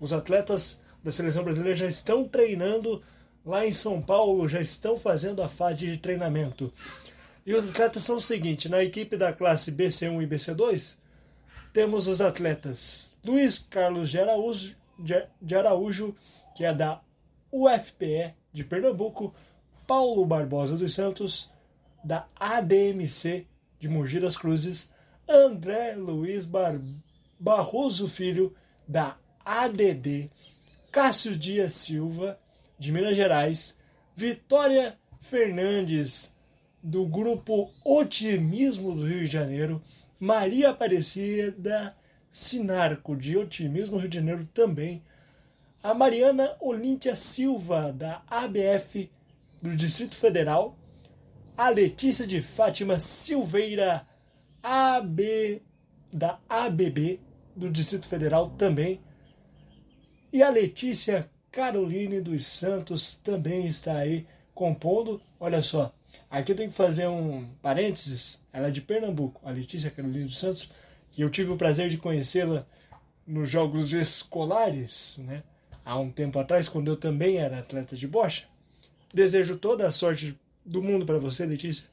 Os 0.00 0.12
atletas 0.12 0.80
da 1.02 1.10
seleção 1.10 1.42
brasileira 1.42 1.76
já 1.76 1.86
estão 1.86 2.26
treinando 2.26 3.02
lá 3.44 3.66
em 3.66 3.72
São 3.72 4.00
Paulo, 4.00 4.48
já 4.48 4.60
estão 4.60 4.96
fazendo 4.96 5.42
a 5.42 5.48
fase 5.48 5.86
de 5.86 5.98
treinamento. 5.98 6.72
E 7.44 7.54
os 7.54 7.68
atletas 7.68 8.02
são 8.02 8.16
o 8.16 8.20
seguinte, 8.20 8.68
na 8.68 8.82
equipe 8.82 9.16
da 9.16 9.32
classe 9.32 9.70
BC1 9.70 10.22
e 10.22 10.26
BC2, 10.26 10.96
temos 11.72 12.06
os 12.06 12.20
atletas 12.20 13.14
Luiz 13.26 13.58
Carlos 13.58 14.08
de 14.08 14.20
Araújo, 14.20 14.76
de 15.42 15.54
Araújo, 15.56 16.14
que 16.54 16.64
é 16.64 16.72
da 16.72 17.02
UFPE 17.50 18.36
de 18.52 18.62
Pernambuco, 18.62 19.34
Paulo 19.84 20.24
Barbosa 20.24 20.76
dos 20.76 20.94
Santos, 20.94 21.50
da 22.04 22.28
ADMC 22.38 23.44
de 23.80 23.88
Mogi 23.88 24.20
das 24.20 24.36
Cruzes, 24.36 24.92
André 25.28 25.96
Luiz 25.96 26.44
Bar 26.44 26.80
Barroso 27.36 28.08
Filho, 28.08 28.54
da 28.86 29.18
ADD, 29.44 30.30
Cássio 30.92 31.36
Dias 31.36 31.72
Silva, 31.72 32.38
de 32.78 32.92
Minas 32.92 33.16
Gerais, 33.16 33.76
Vitória 34.14 34.96
Fernandes, 35.18 36.32
do 36.80 37.04
grupo 37.08 37.72
Otimismo 37.84 38.94
do 38.94 39.04
Rio 39.04 39.24
de 39.24 39.26
Janeiro, 39.26 39.82
Maria 40.20 40.70
Aparecida 40.70 41.96
Sinarco, 42.36 43.16
de 43.16 43.34
Otimismo 43.34 43.96
Rio 43.96 44.10
de 44.10 44.18
Janeiro 44.18 44.46
também, 44.48 45.02
a 45.82 45.94
Mariana 45.94 46.54
Olíntia 46.60 47.16
Silva, 47.16 47.90
da 47.90 48.22
ABF 48.26 49.10
do 49.62 49.74
Distrito 49.74 50.14
Federal, 50.14 50.76
a 51.56 51.70
Letícia 51.70 52.26
de 52.26 52.42
Fátima 52.42 53.00
Silveira, 53.00 54.06
AB, 54.62 55.62
da 56.12 56.38
ABB 56.46 57.20
do 57.56 57.70
Distrito 57.70 58.06
Federal 58.06 58.50
também, 58.50 59.00
e 60.30 60.42
a 60.42 60.50
Letícia 60.50 61.30
Caroline 61.50 62.20
dos 62.20 62.44
Santos 62.46 63.14
também 63.14 63.66
está 63.66 63.96
aí 63.96 64.26
compondo. 64.54 65.22
Olha 65.40 65.62
só, 65.62 65.90
aqui 66.28 66.52
eu 66.52 66.56
tenho 66.56 66.68
que 66.68 66.76
fazer 66.76 67.06
um 67.06 67.48
parênteses. 67.62 68.44
Ela 68.52 68.68
é 68.68 68.70
de 68.70 68.82
Pernambuco, 68.82 69.40
a 69.42 69.50
Letícia 69.50 69.90
Caroline 69.90 70.26
dos 70.26 70.38
Santos, 70.38 70.70
que 71.10 71.22
eu 71.22 71.30
tive 71.30 71.52
o 71.52 71.56
prazer 71.56 71.88
de 71.88 71.98
conhecê-la 71.98 72.66
nos 73.26 73.50
jogos 73.50 73.92
escolares, 73.92 75.18
né? 75.18 75.42
Há 75.84 75.98
um 75.98 76.10
tempo 76.10 76.38
atrás, 76.38 76.68
quando 76.68 76.88
eu 76.88 76.96
também 76.96 77.36
era 77.36 77.60
atleta 77.60 77.94
de 77.94 78.08
bocha. 78.08 78.44
Desejo 79.14 79.56
toda 79.56 79.86
a 79.86 79.92
sorte 79.92 80.38
do 80.64 80.82
mundo 80.82 81.06
para 81.06 81.18
você, 81.18 81.46
Letícia. 81.46 81.88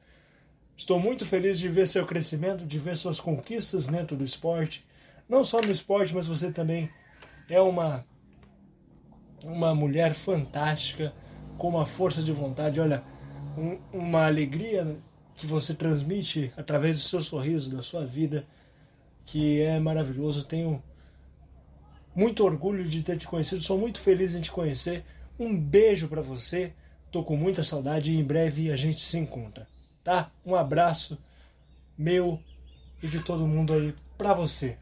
Estou 0.75 0.99
muito 0.99 1.25
feliz 1.25 1.59
de 1.59 1.69
ver 1.69 1.87
seu 1.87 2.05
crescimento, 2.05 2.65
de 2.65 2.79
ver 2.79 2.97
suas 2.97 3.19
conquistas 3.19 3.87
dentro 3.87 4.17
do 4.17 4.23
esporte. 4.23 4.85
Não 5.29 5.43
só 5.43 5.61
no 5.61 5.71
esporte, 5.71 6.13
mas 6.13 6.25
você 6.25 6.51
também 6.51 6.89
é 7.47 7.61
uma 7.61 8.05
uma 9.43 9.75
mulher 9.75 10.13
fantástica, 10.13 11.13
com 11.57 11.69
uma 11.69 11.85
força 11.85 12.23
de 12.23 12.31
vontade. 12.31 12.79
Olha, 12.79 13.03
um, 13.57 13.77
uma 13.91 14.25
alegria 14.25 14.97
que 15.35 15.45
você 15.45 15.73
transmite 15.73 16.51
através 16.55 16.97
do 16.97 17.03
seu 17.03 17.19
sorriso, 17.19 17.75
da 17.75 17.83
sua 17.83 18.05
vida, 18.05 18.45
que 19.25 19.61
é 19.61 19.79
maravilhoso. 19.79 20.45
Tenho 20.45 20.81
muito 22.15 22.43
orgulho 22.43 22.83
de 22.83 23.01
ter 23.03 23.17
te 23.17 23.27
conhecido, 23.27 23.61
sou 23.61 23.77
muito 23.77 23.99
feliz 23.99 24.35
em 24.35 24.41
te 24.41 24.51
conhecer. 24.51 25.03
Um 25.39 25.57
beijo 25.57 26.07
para 26.07 26.21
você. 26.21 26.73
Tô 27.11 27.23
com 27.23 27.37
muita 27.37 27.63
saudade 27.63 28.11
e 28.11 28.19
em 28.19 28.23
breve 28.23 28.71
a 28.71 28.75
gente 28.75 29.01
se 29.01 29.17
encontra, 29.17 29.67
tá? 30.03 30.31
Um 30.43 30.55
abraço 30.55 31.17
meu 31.95 32.39
e 33.03 33.07
de 33.07 33.19
todo 33.19 33.45
mundo 33.45 33.73
aí 33.73 33.93
para 34.17 34.33
você. 34.33 34.77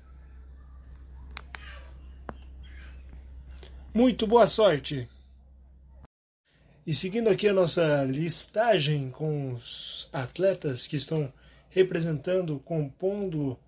Muito 3.94 4.26
boa 4.26 4.48
sorte! 4.48 5.10
E 6.88 6.94
seguindo 6.94 7.30
aqui 7.30 7.48
a 7.48 7.54
nossa 7.54 8.06
listagem 8.06 9.12
com 9.12 9.54
os 9.54 10.10
atletas 10.14 10.88
que 10.88 10.96
estão 10.96 11.32
representando, 11.70 12.60
compondo 12.60 13.60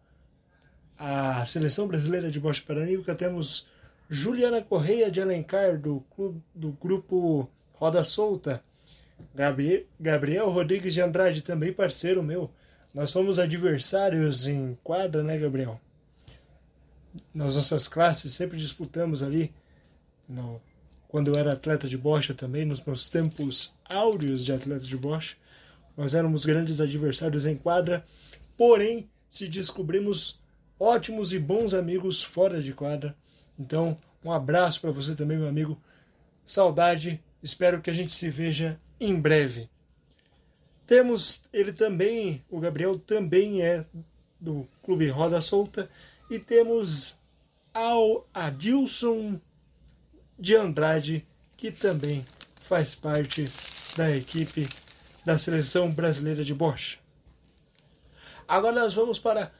a 1.05 1.45
seleção 1.45 1.85
brasileira 1.85 2.31
de 2.31 2.39
bocha 2.39 2.63
paralímpica, 2.65 3.13
temos 3.13 3.67
Juliana 4.09 4.61
Correia 4.61 5.11
de 5.11 5.19
Alencar, 5.19 5.77
do, 5.77 5.99
clube, 6.15 6.41
do 6.55 6.71
grupo 6.71 7.49
Roda 7.73 8.05
Solta, 8.05 8.63
Gabriel, 9.35 9.83
Gabriel 9.99 10.49
Rodrigues 10.49 10.93
de 10.93 11.01
Andrade, 11.01 11.41
também 11.41 11.73
parceiro 11.73 12.23
meu. 12.23 12.49
Nós 12.93 13.09
somos 13.09 13.37
adversários 13.37 14.47
em 14.47 14.77
quadra, 14.81 15.21
né, 15.21 15.37
Gabriel? 15.37 15.77
Nas 17.33 17.57
nossas 17.57 17.89
classes, 17.89 18.33
sempre 18.33 18.57
disputamos 18.57 19.21
ali 19.21 19.53
no 20.27 20.61
quando 21.09 21.27
eu 21.27 21.35
era 21.35 21.51
atleta 21.51 21.87
de 21.87 21.97
bocha 21.97 22.33
também, 22.33 22.65
nos 22.65 22.81
meus 22.81 23.09
tempos 23.09 23.75
áureos 23.85 24.45
de 24.45 24.53
atleta 24.53 24.85
de 24.85 24.97
bocha. 24.97 25.35
Nós 25.97 26.13
éramos 26.13 26.45
grandes 26.45 26.79
adversários 26.79 27.45
em 27.45 27.57
quadra, 27.57 28.05
porém 28.57 29.09
se 29.29 29.49
descobrimos 29.49 30.41
ótimos 30.79 31.33
e 31.33 31.39
bons 31.39 31.73
amigos 31.73 32.23
fora 32.23 32.61
de 32.61 32.73
quadra. 32.73 33.15
Então, 33.57 33.97
um 34.23 34.31
abraço 34.31 34.81
para 34.81 34.91
você 34.91 35.15
também, 35.15 35.37
meu 35.37 35.47
amigo. 35.47 35.79
Saudade. 36.45 37.21
Espero 37.41 37.81
que 37.81 37.89
a 37.89 37.93
gente 37.93 38.13
se 38.13 38.29
veja 38.29 38.79
em 38.99 39.19
breve. 39.19 39.69
Temos 40.87 41.43
ele 41.51 41.73
também, 41.73 42.43
o 42.49 42.59
Gabriel 42.59 42.97
também 42.97 43.61
é 43.61 43.85
do 44.39 44.67
Clube 44.81 45.07
Roda 45.09 45.41
Solta 45.41 45.89
e 46.29 46.39
temos 46.39 47.17
ao 47.73 48.27
Adilson 48.33 49.39
de 50.37 50.55
Andrade, 50.55 51.25
que 51.55 51.71
também 51.71 52.25
faz 52.61 52.95
parte 52.95 53.49
da 53.95 54.15
equipe 54.15 54.67
da 55.25 55.37
seleção 55.37 55.91
brasileira 55.91 56.43
de 56.43 56.53
bocha. 56.53 56.97
Agora 58.47 58.81
nós 58.81 58.93
vamos 58.95 59.17
para 59.17 59.51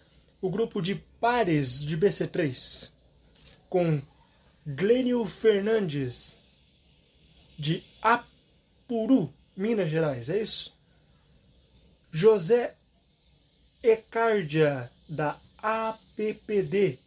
o 0.43 0.49
grupo 0.49 0.81
de 0.81 0.95
pares 1.21 1.81
de 1.81 1.97
BC3 1.97 2.91
com 3.69 4.01
Glênio 4.67 5.23
Fernandes 5.23 6.37
de 7.57 7.81
Apuru, 8.01 9.33
Minas 9.55 9.89
Gerais, 9.89 10.29
é 10.29 10.41
isso? 10.41 10.77
José 12.11 12.75
Ecardia 13.81 14.91
da 15.07 15.39
APPD 15.57 16.99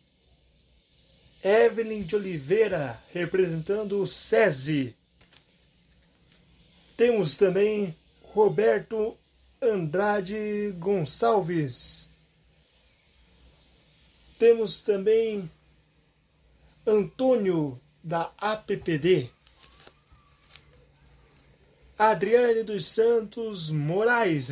Evelyn 1.44 2.04
de 2.04 2.16
Oliveira, 2.16 2.98
representando 3.12 4.00
o 4.00 4.06
SESI. 4.06 4.96
Temos 6.96 7.36
também 7.36 7.94
Roberto 8.22 9.14
Andrade 9.60 10.74
Gonçalves. 10.78 12.15
Temos 14.38 14.82
também 14.82 15.50
Antônio 16.86 17.80
da 18.04 18.30
APPD. 18.36 19.30
Adriane 21.98 22.62
dos 22.62 22.86
Santos 22.86 23.70
Moraes, 23.70 24.50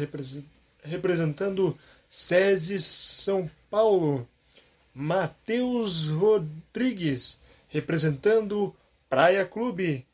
representando 0.83 1.79
SESI 2.09 2.81
São 2.81 3.51
Paulo. 3.71 4.27
Matheus 4.95 6.09
Rodrigues, 6.09 7.41
representando 7.69 8.75
Praia 9.11 9.45
Clube. 9.45 10.07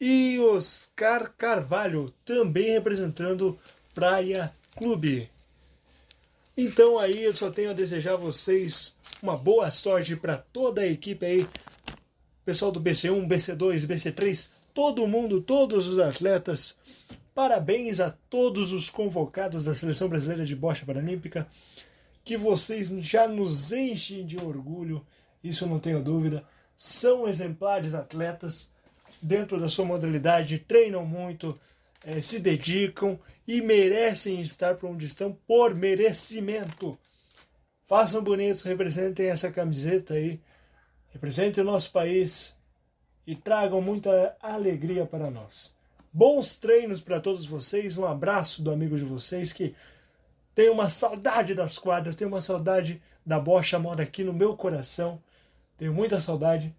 E 0.00 0.40
Oscar 0.40 1.32
Carvalho, 1.38 2.12
também 2.24 2.72
representando 2.72 3.56
Praia 3.94 4.52
Clube. 4.74 5.31
Então 6.56 6.98
aí 6.98 7.22
eu 7.22 7.34
só 7.34 7.50
tenho 7.50 7.70
a 7.70 7.74
desejar 7.74 8.14
a 8.14 8.16
vocês 8.16 8.94
uma 9.22 9.36
boa 9.36 9.70
sorte 9.70 10.16
para 10.16 10.36
toda 10.36 10.82
a 10.82 10.86
equipe 10.86 11.24
aí. 11.24 11.46
Pessoal 12.44 12.72
do 12.72 12.80
BC1, 12.80 13.26
BC2, 13.26 13.86
BC3, 13.86 14.50
todo 14.74 15.06
mundo, 15.06 15.40
todos 15.40 15.88
os 15.88 15.98
atletas. 15.98 16.76
Parabéns 17.34 18.00
a 18.00 18.10
todos 18.10 18.72
os 18.72 18.90
convocados 18.90 19.64
da 19.64 19.72
Seleção 19.72 20.08
Brasileira 20.08 20.44
de 20.44 20.54
Bocha 20.54 20.84
Paralímpica 20.84 21.46
que 22.24 22.36
vocês 22.36 22.90
já 23.04 23.26
nos 23.26 23.72
enchem 23.72 24.24
de 24.24 24.38
orgulho, 24.38 25.04
isso 25.42 25.66
não 25.66 25.78
tenho 25.78 26.02
dúvida. 26.02 26.44
São 26.76 27.28
exemplares 27.28 27.94
atletas 27.94 28.70
dentro 29.20 29.58
da 29.58 29.68
sua 29.68 29.84
modalidade, 29.84 30.58
treinam 30.58 31.04
muito, 31.04 31.58
é, 32.04 32.20
se 32.20 32.38
dedicam 32.38 33.18
e 33.46 33.60
merecem 33.60 34.40
estar 34.40 34.76
para 34.76 34.88
onde 34.88 35.06
estão 35.06 35.32
por 35.46 35.74
merecimento. 35.74 36.98
Façam 37.84 38.22
bonito, 38.22 38.62
representem 38.62 39.26
essa 39.26 39.50
camiseta 39.50 40.14
aí, 40.14 40.40
representem 41.10 41.62
o 41.62 41.66
nosso 41.66 41.90
país 41.92 42.54
e 43.26 43.34
tragam 43.34 43.80
muita 43.80 44.36
alegria 44.40 45.04
para 45.04 45.30
nós. 45.30 45.74
Bons 46.12 46.56
treinos 46.56 47.00
para 47.00 47.20
todos 47.20 47.46
vocês, 47.46 47.96
um 47.96 48.04
abraço 48.04 48.62
do 48.62 48.70
amigo 48.70 48.96
de 48.96 49.04
vocês 49.04 49.52
que 49.52 49.74
tenho 50.54 50.72
uma 50.72 50.90
saudade 50.90 51.54
das 51.54 51.78
quadras, 51.78 52.14
tenho 52.14 52.30
uma 52.30 52.40
saudade 52.40 53.02
da 53.24 53.38
bocha 53.38 53.78
mora 53.78 54.02
aqui 54.02 54.22
no 54.22 54.32
meu 54.32 54.56
coração. 54.56 55.22
Tenho 55.78 55.94
muita 55.94 56.20
saudade. 56.20 56.74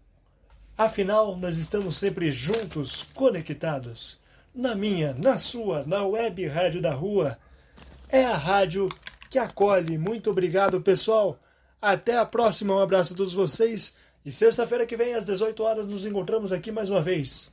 Afinal, 0.76 1.36
nós 1.36 1.56
estamos 1.56 1.96
sempre 1.96 2.30
juntos, 2.32 3.04
conectados. 3.14 4.20
Na 4.54 4.74
minha, 4.74 5.14
na 5.14 5.38
sua, 5.38 5.84
na 5.86 6.04
web 6.04 6.46
Rádio 6.48 6.80
da 6.80 6.92
Rua. 6.92 7.38
É 8.08 8.24
a 8.24 8.36
rádio 8.36 8.88
que 9.30 9.38
acolhe. 9.38 9.98
Muito 9.98 10.30
obrigado, 10.30 10.80
pessoal. 10.80 11.38
Até 11.80 12.16
a 12.16 12.26
próxima. 12.26 12.74
Um 12.74 12.80
abraço 12.80 13.12
a 13.12 13.16
todos 13.16 13.34
vocês. 13.34 13.94
E 14.24 14.32
sexta-feira 14.32 14.86
que 14.86 14.96
vem, 14.96 15.14
às 15.14 15.26
18 15.26 15.62
horas, 15.62 15.86
nos 15.86 16.06
encontramos 16.06 16.52
aqui 16.52 16.72
mais 16.72 16.90
uma 16.90 17.02
vez. 17.02 17.52